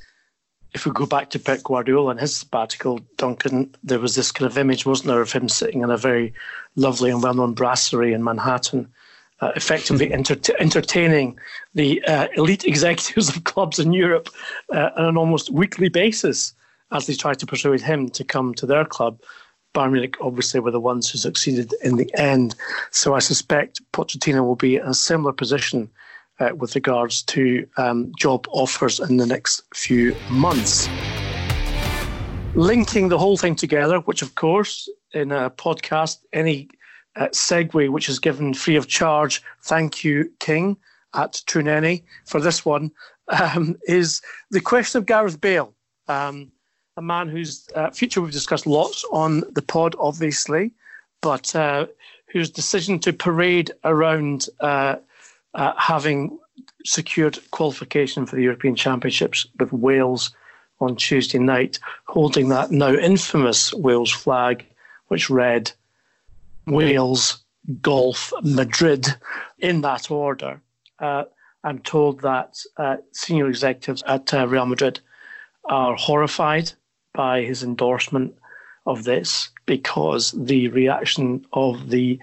if 0.73 0.87
we 0.87 0.93
go 0.93 1.07
back 1.07 1.31
to 1.31 1.39
Pep 1.39 1.62
Guardiola 1.64 2.11
and 2.11 2.21
his 2.21 2.37
sabbatical, 2.37 3.01
Duncan, 3.16 3.75
there 3.83 3.99
was 3.99 4.14
this 4.14 4.31
kind 4.31 4.51
of 4.51 4.57
image, 4.57 4.87
wasn't 4.87 5.09
there, 5.09 5.21
of 5.21 5.33
him 5.33 5.49
sitting 5.49 5.83
in 5.83 5.91
a 5.91 5.97
very 5.97 6.33
lovely 6.77 7.11
and 7.11 7.23
well-known 7.23 7.55
brasserie 7.55 8.12
in 8.12 8.23
Manhattan, 8.23 8.89
uh, 9.41 9.53
effectively 9.57 10.12
enter- 10.12 10.37
entertaining 10.59 11.39
the 11.75 12.03
uh, 12.05 12.29
elite 12.37 12.64
executives 12.64 13.29
of 13.29 13.45
clubs 13.45 13.79
in 13.79 13.93
Europe 13.93 14.29
uh, 14.73 14.91
on 14.97 15.07
an 15.07 15.16
almost 15.16 15.51
weekly 15.51 15.89
basis 15.89 16.55
as 16.93 17.07
they 17.07 17.14
tried 17.14 17.39
to 17.39 17.47
persuade 17.47 17.81
him 17.81 18.09
to 18.11 18.25
come 18.25 18.55
to 18.55 18.66
their 18.66 18.85
club. 18.85 19.21
Bayern 19.75 19.93
Munich 19.93 20.16
obviously 20.21 20.59
were 20.59 20.73
the 20.73 20.81
ones 20.81 21.09
who 21.09 21.18
succeeded 21.18 21.73
in 21.83 21.97
the 21.97 22.12
end. 22.14 22.57
So 22.91 23.14
I 23.14 23.21
suspect 23.21 23.81
Pochettino 23.93 24.45
will 24.45 24.57
be 24.57 24.77
in 24.77 24.87
a 24.87 24.95
similar 24.95 25.33
position 25.33 25.89
uh, 26.41 26.51
with 26.57 26.74
regards 26.74 27.22
to 27.22 27.66
um, 27.76 28.12
job 28.18 28.47
offers 28.51 28.99
in 28.99 29.18
the 29.18 29.26
next 29.26 29.62
few 29.74 30.16
months. 30.30 30.88
Linking 32.55 33.09
the 33.09 33.18
whole 33.18 33.36
thing 33.36 33.55
together, 33.55 34.01
which 34.01 34.22
of 34.22 34.34
course 34.34 34.88
in 35.12 35.30
a 35.30 35.51
podcast, 35.51 36.18
any 36.32 36.68
uh, 37.16 37.28
segue 37.28 37.91
which 37.91 38.09
is 38.09 38.18
given 38.18 38.55
free 38.55 38.76
of 38.76 38.88
charge, 38.88 39.43
thank 39.62 40.03
you, 40.03 40.30
King, 40.41 40.76
at 41.14 41.43
Truneni 41.47 42.03
for 42.26 42.41
this 42.41 42.64
one, 42.64 42.91
um, 43.28 43.76
is 43.86 44.20
the 44.51 44.61
question 44.61 44.99
of 44.99 45.07
Gareth 45.07 45.41
Bale, 45.41 45.72
um, 46.09 46.51
a 46.97 47.03
man 47.03 47.28
whose 47.28 47.68
uh, 47.74 47.91
future 47.91 48.20
we've 48.20 48.32
discussed 48.32 48.66
lots 48.66 49.05
on 49.12 49.45
the 49.53 49.62
pod, 49.62 49.95
obviously, 49.99 50.72
but 51.22 51.55
uh, 51.55 51.86
whose 52.26 52.51
decision 52.51 52.99
to 52.99 53.12
parade 53.12 53.70
around 53.84 54.49
uh, 55.55 55.72
having 55.76 56.38
secured 56.84 57.38
qualification 57.51 58.26
for 58.26 58.36
the 58.36 58.42
European 58.42 58.74
Championships 58.74 59.46
with 59.59 59.72
Wales 59.72 60.34
on 60.80 60.96
Tuesday 60.96 61.38
night, 61.38 61.78
holding 62.07 62.48
that 62.48 62.70
now 62.70 62.92
infamous 62.92 63.72
Wales 63.74 64.11
flag, 64.11 64.64
which 65.09 65.28
read 65.28 65.70
Wales, 66.66 67.42
Golf, 67.82 68.32
Madrid 68.42 69.07
in 69.59 69.82
that 69.82 70.11
order. 70.11 70.61
Uh, 70.98 71.24
I'm 71.64 71.80
told 71.80 72.20
that 72.22 72.59
uh, 72.76 72.96
senior 73.12 73.48
executives 73.48 74.03
at 74.07 74.32
uh, 74.32 74.46
Real 74.48 74.66
Madrid 74.66 75.01
are 75.64 75.94
horrified 75.96 76.72
by 77.12 77.42
his 77.42 77.62
endorsement 77.62 78.34
of 78.86 79.05
this 79.05 79.51
because 79.66 80.32
the 80.32 80.68
reaction 80.68 81.44
of 81.53 81.90
the 81.90 82.18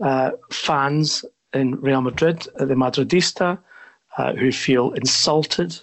uh, 0.00 0.32
fans 0.50 1.24
in 1.54 1.80
Real 1.80 2.00
Madrid, 2.00 2.46
uh, 2.58 2.64
the 2.64 2.74
Madridista, 2.74 3.58
uh, 4.18 4.34
who 4.34 4.52
feel 4.52 4.92
insulted 4.92 5.78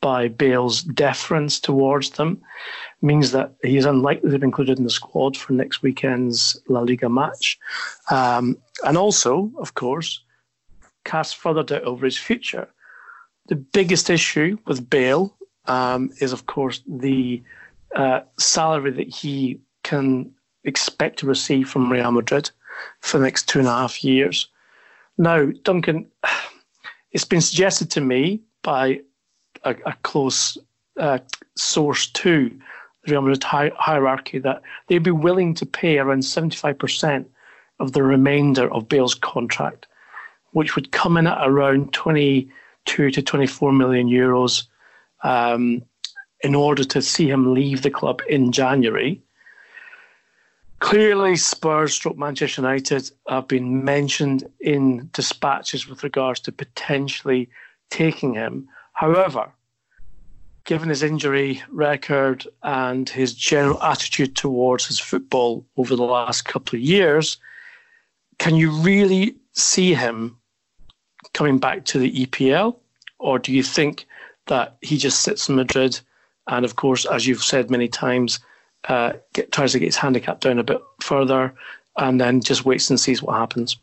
by 0.00 0.28
Bale's 0.28 0.82
deference 0.82 1.58
towards 1.58 2.10
them, 2.10 2.40
means 3.00 3.32
that 3.32 3.54
he 3.62 3.76
is 3.76 3.84
unlikely 3.84 4.30
to 4.30 4.38
be 4.38 4.44
included 4.44 4.78
in 4.78 4.84
the 4.84 4.90
squad 4.90 5.36
for 5.36 5.52
next 5.52 5.82
weekend's 5.82 6.60
La 6.68 6.80
Liga 6.80 7.08
match. 7.08 7.58
Um, 8.10 8.56
and 8.84 8.96
also, 8.96 9.50
of 9.58 9.74
course, 9.74 10.22
cast 11.04 11.36
further 11.36 11.64
doubt 11.64 11.82
over 11.82 12.04
his 12.04 12.16
future. 12.16 12.68
The 13.48 13.56
biggest 13.56 14.08
issue 14.08 14.56
with 14.66 14.88
Bale 14.88 15.36
um, 15.66 16.10
is, 16.20 16.32
of 16.32 16.46
course, 16.46 16.82
the 16.86 17.42
uh, 17.96 18.20
salary 18.38 18.92
that 18.92 19.08
he 19.08 19.60
can 19.82 20.32
expect 20.64 21.18
to 21.18 21.26
receive 21.26 21.68
from 21.68 21.90
Real 21.90 22.12
Madrid 22.12 22.50
for 23.00 23.18
the 23.18 23.24
next 23.24 23.48
two 23.48 23.58
and 23.58 23.68
a 23.68 23.72
half 23.72 24.04
years. 24.04 24.48
Now, 25.18 25.46
Duncan, 25.62 26.06
it's 27.12 27.24
been 27.24 27.40
suggested 27.40 27.90
to 27.92 28.00
me 28.00 28.42
by 28.62 29.00
a, 29.64 29.74
a 29.86 29.94
close 30.02 30.56
uh, 30.98 31.18
source 31.56 32.06
to 32.08 32.50
the 33.04 33.12
Real 33.12 33.22
Madrid 33.22 33.42
hi- 33.44 33.72
hierarchy 33.76 34.38
that 34.38 34.62
they'd 34.86 35.02
be 35.02 35.10
willing 35.10 35.54
to 35.54 35.66
pay 35.66 35.98
around 35.98 36.22
75% 36.22 37.26
of 37.80 37.92
the 37.92 38.02
remainder 38.02 38.72
of 38.72 38.88
Bale's 38.88 39.14
contract, 39.14 39.86
which 40.52 40.76
would 40.76 40.92
come 40.92 41.16
in 41.16 41.26
at 41.26 41.38
around 41.46 41.92
22 41.92 43.10
to 43.10 43.22
24 43.22 43.72
million 43.72 44.08
euros 44.08 44.66
um, 45.24 45.82
in 46.42 46.54
order 46.54 46.84
to 46.84 47.02
see 47.02 47.28
him 47.28 47.54
leave 47.54 47.82
the 47.82 47.90
club 47.90 48.22
in 48.28 48.52
January. 48.52 49.20
Clearly, 50.82 51.36
Spurs 51.36 51.94
stroke 51.94 52.18
Manchester 52.18 52.60
United 52.60 53.08
have 53.28 53.46
been 53.46 53.84
mentioned 53.84 54.50
in 54.58 55.08
dispatches 55.12 55.86
with 55.86 56.02
regards 56.02 56.40
to 56.40 56.50
potentially 56.50 57.48
taking 57.88 58.34
him. 58.34 58.68
However, 58.92 59.52
given 60.64 60.88
his 60.88 61.04
injury 61.04 61.62
record 61.70 62.48
and 62.64 63.08
his 63.08 63.32
general 63.32 63.80
attitude 63.80 64.34
towards 64.34 64.84
his 64.84 64.98
football 64.98 65.64
over 65.76 65.94
the 65.94 66.02
last 66.02 66.46
couple 66.46 66.76
of 66.76 66.82
years, 66.82 67.38
can 68.38 68.56
you 68.56 68.72
really 68.72 69.36
see 69.52 69.94
him 69.94 70.36
coming 71.32 71.58
back 71.58 71.84
to 71.86 72.00
the 72.00 72.26
EPL? 72.26 72.76
Or 73.20 73.38
do 73.38 73.52
you 73.52 73.62
think 73.62 74.04
that 74.48 74.78
he 74.80 74.96
just 74.98 75.22
sits 75.22 75.48
in 75.48 75.54
Madrid 75.54 76.00
and, 76.48 76.64
of 76.64 76.74
course, 76.74 77.04
as 77.06 77.24
you've 77.24 77.44
said 77.44 77.70
many 77.70 77.86
times, 77.86 78.40
uh, 78.88 79.12
get, 79.32 79.52
tries 79.52 79.72
to 79.72 79.78
get 79.78 79.86
his 79.86 79.96
handicap 79.96 80.40
down 80.40 80.58
a 80.58 80.64
bit 80.64 80.80
further, 81.00 81.54
and 81.96 82.20
then 82.20 82.40
just 82.40 82.64
waits 82.64 82.90
and 82.90 82.98
sees 82.98 83.22
what 83.22 83.36
happens. 83.36 83.76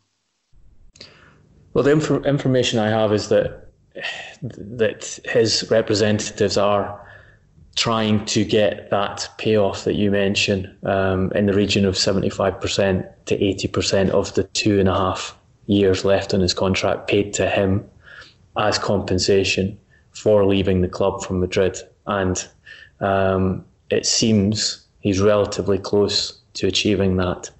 Well, 1.72 1.84
the 1.84 1.92
inf- 1.92 2.26
information 2.26 2.78
I 2.78 2.88
have 2.88 3.12
is 3.12 3.28
that 3.28 3.68
that 4.52 5.18
his 5.24 5.68
representatives 5.70 6.56
are 6.56 7.06
trying 7.76 8.24
to 8.24 8.44
get 8.44 8.90
that 8.90 9.28
payoff 9.38 9.84
that 9.84 9.94
you 9.94 10.10
mentioned 10.10 10.72
um, 10.84 11.30
in 11.32 11.46
the 11.46 11.52
region 11.52 11.84
of 11.84 11.94
75% 11.94 13.08
to 13.26 13.38
80% 13.38 14.10
of 14.10 14.34
the 14.34 14.44
two 14.44 14.80
and 14.80 14.88
a 14.88 14.94
half 14.94 15.36
years 15.66 16.04
left 16.04 16.34
on 16.34 16.40
his 16.40 16.54
contract 16.54 17.08
paid 17.08 17.32
to 17.34 17.48
him 17.48 17.84
as 18.56 18.78
compensation 18.78 19.78
for 20.12 20.44
leaving 20.44 20.80
the 20.80 20.88
club 20.88 21.22
from 21.22 21.40
Madrid. 21.40 21.78
And 22.06 22.44
um, 23.00 23.64
it 23.90 24.04
seems 24.04 24.86
he's 25.00 25.20
relatively 25.20 25.78
close 25.78 26.38
to 26.54 26.66
achieving 26.66 27.16
that. 27.16 27.50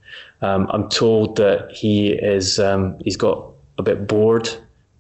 Um, 0.42 0.68
I'm 0.70 0.88
told 0.88 1.36
that 1.36 1.70
he 1.72 2.12
is 2.12 2.58
um, 2.58 2.98
he's 3.04 3.16
got 3.16 3.44
a 3.78 3.82
bit 3.82 4.06
bored 4.06 4.48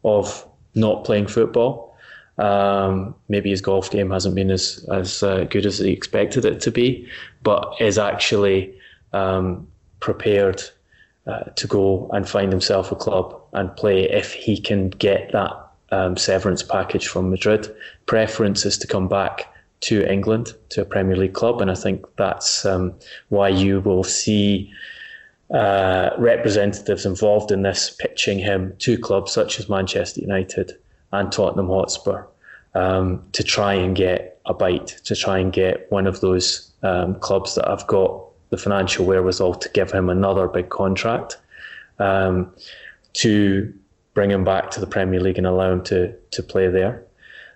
of 0.04 0.46
not 0.74 1.04
playing 1.04 1.26
football. 1.26 1.96
Um, 2.38 3.14
maybe 3.28 3.50
his 3.50 3.60
golf 3.60 3.90
game 3.90 4.10
hasn't 4.10 4.34
been 4.34 4.50
as 4.50 4.86
as 4.90 5.22
uh, 5.22 5.44
good 5.44 5.66
as 5.66 5.78
he 5.78 5.92
expected 5.92 6.44
it 6.44 6.60
to 6.60 6.70
be, 6.70 7.08
but 7.42 7.74
is 7.80 7.98
actually 7.98 8.74
um, 9.12 9.66
prepared 10.00 10.62
uh, 11.26 11.44
to 11.56 11.66
go 11.66 12.08
and 12.12 12.28
find 12.28 12.50
himself 12.50 12.90
a 12.92 12.96
club 12.96 13.38
and 13.52 13.74
play 13.76 14.10
if 14.10 14.32
he 14.32 14.58
can 14.58 14.90
get 14.90 15.32
that 15.32 15.52
um, 15.90 16.16
severance 16.16 16.62
package 16.62 17.06
from 17.06 17.30
Madrid. 17.30 17.74
Preference 18.06 18.64
is 18.64 18.78
to 18.78 18.86
come 18.86 19.08
back 19.08 19.49
to 19.80 20.10
England, 20.10 20.54
to 20.70 20.82
a 20.82 20.84
Premier 20.84 21.16
League 21.16 21.32
club, 21.32 21.60
and 21.60 21.70
I 21.70 21.74
think 21.74 22.04
that's 22.16 22.64
um, 22.64 22.94
why 23.28 23.48
you 23.48 23.80
will 23.80 24.04
see 24.04 24.70
uh, 25.50 26.10
representatives 26.18 27.06
involved 27.06 27.50
in 27.50 27.62
this 27.62 27.90
pitching 27.98 28.38
him 28.38 28.74
to 28.78 28.98
clubs 28.98 29.32
such 29.32 29.58
as 29.58 29.68
Manchester 29.68 30.20
United 30.20 30.72
and 31.12 31.32
Tottenham 31.32 31.68
Hotspur 31.68 32.24
um, 32.74 33.22
to 33.32 33.42
try 33.42 33.74
and 33.74 33.96
get 33.96 34.38
a 34.46 34.54
bite, 34.54 35.00
to 35.04 35.16
try 35.16 35.38
and 35.38 35.52
get 35.52 35.90
one 35.90 36.06
of 36.06 36.20
those 36.20 36.70
um, 36.82 37.18
clubs 37.20 37.54
that 37.56 37.66
have 37.66 37.86
got 37.86 38.22
the 38.50 38.56
financial 38.56 39.04
wherewithal 39.06 39.54
to 39.54 39.68
give 39.70 39.90
him 39.90 40.08
another 40.08 40.46
big 40.46 40.68
contract 40.68 41.38
um, 41.98 42.52
to 43.14 43.72
bring 44.14 44.30
him 44.30 44.44
back 44.44 44.70
to 44.70 44.80
the 44.80 44.86
Premier 44.86 45.20
League 45.20 45.38
and 45.38 45.46
allow 45.46 45.72
him 45.72 45.82
to 45.84 46.12
to 46.30 46.42
play 46.42 46.68
there. 46.68 47.04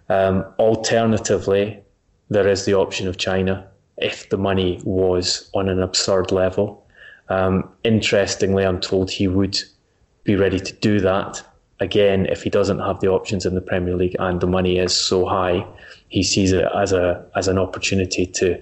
Um, 0.09 0.45
alternatively, 0.59 1.84
there 2.31 2.49
is 2.49 2.64
the 2.64 2.75
option 2.75 3.09
of 3.09 3.16
China 3.16 3.66
if 3.99 4.29
the 4.29 4.39
money 4.39 4.81
was 4.85 5.51
on 5.55 5.68
an 5.68 5.83
absurd 5.83 6.33
level. 6.33 6.87
Um, 7.29 7.68
interestingly, 7.85 8.64
I'm 8.64 8.81
told 8.81 9.11
he 9.11 9.29
would 9.29 9.59
be 10.25 10.37
ready 10.37 10.59
to 10.59 10.72
do 10.72 11.01
that 11.01 11.43
again 11.81 12.27
if 12.27 12.43
he 12.43 12.51
doesn't 12.51 12.79
have 12.79 13.01
the 13.01 13.09
options 13.09 13.45
in 13.45 13.55
the 13.55 13.61
Premier 13.61 13.97
League 13.97 14.16
and 14.18 14.41
the 14.41 14.47
money 14.47 14.79
is 14.79 14.95
so 14.95 15.27
high. 15.27 15.66
He 16.09 16.22
sees 16.22 16.53
it 16.53 16.66
as 16.75 16.93
a 16.93 17.25
as 17.37 17.49
an 17.49 17.59
opportunity 17.59 18.27
to 18.27 18.61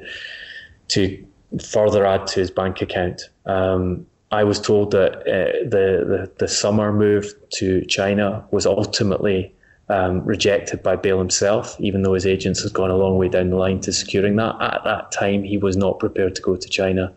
to 0.88 1.24
further 1.62 2.04
add 2.06 2.26
to 2.28 2.40
his 2.40 2.50
bank 2.50 2.80
account. 2.80 3.22
Um, 3.46 4.06
I 4.30 4.44
was 4.44 4.58
told 4.58 4.92
that 4.92 5.12
uh, 5.20 5.68
the, 5.68 6.04
the, 6.08 6.32
the 6.38 6.48
summer 6.48 6.90
move 6.90 7.34
to 7.58 7.84
China 7.84 8.44
was 8.50 8.64
ultimately 8.64 9.54
um, 9.92 10.24
rejected 10.24 10.82
by 10.82 10.96
Bale 10.96 11.18
himself, 11.18 11.76
even 11.78 12.02
though 12.02 12.14
his 12.14 12.26
agents 12.26 12.62
had 12.62 12.72
gone 12.72 12.90
a 12.90 12.96
long 12.96 13.18
way 13.18 13.28
down 13.28 13.50
the 13.50 13.56
line 13.56 13.80
to 13.80 13.92
securing 13.92 14.36
that. 14.36 14.56
At 14.60 14.82
that 14.84 15.12
time, 15.12 15.42
he 15.42 15.58
was 15.58 15.76
not 15.76 15.98
prepared 15.98 16.34
to 16.36 16.42
go 16.42 16.56
to 16.56 16.68
China. 16.68 17.12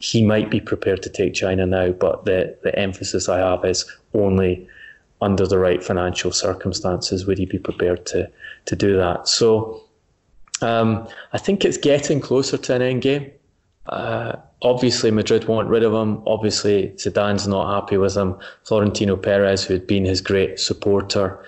He 0.00 0.24
might 0.24 0.50
be 0.50 0.60
prepared 0.60 1.02
to 1.04 1.08
take 1.08 1.34
China 1.34 1.66
now, 1.66 1.92
but 1.92 2.24
the, 2.24 2.56
the 2.64 2.76
emphasis 2.76 3.28
I 3.28 3.38
have 3.38 3.64
is 3.64 3.84
only 4.12 4.68
under 5.20 5.46
the 5.46 5.58
right 5.58 5.82
financial 5.82 6.32
circumstances 6.32 7.26
would 7.26 7.38
he 7.38 7.46
be 7.46 7.58
prepared 7.58 8.04
to 8.06 8.30
to 8.66 8.76
do 8.76 8.96
that. 8.96 9.28
So 9.28 9.82
um, 10.60 11.08
I 11.32 11.38
think 11.38 11.64
it's 11.64 11.78
getting 11.78 12.20
closer 12.20 12.58
to 12.58 12.74
an 12.74 12.82
end 12.82 13.02
game. 13.02 13.30
Uh, 13.86 14.36
obviously, 14.62 15.10
Madrid 15.10 15.44
want 15.44 15.68
rid 15.68 15.84
of 15.84 15.92
him. 15.92 16.22
Obviously, 16.26 16.88
Zidane's 16.96 17.46
not 17.46 17.72
happy 17.72 17.96
with 17.96 18.16
him. 18.16 18.36
Florentino 18.64 19.16
Perez, 19.16 19.64
who 19.64 19.74
had 19.74 19.86
been 19.86 20.04
his 20.04 20.20
great 20.20 20.58
supporter, 20.58 21.42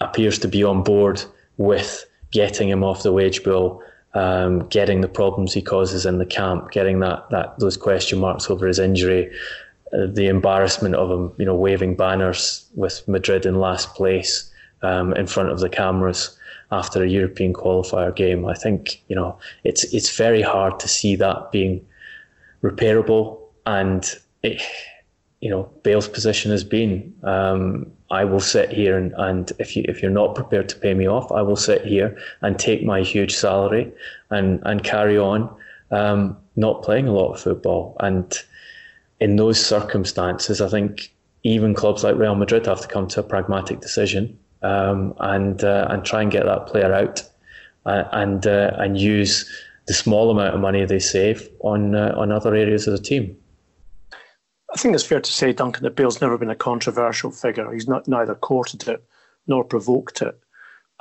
appears 0.00 0.38
to 0.40 0.48
be 0.48 0.64
on 0.64 0.82
board 0.82 1.22
with 1.56 2.04
getting 2.30 2.68
him 2.68 2.82
off 2.82 3.02
the 3.02 3.12
wage 3.12 3.44
bill, 3.44 3.82
um, 4.14 4.60
getting 4.68 5.00
the 5.00 5.08
problems 5.08 5.52
he 5.52 5.62
causes 5.62 6.06
in 6.06 6.18
the 6.18 6.26
camp, 6.26 6.70
getting 6.72 7.00
that, 7.00 7.28
that 7.30 7.58
those 7.58 7.76
question 7.76 8.18
marks 8.18 8.50
over 8.50 8.66
his 8.66 8.78
injury, 8.78 9.30
uh, 9.92 10.06
the 10.06 10.26
embarrassment 10.26 10.94
of 10.94 11.10
him, 11.10 11.32
you 11.38 11.44
know, 11.44 11.54
waving 11.54 11.96
banners 11.96 12.68
with 12.74 13.06
Madrid 13.06 13.46
in 13.46 13.60
last 13.60 13.94
place 13.94 14.50
um, 14.82 15.12
in 15.14 15.26
front 15.26 15.50
of 15.50 15.60
the 15.60 15.68
cameras 15.68 16.36
after 16.70 17.02
a 17.02 17.08
European 17.08 17.52
qualifier 17.52 18.14
game. 18.14 18.46
I 18.46 18.54
think 18.54 19.02
you 19.08 19.16
know 19.16 19.38
it's 19.64 19.84
it's 19.94 20.16
very 20.16 20.42
hard 20.42 20.78
to 20.80 20.88
see 20.88 21.16
that 21.16 21.52
being 21.52 21.84
repairable, 22.62 23.38
and 23.66 24.04
it, 24.42 24.60
you 25.44 25.50
know 25.50 25.70
Bale's 25.82 26.08
position 26.08 26.50
has 26.52 26.64
been. 26.64 27.14
Um, 27.22 27.92
I 28.10 28.24
will 28.24 28.40
sit 28.40 28.70
here 28.70 28.96
and, 28.96 29.12
and 29.18 29.52
if 29.58 29.76
you 29.76 29.84
if 29.86 30.00
you're 30.00 30.10
not 30.10 30.34
prepared 30.34 30.70
to 30.70 30.76
pay 30.76 30.94
me 30.94 31.06
off, 31.06 31.30
I 31.30 31.42
will 31.42 31.56
sit 31.68 31.84
here 31.84 32.16
and 32.40 32.58
take 32.58 32.82
my 32.82 33.02
huge 33.02 33.36
salary 33.36 33.92
and 34.30 34.62
and 34.64 34.82
carry 34.82 35.18
on 35.18 35.54
um, 35.90 36.38
not 36.56 36.82
playing 36.82 37.08
a 37.08 37.12
lot 37.12 37.34
of 37.34 37.40
football. 37.40 37.94
And 38.00 38.32
in 39.20 39.36
those 39.36 39.64
circumstances, 39.64 40.62
I 40.62 40.68
think 40.68 41.12
even 41.42 41.74
clubs 41.74 42.04
like 42.04 42.16
Real 42.16 42.34
Madrid 42.34 42.64
have 42.64 42.80
to 42.80 42.88
come 42.88 43.06
to 43.08 43.20
a 43.20 43.22
pragmatic 43.22 43.80
decision 43.80 44.38
um, 44.62 45.12
and 45.20 45.62
uh, 45.62 45.88
and 45.90 46.06
try 46.06 46.22
and 46.22 46.32
get 46.32 46.46
that 46.46 46.66
player 46.66 46.94
out 46.94 47.22
uh, 47.84 48.04
and 48.12 48.46
uh, 48.46 48.70
and 48.78 48.98
use 48.98 49.46
the 49.86 49.92
small 49.92 50.30
amount 50.30 50.54
of 50.54 50.60
money 50.62 50.86
they 50.86 50.98
save 50.98 51.50
on 51.60 51.94
uh, 51.94 52.14
on 52.16 52.32
other 52.32 52.54
areas 52.54 52.86
of 52.86 52.96
the 52.96 53.02
team. 53.02 53.36
I 54.74 54.76
think 54.76 54.94
it's 54.94 55.06
fair 55.06 55.20
to 55.20 55.32
say, 55.32 55.52
Duncan, 55.52 55.90
Bale's 55.92 56.20
never 56.20 56.36
been 56.36 56.50
a 56.50 56.56
controversial 56.56 57.30
figure. 57.30 57.72
He's 57.72 57.86
not 57.86 58.08
neither 58.08 58.34
courted 58.34 58.88
it 58.88 59.04
nor 59.46 59.62
provoked 59.62 60.20
it. 60.20 60.38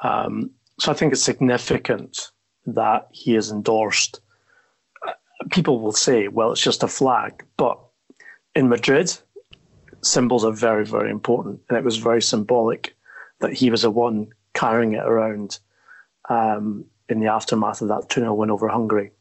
Um, 0.04 0.52
so 0.80 0.92
I 0.92 0.96
think 0.96 1.12
it's 1.12 1.24
significant 1.24 2.32
that 2.68 3.08
he 3.12 3.36
is 3.36 3.50
endorsed. 3.50 4.22
People 5.52 5.80
will 5.80 5.92
say, 5.92 6.28
well, 6.28 6.52
it's 6.52 6.62
just 6.62 6.84
a 6.84 6.88
flag. 6.88 7.44
But 7.58 7.80
in 8.54 8.70
Madrid, 8.70 9.12
symbols 10.02 10.46
are 10.46 10.52
very, 10.52 10.86
very 10.86 11.10
important. 11.10 11.62
And 11.68 11.78
it 11.78 11.84
was 11.84 11.98
very 11.98 12.22
symbolic 12.22 12.96
that 13.40 13.54
he 13.54 13.72
was 13.72 13.82
the 13.82 13.92
one 13.92 14.28
carrying 14.54 14.94
it 14.94 15.04
around 15.04 15.58
um, 16.30 16.86
in 17.10 17.20
the 17.20 17.28
aftermath 17.28 17.82
of 17.82 17.88
that 17.88 18.10
2 18.10 18.22
0 18.22 18.34
win 18.36 18.52
over 18.52 18.68
Hungary, 18.68 19.12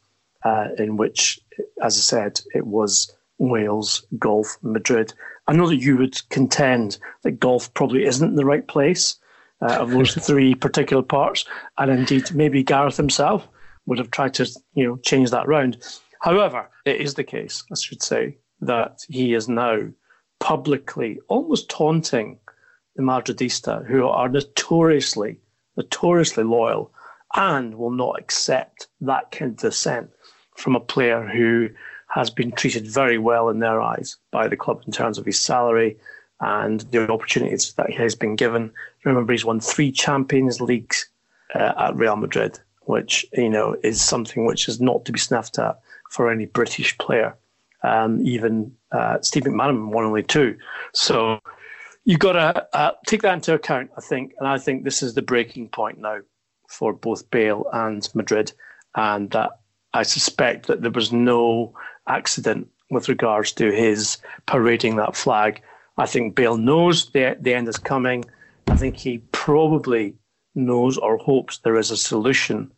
uh, 0.43 0.67
in 0.77 0.95
which, 0.95 1.39
as 1.81 1.97
I 1.97 2.01
said, 2.01 2.41
it 2.53 2.67
was 2.67 3.11
Wales, 3.43 4.05
golf, 4.17 4.57
Madrid. 4.61 5.13
I 5.47 5.53
know 5.53 5.67
that 5.67 5.81
you 5.81 5.97
would 5.97 6.17
contend 6.29 6.97
that 7.23 7.39
golf 7.39 7.73
probably 7.73 8.05
isn't 8.05 8.35
the 8.35 8.45
right 8.45 8.65
place 8.67 9.17
uh, 9.61 9.73
of 9.79 9.91
those 9.91 10.15
three 10.25 10.55
particular 10.55 11.03
parts, 11.03 11.45
and 11.77 11.91
indeed 11.91 12.33
maybe 12.33 12.63
Gareth 12.63 12.97
himself 12.97 13.47
would 13.85 13.97
have 13.97 14.11
tried 14.11 14.33
to 14.35 14.45
you 14.75 14.87
know 14.87 14.97
change 14.97 15.29
that 15.31 15.47
round. 15.47 15.77
However, 16.21 16.69
it 16.85 17.01
is 17.01 17.15
the 17.15 17.23
case, 17.23 17.63
I 17.69 17.75
should 17.75 18.01
say, 18.01 18.37
that 18.61 19.01
he 19.09 19.33
is 19.33 19.49
now 19.49 19.89
publicly 20.39 21.19
almost 21.27 21.69
taunting 21.69 22.39
the 22.95 23.03
Madridista, 23.03 23.85
who 23.85 24.07
are 24.07 24.29
notoriously, 24.29 25.39
notoriously 25.75 26.45
loyal 26.45 26.93
and 27.35 27.75
will 27.75 27.91
not 27.91 28.19
accept 28.19 28.87
that 29.01 29.31
kind 29.31 29.51
of 29.51 29.57
dissent 29.57 30.11
from 30.55 30.75
a 30.75 30.79
player 30.79 31.27
who 31.27 31.69
has 32.13 32.29
been 32.29 32.51
treated 32.51 32.85
very 32.85 33.17
well 33.17 33.49
in 33.49 33.59
their 33.59 33.81
eyes 33.81 34.17
by 34.29 34.47
the 34.47 34.57
club 34.57 34.83
in 34.85 34.91
terms 34.91 35.17
of 35.17 35.25
his 35.25 35.39
salary 35.39 35.97
and 36.41 36.81
the 36.91 37.09
opportunities 37.09 37.73
that 37.73 37.89
he 37.89 37.95
has 37.95 38.13
been 38.13 38.35
given. 38.35 38.71
Remember, 39.03 39.33
he's 39.33 39.45
won 39.45 39.59
three 39.59 39.91
Champions 39.91 40.61
Leagues 40.61 41.07
uh, 41.55 41.73
at 41.77 41.95
Real 41.95 42.15
Madrid, 42.15 42.59
which 42.81 43.25
you 43.33 43.49
know 43.49 43.75
is 43.83 43.99
something 43.99 44.45
which 44.45 44.67
is 44.67 44.79
not 44.79 45.05
to 45.05 45.11
be 45.11 45.19
sniffed 45.19 45.57
at 45.57 45.79
for 46.09 46.29
any 46.29 46.45
British 46.45 46.95
player. 46.99 47.35
Um, 47.83 48.25
even 48.25 48.75
uh, 48.91 49.17
Steve 49.21 49.43
McManaman 49.43 49.89
won 49.89 50.05
only 50.05 50.23
two. 50.23 50.57
So 50.93 51.39
you've 52.05 52.19
got 52.19 52.33
to 52.33 52.67
uh, 52.73 52.91
take 53.07 53.23
that 53.23 53.33
into 53.33 53.55
account, 53.55 53.89
I 53.97 54.01
think. 54.01 54.33
And 54.39 54.47
I 54.47 54.57
think 54.57 54.83
this 54.83 55.01
is 55.01 55.15
the 55.15 55.21
breaking 55.21 55.69
point 55.69 55.97
now 55.97 56.19
for 56.69 56.93
both 56.93 57.29
Bale 57.31 57.65
and 57.73 58.07
Madrid. 58.13 58.53
And 58.95 59.31
that 59.31 59.51
I 59.93 60.03
suspect 60.03 60.67
that 60.67 60.81
there 60.81 60.91
was 60.91 61.11
no 61.11 61.73
accident 62.07 62.69
with 62.89 63.09
regards 63.09 63.51
to 63.53 63.71
his 63.71 64.17
parading 64.45 64.95
that 64.97 65.15
flag. 65.15 65.61
I 65.97 66.05
think 66.05 66.35
Bale 66.35 66.57
knows 66.57 67.09
the, 67.11 67.37
the 67.39 67.53
end 67.53 67.67
is 67.67 67.77
coming. 67.77 68.25
I 68.67 68.75
think 68.75 68.97
he 68.97 69.19
probably 69.31 70.15
knows 70.55 70.97
or 70.97 71.17
hopes 71.17 71.59
there 71.59 71.77
is 71.77 71.91
a 71.91 71.97
solution 71.97 72.71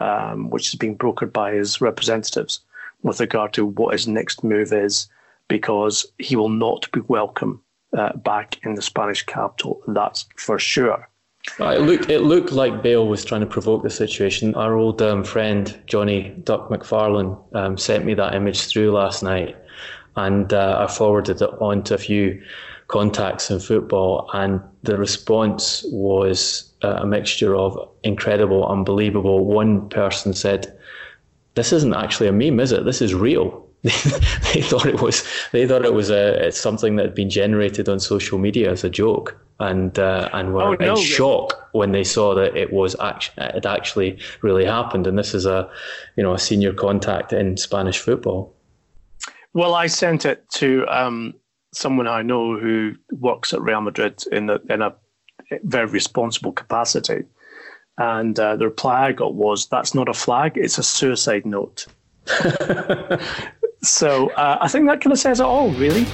um, 0.00 0.50
which 0.50 0.68
is 0.68 0.74
being 0.74 0.96
brokered 0.96 1.32
by 1.32 1.52
his 1.52 1.80
representatives 1.80 2.60
with 3.02 3.20
regard 3.20 3.52
to 3.54 3.66
what 3.66 3.92
his 3.92 4.06
next 4.06 4.44
move 4.44 4.72
is, 4.72 5.08
because 5.48 6.06
he 6.18 6.36
will 6.36 6.48
not 6.48 6.90
be 6.92 7.00
welcome 7.00 7.62
uh, 7.96 8.16
back 8.16 8.58
in 8.64 8.74
the 8.74 8.82
Spanish 8.82 9.24
capital. 9.24 9.82
That's 9.86 10.26
for 10.36 10.58
sure. 10.58 11.08
It 11.58 11.80
looked 11.80 12.08
it 12.08 12.20
looked 12.20 12.52
like 12.52 12.82
Bale 12.82 13.06
was 13.06 13.24
trying 13.24 13.40
to 13.40 13.46
provoke 13.46 13.82
the 13.82 13.90
situation. 13.90 14.54
Our 14.54 14.76
old 14.76 15.02
um, 15.02 15.24
friend 15.24 15.76
Johnny 15.86 16.30
Duck 16.44 16.68
McFarlane 16.68 17.36
um, 17.54 17.76
sent 17.76 18.04
me 18.04 18.14
that 18.14 18.34
image 18.34 18.66
through 18.66 18.92
last 18.92 19.22
night, 19.22 19.56
and 20.16 20.52
uh, 20.52 20.86
I 20.88 20.92
forwarded 20.92 21.42
it 21.42 21.50
on 21.60 21.82
to 21.84 21.94
a 21.94 21.98
few 21.98 22.40
contacts 22.86 23.50
in 23.50 23.58
football, 23.58 24.30
and 24.32 24.60
the 24.84 24.96
response 24.96 25.84
was 25.90 26.72
uh, 26.84 26.98
a 27.00 27.06
mixture 27.06 27.56
of 27.56 27.76
incredible, 28.04 28.64
unbelievable. 28.66 29.44
One 29.44 29.88
person 29.88 30.34
said, 30.34 30.72
"This 31.54 31.72
isn't 31.72 31.94
actually 31.94 32.28
a 32.28 32.32
meme, 32.32 32.60
is 32.60 32.70
it? 32.70 32.84
This 32.84 33.02
is 33.02 33.14
real." 33.14 33.61
they 34.54 34.62
thought 34.62 34.86
it 34.86 35.00
was 35.00 35.26
they 35.50 35.66
thought 35.66 35.84
it 35.84 35.92
was 35.92 36.08
a 36.08 36.52
something 36.52 36.94
that 36.94 37.06
had 37.06 37.14
been 37.16 37.28
generated 37.28 37.88
on 37.88 37.98
social 37.98 38.38
media 38.38 38.70
as 38.70 38.84
a 38.84 38.90
joke, 38.90 39.36
and 39.58 39.98
uh, 39.98 40.28
and 40.32 40.54
were 40.54 40.62
oh, 40.62 40.76
no, 40.78 40.94
in 40.94 40.96
shock 40.96 41.68
when 41.72 41.90
they 41.90 42.04
saw 42.04 42.32
that 42.32 42.56
it 42.56 42.72
was 42.72 42.94
actually 43.00 43.44
it 43.56 43.66
actually 43.66 44.20
really 44.40 44.64
happened. 44.64 45.08
And 45.08 45.18
this 45.18 45.34
is 45.34 45.46
a 45.46 45.68
you 46.14 46.22
know 46.22 46.32
a 46.32 46.38
senior 46.38 46.72
contact 46.72 47.32
in 47.32 47.56
Spanish 47.56 47.98
football. 47.98 48.54
Well, 49.52 49.74
I 49.74 49.88
sent 49.88 50.24
it 50.26 50.48
to 50.50 50.86
um, 50.86 51.34
someone 51.74 52.06
I 52.06 52.22
know 52.22 52.56
who 52.56 52.92
works 53.10 53.52
at 53.52 53.60
Real 53.62 53.80
Madrid 53.80 54.22
in 54.30 54.48
a 54.48 54.60
in 54.70 54.80
a 54.80 54.94
very 55.64 55.86
responsible 55.86 56.52
capacity. 56.52 57.24
And 57.98 58.38
uh, 58.38 58.54
the 58.54 58.66
reply 58.66 59.08
I 59.08 59.12
got 59.12 59.34
was, 59.34 59.66
"That's 59.66 59.92
not 59.92 60.08
a 60.08 60.14
flag; 60.14 60.52
it's 60.54 60.78
a 60.78 60.84
suicide 60.84 61.44
note." 61.44 61.86
so 63.82 64.30
uh, 64.30 64.58
I 64.60 64.68
think 64.68 64.86
that 64.88 65.00
kind 65.00 65.12
of 65.12 65.18
says 65.18 65.40
it 65.40 65.44
all, 65.44 65.70
really. 65.70 66.06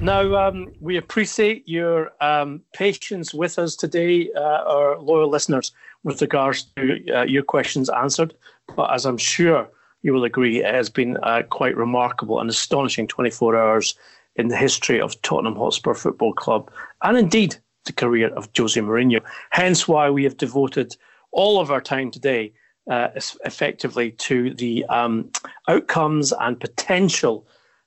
Now, 0.00 0.34
um, 0.34 0.72
we 0.80 0.96
appreciate 0.96 1.68
your 1.68 2.12
um, 2.22 2.62
patience 2.72 3.34
with 3.34 3.58
us 3.58 3.76
today, 3.76 4.30
uh, 4.34 4.40
our 4.40 4.98
loyal 4.98 5.28
listeners, 5.28 5.72
with 6.04 6.22
regards 6.22 6.68
to 6.76 7.04
uh, 7.14 7.22
your 7.24 7.42
questions 7.42 7.90
answered. 7.90 8.34
But 8.76 8.94
as 8.94 9.04
I'm 9.04 9.18
sure 9.18 9.68
you 10.02 10.14
will 10.14 10.24
agree, 10.24 10.64
it 10.64 10.74
has 10.74 10.88
been 10.88 11.18
uh, 11.18 11.42
quite 11.50 11.76
remarkable 11.76 12.40
and 12.40 12.48
astonishing 12.48 13.08
24 13.08 13.56
hours 13.56 13.94
in 14.36 14.48
the 14.48 14.56
history 14.56 15.00
of 15.00 15.20
Tottenham 15.20 15.56
Hotspur 15.56 15.92
Football 15.92 16.32
Club 16.32 16.70
and 17.02 17.18
indeed 17.18 17.56
the 17.84 17.92
career 17.92 18.28
of 18.34 18.48
Jose 18.56 18.80
Mourinho. 18.80 19.20
Hence 19.50 19.86
why 19.86 20.08
we 20.08 20.24
have 20.24 20.36
devoted 20.36 20.96
all 21.32 21.60
of 21.60 21.70
our 21.70 21.80
time 21.80 22.10
today 22.10 22.52
uh, 22.90 23.08
effectively 23.44 24.10
to 24.12 24.52
the 24.54 24.84
um, 24.86 25.30
outcomes 25.68 26.32
and 26.40 26.60
potential 26.60 27.46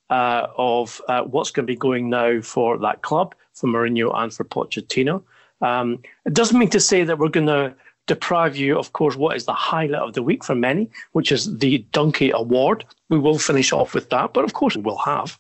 uh, 0.09 0.47
of 0.57 1.01
uh, 1.07 1.23
what's 1.23 1.51
going 1.51 1.65
to 1.65 1.71
be 1.71 1.77
going 1.77 2.09
now 2.09 2.41
for 2.41 2.77
that 2.77 3.01
club, 3.01 3.35
for 3.53 3.67
Mourinho 3.67 4.15
and 4.15 4.33
for 4.33 4.43
Pochettino. 4.45 5.21
Um, 5.61 6.01
it 6.25 6.33
doesn't 6.33 6.57
mean 6.57 6.69
to 6.69 6.79
say 6.79 7.03
that 7.03 7.19
we're 7.19 7.29
going 7.29 7.47
to 7.47 7.75
deprive 8.07 8.55
you, 8.55 8.77
of 8.77 8.93
course, 8.93 9.15
what 9.15 9.35
is 9.35 9.45
the 9.45 9.53
highlight 9.53 10.01
of 10.01 10.13
the 10.13 10.23
week 10.23 10.43
for 10.43 10.55
many, 10.55 10.89
which 11.11 11.31
is 11.31 11.57
the 11.57 11.79
Donkey 11.91 12.31
Award. 12.31 12.85
We 13.09 13.19
will 13.19 13.39
finish 13.39 13.71
off 13.71 13.93
with 13.93 14.09
that, 14.09 14.33
but 14.33 14.43
of 14.43 14.53
course, 14.53 14.75
we'll 14.75 14.97
have 14.97 15.37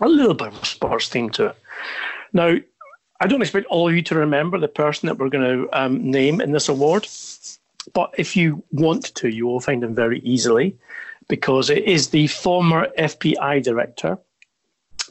a 0.00 0.08
little 0.08 0.34
bit 0.34 0.48
of 0.48 0.62
a 0.62 0.66
sports 0.66 1.08
theme 1.08 1.30
to 1.30 1.46
it. 1.46 1.56
Now, 2.32 2.56
I 3.20 3.26
don't 3.26 3.42
expect 3.42 3.66
all 3.66 3.88
of 3.88 3.94
you 3.94 4.02
to 4.02 4.16
remember 4.16 4.58
the 4.58 4.68
person 4.68 5.06
that 5.06 5.18
we're 5.18 5.28
going 5.28 5.68
to 5.68 5.78
um, 5.78 6.10
name 6.10 6.40
in 6.40 6.52
this 6.52 6.68
award, 6.68 7.06
but 7.92 8.14
if 8.16 8.36
you 8.36 8.62
want 8.70 9.14
to, 9.16 9.28
you 9.28 9.46
will 9.46 9.60
find 9.60 9.82
him 9.82 9.94
very 9.94 10.20
easily 10.20 10.76
because 11.28 11.70
it 11.70 11.84
is 11.84 12.08
the 12.08 12.26
former 12.26 12.88
FBI 12.98 13.62
director, 13.62 14.18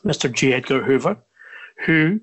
Mr. 0.03 0.31
J. 0.31 0.53
Edgar 0.53 0.83
Hoover, 0.83 1.17
who 1.85 2.19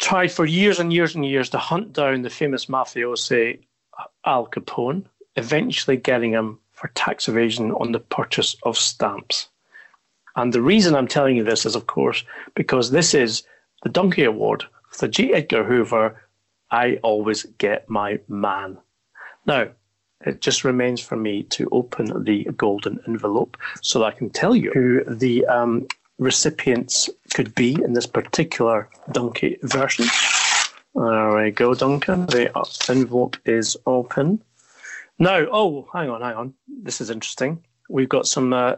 tried 0.00 0.32
for 0.32 0.44
years 0.44 0.78
and 0.78 0.92
years 0.92 1.14
and 1.14 1.24
years 1.24 1.48
to 1.50 1.58
hunt 1.58 1.92
down 1.92 2.22
the 2.22 2.30
famous 2.30 2.66
mafioso 2.66 3.58
uh, 3.98 4.04
Al 4.24 4.46
Capone, 4.46 5.04
eventually 5.36 5.96
getting 5.96 6.32
him 6.32 6.58
for 6.72 6.88
tax 6.94 7.28
evasion 7.28 7.70
on 7.72 7.92
the 7.92 8.00
purchase 8.00 8.56
of 8.64 8.76
stamps. 8.76 9.48
And 10.36 10.52
the 10.52 10.62
reason 10.62 10.94
I'm 10.94 11.08
telling 11.08 11.36
you 11.36 11.44
this 11.44 11.64
is, 11.64 11.76
of 11.76 11.86
course, 11.86 12.24
because 12.54 12.90
this 12.90 13.14
is 13.14 13.44
the 13.82 13.88
Donkey 13.88 14.24
Award 14.24 14.64
for 14.90 15.06
J. 15.06 15.32
Edgar 15.32 15.64
Hoover. 15.64 16.20
I 16.70 16.96
always 17.02 17.44
get 17.58 17.88
my 17.88 18.18
man. 18.28 18.78
Now, 19.46 19.68
it 20.24 20.40
just 20.40 20.64
remains 20.64 21.00
for 21.00 21.16
me 21.16 21.42
to 21.44 21.68
open 21.70 22.24
the 22.24 22.44
golden 22.56 22.98
envelope 23.06 23.56
so 23.82 23.98
that 23.98 24.06
I 24.06 24.10
can 24.12 24.30
tell 24.30 24.56
you 24.56 24.70
who 24.72 25.04
the 25.04 25.44
um, 25.46 25.86
recipients 26.18 27.10
could 27.34 27.54
be 27.54 27.74
in 27.82 27.92
this 27.92 28.06
particular 28.06 28.88
donkey 29.12 29.58
version. 29.62 30.06
There 30.94 31.36
we 31.36 31.50
go, 31.50 31.74
Duncan. 31.74 32.26
The 32.26 32.50
envelope 32.88 33.36
is 33.44 33.76
open. 33.86 34.42
Now, 35.18 35.46
oh, 35.50 35.88
hang 35.92 36.08
on, 36.08 36.22
hang 36.22 36.36
on. 36.36 36.54
This 36.68 37.00
is 37.00 37.10
interesting. 37.10 37.62
We've 37.90 38.08
got 38.08 38.26
some 38.26 38.52
uh, 38.52 38.76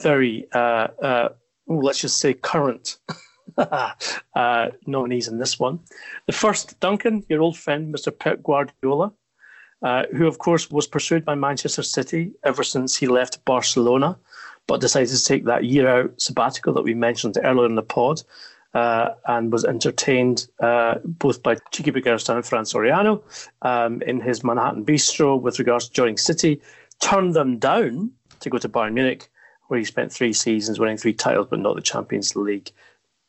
very, 0.00 0.46
uh, 0.52 0.88
uh, 1.02 1.28
let's 1.66 2.00
just 2.00 2.18
say, 2.18 2.32
current 2.34 2.98
uh, 3.58 4.68
nominees 4.86 5.28
in 5.28 5.38
this 5.38 5.58
one. 5.58 5.80
The 6.26 6.32
first, 6.32 6.78
Duncan, 6.80 7.24
your 7.28 7.42
old 7.42 7.58
friend, 7.58 7.94
Mr. 7.94 8.16
Pep 8.16 8.42
Guardiola 8.42 9.12
uh, 9.82 10.04
who, 10.16 10.26
of 10.26 10.38
course, 10.38 10.70
was 10.70 10.86
pursued 10.86 11.24
by 11.24 11.34
Manchester 11.34 11.82
City 11.82 12.32
ever 12.44 12.64
since 12.64 12.96
he 12.96 13.06
left 13.06 13.44
Barcelona, 13.44 14.18
but 14.66 14.80
decided 14.80 15.08
to 15.08 15.24
take 15.24 15.44
that 15.44 15.64
year 15.64 15.88
out 15.88 16.20
sabbatical 16.20 16.72
that 16.74 16.82
we 16.82 16.94
mentioned 16.94 17.38
earlier 17.42 17.66
in 17.66 17.74
the 17.74 17.82
pod. 17.82 18.22
Uh, 18.74 19.14
and 19.26 19.50
was 19.50 19.64
entertained 19.64 20.46
uh, 20.60 20.96
both 21.02 21.42
by 21.42 21.54
Txiki 21.54 21.90
Begiristain 21.90 22.36
and 22.36 22.44
Ferran 22.44 22.66
Soriano 22.66 23.22
um, 23.62 24.02
in 24.02 24.20
his 24.20 24.44
Manhattan 24.44 24.84
bistro 24.84 25.40
with 25.40 25.58
regards 25.58 25.86
to 25.86 25.94
joining 25.94 26.18
City, 26.18 26.60
turned 27.00 27.32
them 27.32 27.58
down 27.58 28.12
to 28.40 28.50
go 28.50 28.58
to 28.58 28.68
Bayern 28.68 28.92
Munich, 28.92 29.30
where 29.68 29.78
he 29.78 29.86
spent 29.86 30.12
three 30.12 30.34
seasons 30.34 30.78
winning 30.78 30.98
three 30.98 31.14
titles, 31.14 31.46
but 31.48 31.60
not 31.60 31.76
the 31.76 31.82
Champions 31.82 32.36
League. 32.36 32.70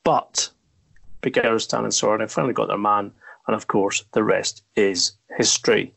But 0.03 0.49
Begiristain 1.21 1.85
and 1.85 1.93
Soriano 1.93 2.29
finally 2.29 2.53
got 2.53 2.67
their 2.67 2.77
man, 2.77 3.09
and 3.47 3.55
of 3.55 3.67
course, 3.67 4.03
the 4.11 4.25
rest 4.25 4.61
is 4.75 5.13
history 5.37 5.95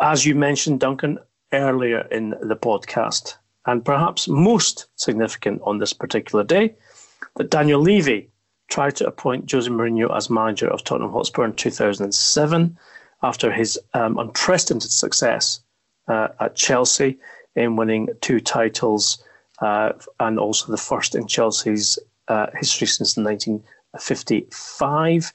as 0.00 0.24
you 0.24 0.34
mentioned, 0.34 0.80
Duncan, 0.80 1.18
earlier 1.52 2.00
in 2.10 2.30
the 2.42 2.56
podcast, 2.56 3.36
and 3.66 3.84
perhaps 3.84 4.26
most 4.28 4.86
significant 4.96 5.60
on 5.64 5.78
this 5.78 5.92
particular 5.92 6.44
day, 6.44 6.74
that 7.36 7.50
Daniel 7.50 7.80
Levy 7.80 8.30
tried 8.68 8.96
to 8.96 9.06
appoint 9.06 9.50
Jose 9.50 9.68
Mourinho 9.68 10.16
as 10.16 10.30
manager 10.30 10.68
of 10.68 10.84
Tottenham 10.84 11.12
Hotspur 11.12 11.44
in 11.44 11.52
2007 11.54 12.78
after 13.22 13.52
his 13.52 13.78
um, 13.92 14.18
unprecedented 14.18 14.90
success 14.90 15.60
uh, 16.08 16.28
at 16.40 16.56
Chelsea 16.56 17.18
in 17.56 17.76
winning 17.76 18.08
two 18.20 18.40
titles 18.40 19.22
uh, 19.60 19.92
and 20.20 20.38
also 20.38 20.70
the 20.70 20.78
first 20.78 21.14
in 21.14 21.26
Chelsea's 21.26 21.98
uh, 22.28 22.46
history 22.54 22.86
since 22.86 23.16
1955. 23.16 25.32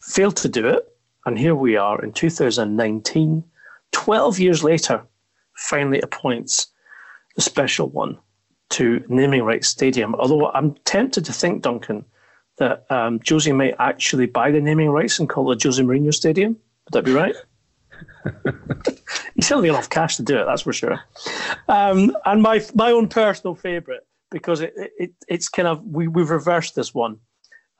Failed 0.00 0.36
to 0.36 0.48
do 0.48 0.66
it 0.66 0.93
and 1.26 1.38
here 1.38 1.54
we 1.54 1.76
are 1.76 2.02
in 2.02 2.12
2019, 2.12 3.44
12 3.92 4.38
years 4.38 4.64
later, 4.64 5.02
finally 5.56 6.00
appoints 6.00 6.68
the 7.36 7.42
special 7.42 7.88
one 7.88 8.18
to 8.70 9.04
Naming 9.08 9.42
Rights 9.42 9.68
Stadium. 9.68 10.14
Although 10.16 10.50
I'm 10.50 10.74
tempted 10.84 11.24
to 11.24 11.32
think, 11.32 11.62
Duncan, 11.62 12.04
that 12.58 12.86
um, 12.90 13.20
Jose 13.28 13.50
might 13.52 13.74
actually 13.78 14.26
buy 14.26 14.50
the 14.50 14.60
naming 14.60 14.90
rights 14.90 15.18
and 15.18 15.28
call 15.28 15.50
it 15.52 15.62
Jose 15.62 15.82
Mourinho 15.82 16.12
Stadium. 16.12 16.52
Would 16.52 16.92
that 16.92 17.04
be 17.04 17.12
right? 17.12 17.34
He's 19.34 19.46
certainly 19.46 19.68
enough 19.68 19.90
cash 19.90 20.16
to 20.16 20.22
do 20.22 20.38
it, 20.38 20.44
that's 20.44 20.62
for 20.62 20.72
sure. 20.72 21.00
Um, 21.68 22.16
and 22.24 22.42
my 22.42 22.64
my 22.74 22.90
own 22.90 23.08
personal 23.08 23.54
favourite, 23.54 24.00
because 24.30 24.60
it, 24.60 24.74
it 24.76 25.12
it's 25.28 25.48
kind 25.48 25.68
of 25.68 25.84
we 25.84 26.08
we've 26.08 26.30
reversed 26.30 26.74
this 26.74 26.94
one, 26.94 27.18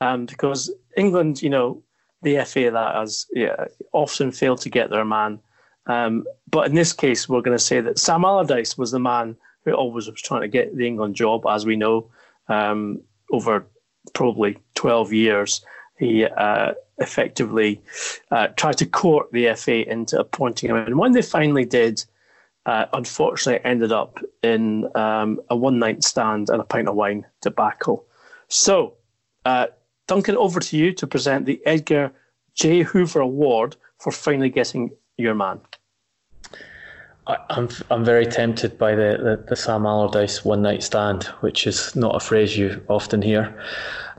um, 0.01 0.26
because 0.26 0.72
England, 0.97 1.42
you 1.42 1.51
know, 1.51 1.82
the 2.25 2.45
FA 2.45 2.70
that 2.70 2.95
has 2.95 3.27
yeah, 3.33 3.66
often 3.93 4.33
failed 4.33 4.61
to 4.62 4.70
get 4.70 4.91
their 4.91 5.05
man. 5.05 5.39
Um, 5.87 6.25
but 6.51 6.66
in 6.66 6.75
this 6.75 6.93
case, 6.93 7.29
we're 7.29 7.43
going 7.43 7.57
to 7.57 7.62
say 7.62 7.81
that 7.81 7.99
Sam 7.99 8.25
Allardyce 8.25 8.79
was 8.79 8.91
the 8.91 8.99
man 8.99 9.37
who 9.64 9.72
always 9.72 10.11
was 10.11 10.20
trying 10.20 10.43
to 10.43 10.49
get 10.49 10.77
the 10.77 10.87
England 10.87 11.14
job, 11.14 11.47
as 11.47 11.66
we 11.66 11.77
know, 11.77 12.11
um, 12.49 13.01
over 13.31 13.66
probably 14.12 14.59
12 14.75 15.12
years. 15.12 15.64
He 15.99 16.25
uh, 16.25 16.72
effectively 16.99 17.81
uh, 18.31 18.49
tried 18.49 18.79
to 18.79 18.87
court 18.87 19.31
the 19.33 19.55
FA 19.55 19.89
into 19.91 20.18
appointing 20.18 20.70
him. 20.70 20.77
And 20.77 20.99
when 20.99 21.12
they 21.12 21.22
finally 21.22 21.64
did, 21.64 22.05
uh, 22.66 22.87
unfortunately, 22.93 23.64
ended 23.64 23.93
up 23.93 24.18
in 24.43 24.89
um, 24.97 25.41
a 25.51 25.57
one 25.57 25.79
night 25.79 26.03
stand 26.03 26.49
and 26.49 26.61
a 26.61 26.64
pint 26.64 26.89
of 26.89 26.95
wine 26.95 27.27
debacle. 27.43 28.05
So, 28.49 28.95
uh, 29.45 29.66
Duncan, 30.07 30.37
over 30.37 30.61
to 30.61 30.77
you 30.77 30.93
to 30.93 31.07
present 31.07 31.47
the 31.47 31.61
Edgar 31.65 32.13
J. 32.55 32.83
Hoover 32.83 33.21
Award 33.21 33.77
for 33.99 34.13
finally 34.13 34.51
getting 34.51 34.91
your 35.17 35.35
man. 35.35 35.61
I, 37.27 37.37
am 37.51 37.69
I'm 37.91 38.05
very 38.05 38.27
tempted 38.27 38.77
by 38.77 38.95
the, 38.95 39.19
the, 39.19 39.45
the, 39.49 39.57
Sam 39.57 39.87
Allardyce 39.87 40.45
one 40.45 40.61
night 40.61 40.83
stand, 40.83 41.25
which 41.41 41.67
is 41.67 41.97
not 41.97 42.15
a 42.15 42.21
phrase 42.21 42.57
you 42.57 42.85
often 42.89 43.23
hear. 43.23 43.59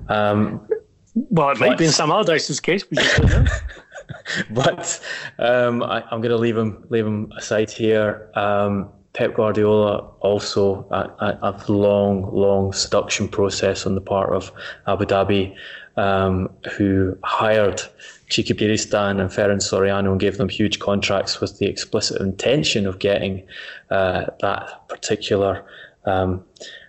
Um, 0.09 0.67
well, 1.13 1.51
it 1.51 1.59
might 1.59 1.69
but, 1.69 1.77
be 1.77 1.85
in 1.85 1.91
Sam 1.91 2.09
Allardyce's 2.09 2.59
case. 2.59 2.83
but 4.49 5.01
um, 5.37 5.83
I, 5.83 6.03
am 6.11 6.21
going 6.21 6.31
to 6.31 6.37
leave 6.37 6.57
him 6.57 6.83
leave 6.89 7.05
him 7.05 7.31
aside 7.37 7.69
here. 7.69 8.29
Um, 8.33 8.89
Pep 9.15 9.33
Guardiola 9.33 10.05
also 10.19 10.85
a, 10.91 11.25
a, 11.25 11.39
a, 11.41 11.71
long, 11.71 12.29
long 12.35 12.73
seduction 12.73 13.29
process 13.29 13.85
on 13.85 13.95
the 13.95 14.01
part 14.01 14.33
of 14.33 14.51
Abu 14.87 15.05
Dhabi, 15.05 15.55
um, 15.95 16.49
who 16.73 17.17
hired 17.23 17.81
Txiki 18.29 18.53
Begiristain 18.53 19.21
and 19.21 19.29
Ferran 19.29 19.61
Soriano 19.61 20.11
and 20.11 20.19
gave 20.19 20.37
them 20.37 20.49
huge 20.49 20.79
contracts 20.79 21.39
with 21.39 21.59
the 21.59 21.65
explicit 21.65 22.19
intention 22.21 22.85
of 22.85 22.99
getting 22.99 23.47
uh, 23.89 24.25
that 24.41 24.87
particular 24.89 25.63
um, 26.05 26.43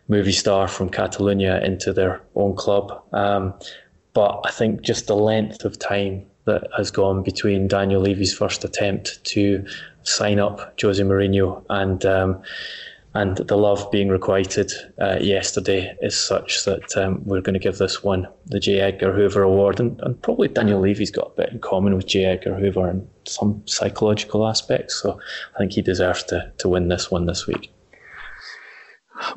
movie 0.09 0.33
star 0.33 0.67
from 0.67 0.91
Catalonia 0.91 1.63
into 1.63 1.93
their 1.93 2.21
own 2.35 2.57
club. 2.57 3.03
Um, 3.13 3.55
but 4.15 4.41
I 4.45 4.51
think 4.51 4.81
just 4.81 5.07
the 5.07 5.17
length 5.17 5.65
of 5.65 5.79
time 5.79 6.27
that 6.47 6.69
has 6.77 6.91
gone 6.91 7.23
between 7.23 7.69
Daniel 7.69 8.01
Levy's 8.01 8.35
first 8.35 8.65
attempt 8.65 9.23
to 9.25 9.65
sign 10.09 10.39
up 10.39 10.81
Jose 10.81 11.03
Mourinho 11.03 11.65
and 11.69 12.05
um, 12.05 12.43
and 13.17 13.39
the 13.39 13.57
love 13.57 13.91
being 13.91 14.11
requited 14.11 14.71
uh, 15.01 15.17
yesterday 15.19 15.97
is 16.03 16.19
such 16.19 16.67
that 16.67 16.95
um, 16.99 17.23
we're 17.25 17.41
going 17.41 17.55
to 17.55 17.61
give 17.61 17.79
this 17.79 18.03
one 18.03 18.29
the 18.45 18.61
J. 18.61 18.81
Edgar 18.81 19.11
Hoover 19.15 19.43
Award, 19.43 19.81
and, 19.81 19.99
and, 20.03 20.21
probably 20.21 20.49
Daniel 20.49 20.81
Levy's 20.81 21.11
got 21.11 21.33
a 21.33 21.37
bit 21.37 21.51
in 21.51 21.59
common 21.61 21.97
with 21.97 22.05
J. 22.05 22.27
Edgar 22.27 22.55
Hoover 22.57 22.91
in 22.91 23.09
some 23.25 23.63
psychological 23.65 24.47
aspects. 24.47 25.01
So 25.01 25.19
I 25.55 25.59
think 25.59 25.73
he 25.73 25.81
deserves 25.81 26.25
to 26.25 26.53
to 26.59 26.69
win 26.69 26.89
this 26.89 27.11
one 27.11 27.25
this 27.25 27.47
week. 27.47 27.73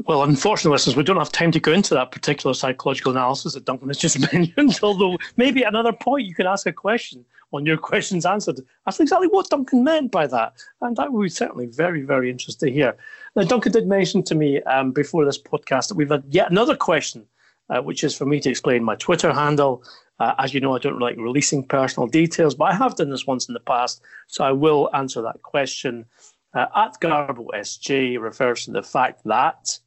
Well, 0.06 0.24
unfortunately, 0.24 0.74
listeners, 0.74 0.98
we 0.98 1.04
don't 1.04 1.16
have 1.16 1.32
time 1.32 1.52
to 1.52 1.60
go 1.60 1.72
into 1.72 1.94
that 1.94 2.12
particular 2.12 2.54
psychological 2.54 3.14
analysis 3.14 3.54
that 3.54 3.64
Duncan 3.64 3.88
has 3.88 3.98
just 3.98 4.20
mentioned. 4.34 4.78
Although 4.84 5.18
maybe 5.38 5.64
at 5.64 5.70
another 5.70 5.94
point 5.94 6.28
you 6.28 6.36
could 6.36 6.48
ask 6.48 6.68
a 6.68 6.74
question 6.74 7.24
on 7.54 7.66
your 7.66 7.78
questions 7.92 8.26
answered. 8.26 8.62
That's 8.86 9.00
exactly 9.00 9.28
what 9.28 9.50
Duncan 9.50 9.84
meant 9.84 10.12
by 10.12 10.28
that, 10.28 10.54
and 10.82 10.96
that 10.98 11.12
would 11.12 11.24
be 11.24 11.30
certainly 11.30 11.68
very, 11.68 12.02
very 12.02 12.30
interesting 12.30 12.70
to 12.70 12.74
hear. 12.74 12.98
Now, 13.36 13.44
Duncan 13.44 13.72
did 13.72 13.88
mention 13.88 14.24
to 14.24 14.36
me 14.36 14.62
um, 14.64 14.92
before 14.92 15.26
this 15.26 15.42
podcast 15.42 15.90
that 15.90 15.96
we've 15.96 16.10
had 16.10 16.24
yet 16.30 16.52
another 16.52 16.76
question, 16.76 17.26
uh, 17.70 17.82
which 17.82 18.04
is 18.04 18.16
for 18.16 18.26
me 18.26 18.40
to 18.42 18.50
explain 18.50 18.84
my 18.84 18.96
Twitter 18.96 19.34
handle. 19.34 19.84
Uh, 20.20 20.36
as 20.38 20.54
you 20.54 20.60
know, 20.60 20.76
I 20.76 20.80
don't 20.80 21.00
like 21.00 21.16
releasing 21.18 21.64
personal 21.64 22.08
details, 22.08 22.54
but 22.54 22.66
I 22.66 22.74
have 22.74 22.96
done 22.96 23.10
this 23.10 23.26
once 23.26 23.48
in 23.48 23.54
the 23.54 23.60
past, 23.62 24.02
so 24.28 24.44
I 24.44 24.52
will 24.52 24.90
answer 24.94 25.22
that 25.22 25.42
question. 25.44 26.06
Uh, 26.54 26.66
at 26.76 27.00
Garbo 27.00 27.48
SJ 27.56 28.20
refers 28.20 28.66
to 28.66 28.72
the 28.72 28.84
fact 28.84 29.22
that 29.26 29.80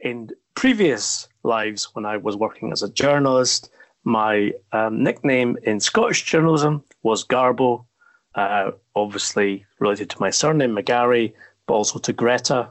in 0.00 0.30
previous 0.54 1.28
lives, 1.42 1.88
when 1.94 2.04
I 2.04 2.18
was 2.18 2.36
working 2.36 2.72
as 2.72 2.82
a 2.82 2.90
journalist, 2.90 3.70
my 4.08 4.52
um, 4.72 5.02
nickname 5.02 5.58
in 5.64 5.78
Scottish 5.80 6.24
journalism 6.24 6.82
was 7.02 7.26
Garbo, 7.26 7.84
uh, 8.34 8.70
obviously 8.96 9.66
related 9.80 10.08
to 10.10 10.16
my 10.18 10.30
surname, 10.30 10.74
McGarry, 10.74 11.34
but 11.66 11.74
also 11.74 11.98
to 11.98 12.12
Greta. 12.14 12.70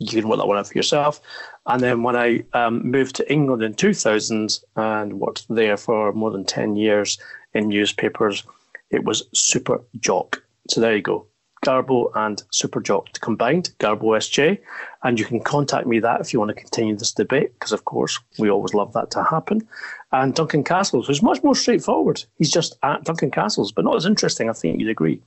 You 0.00 0.20
can 0.20 0.28
work 0.28 0.38
that 0.38 0.48
one 0.48 0.58
out 0.58 0.66
for 0.66 0.76
yourself. 0.76 1.20
And 1.66 1.80
then 1.80 2.02
when 2.02 2.16
I 2.16 2.42
um, 2.54 2.90
moved 2.90 3.14
to 3.16 3.32
England 3.32 3.62
in 3.62 3.74
2000 3.74 4.58
and 4.74 5.20
worked 5.20 5.46
there 5.48 5.76
for 5.76 6.12
more 6.12 6.32
than 6.32 6.44
10 6.44 6.74
years 6.74 7.18
in 7.54 7.68
newspapers, 7.68 8.42
it 8.90 9.04
was 9.04 9.22
Super 9.32 9.80
Jock. 10.00 10.42
So 10.68 10.80
there 10.80 10.96
you 10.96 11.02
go. 11.02 11.26
Garbo 11.64 12.10
and 12.14 12.42
Super 12.50 12.80
Jock 12.80 13.12
combined, 13.20 13.70
Garbo 13.78 14.16
SJ. 14.16 14.58
And 15.02 15.18
you 15.18 15.24
can 15.24 15.40
contact 15.40 15.86
me 15.86 16.00
that 16.00 16.20
if 16.20 16.32
you 16.32 16.38
want 16.38 16.48
to 16.50 16.54
continue 16.54 16.96
this 16.96 17.12
debate, 17.12 17.52
because 17.54 17.72
of 17.72 17.84
course 17.84 18.18
we 18.38 18.50
always 18.50 18.74
love 18.74 18.92
that 18.94 19.10
to 19.12 19.22
happen. 19.22 19.66
And 20.12 20.34
Duncan 20.34 20.64
Castles, 20.64 21.06
who's 21.06 21.22
much 21.22 21.42
more 21.44 21.54
straightforward. 21.54 22.24
He's 22.36 22.50
just 22.50 22.76
at 22.82 23.04
Duncan 23.04 23.30
Castles, 23.30 23.70
but 23.70 23.84
not 23.84 23.96
as 23.96 24.06
interesting, 24.06 24.50
I 24.50 24.52
think 24.52 24.80
you'd 24.80 24.90
agree. 24.90 25.22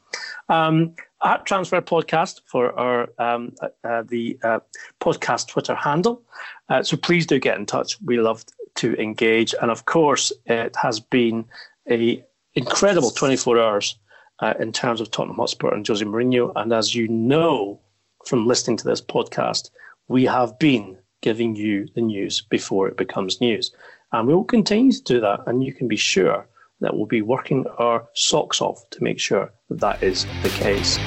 Um, 0.50 0.94
at 1.24 1.46
Transfer 1.46 1.82
Podcast 1.82 2.42
for 2.46 2.78
our 2.78 3.10
um, 3.18 3.54
uh, 3.62 3.70
uh, 3.86 4.04
the 4.04 4.38
uh, 4.44 4.60
podcast 5.00 5.48
Twitter 5.48 5.76
handle. 5.76 6.22
Uh, 6.68 6.84
so 6.84 6.98
please 6.98 7.26
do 7.26 7.40
get 7.40 7.58
in 7.58 7.66
touch. 7.66 7.98
We 8.02 8.20
love 8.20 8.44
to 8.76 8.94
engage, 8.96 9.56
and 9.62 9.72
of 9.72 9.86
course, 9.86 10.34
it 10.46 10.76
has 10.76 11.00
been 11.00 11.46
a 11.90 12.24
incredible 12.56 13.10
24 13.10 13.60
hours 13.60 13.98
uh, 14.40 14.54
in 14.60 14.72
terms 14.72 15.02
of 15.02 15.12
Tottenham 15.12 15.38
Hotspur 15.38 15.74
and 15.74 15.88
Jose 15.88 16.04
Mourinho. 16.04 16.52
And 16.56 16.74
as 16.74 16.94
you 16.94 17.08
know 17.08 17.80
from 18.26 18.48
listening 18.48 18.78
to 18.78 18.86
this 18.86 19.02
podcast, 19.02 19.70
we 20.08 20.26
have 20.26 20.58
been 20.60 20.98
giving 21.22 21.56
you 21.56 21.88
the 21.96 22.02
news 22.02 22.42
before 22.42 22.88
it 22.88 22.98
becomes 22.98 23.40
news. 23.40 23.72
And 24.14 24.28
we 24.28 24.34
will 24.34 24.44
continue 24.46 24.92
to 24.92 25.04
do 25.04 25.20
that. 25.20 25.42
And 25.48 25.64
you 25.64 25.74
can 25.74 25.88
be 25.88 25.98
sure 25.98 26.48
that 26.80 26.96
we'll 26.96 27.06
be 27.06 27.22
working 27.22 27.66
our 27.78 28.08
socks 28.14 28.62
off 28.62 28.90
to 28.92 29.04
make 29.04 29.20
sure 29.20 29.52
that 29.70 29.80
that 29.80 30.04
is 30.04 30.26
the 30.44 30.50
case. 30.50 30.98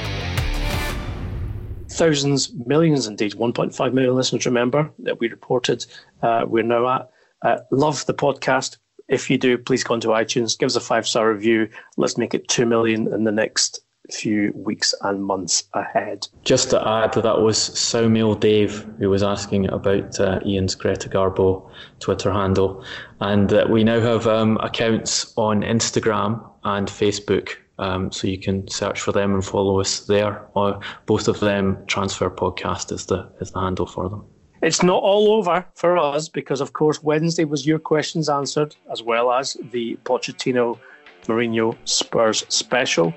Thousands, 1.89 2.53
millions 2.65 3.07
indeed, 3.07 3.33
1.5 3.33 3.93
million 3.93 4.15
listeners, 4.15 4.45
remember, 4.45 4.91
that 4.99 5.19
we 5.19 5.29
reported 5.29 5.85
uh, 6.21 6.45
we're 6.47 6.63
now 6.63 6.87
at. 6.87 7.09
Uh, 7.43 7.57
love 7.71 8.05
the 8.05 8.13
podcast 8.13 8.77
if 9.07 9.29
you 9.29 9.37
do, 9.37 9.57
please 9.57 9.83
go 9.83 9.93
onto 9.93 10.09
iTunes, 10.09 10.57
give 10.57 10.67
us 10.67 10.75
a 10.75 10.81
five 10.81 11.07
star 11.07 11.31
review. 11.31 11.69
Let's 11.95 12.17
make 12.17 12.33
it 12.33 12.47
2 12.47 12.65
million 12.65 13.11
in 13.13 13.23
the 13.23 13.31
next 13.31 13.81
few 14.11 14.51
weeks 14.55 14.93
and 15.01 15.23
months 15.23 15.63
ahead. 15.73 16.27
Just 16.43 16.69
to 16.71 16.87
add, 16.87 17.13
that 17.13 17.41
was 17.41 17.57
Saumail 17.57 18.39
Dave 18.39 18.85
who 18.99 19.09
was 19.09 19.23
asking 19.23 19.67
about 19.69 20.19
uh, 20.19 20.39
Ian's 20.45 20.75
Greta 20.75 21.09
Garbo 21.09 21.69
Twitter 21.99 22.31
handle. 22.31 22.83
And 23.19 23.51
uh, 23.51 23.67
we 23.69 23.83
now 23.83 23.99
have 23.99 24.27
um, 24.27 24.57
accounts 24.57 25.33
on 25.37 25.61
Instagram 25.61 26.47
and 26.63 26.87
Facebook. 26.87 27.55
Um, 27.79 28.11
so 28.11 28.27
you 28.27 28.39
can 28.39 28.67
search 28.69 28.99
for 29.01 29.11
them 29.11 29.33
and 29.33 29.45
follow 29.45 29.79
us 29.79 30.01
there. 30.01 30.47
Or 30.55 30.79
both 31.05 31.27
of 31.27 31.39
them, 31.39 31.77
Transfer 31.85 32.29
Podcast 32.29 32.91
is 32.91 33.05
the 33.05 33.29
is 33.39 33.51
the 33.51 33.59
handle 33.59 33.85
for 33.85 34.09
them. 34.09 34.25
It's 34.63 34.81
not 34.81 35.03
all 35.03 35.33
over 35.33 35.63
for 35.75 35.97
us 35.97 36.29
because, 36.29 36.61
of 36.61 36.73
course, 36.73 37.03
Wednesday 37.03 37.45
was 37.45 37.67
your 37.67 37.77
questions 37.77 38.27
answered, 38.27 38.75
as 38.91 39.03
well 39.03 39.31
as 39.31 39.55
the 39.71 39.97
Pochettino 40.03 40.79
Mourinho 41.27 41.77
Spurs 41.85 42.43
special. 42.49 43.13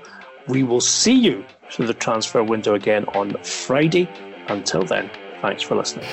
We 0.47 0.63
will 0.63 0.81
see 0.81 1.13
you 1.13 1.45
through 1.71 1.87
the 1.87 1.93
transfer 1.93 2.43
window 2.43 2.73
again 2.73 3.05
on 3.09 3.33
Friday. 3.43 4.09
Until 4.47 4.83
then, 4.83 5.09
thanks 5.41 5.63
for 5.63 5.75
listening. 5.75 6.07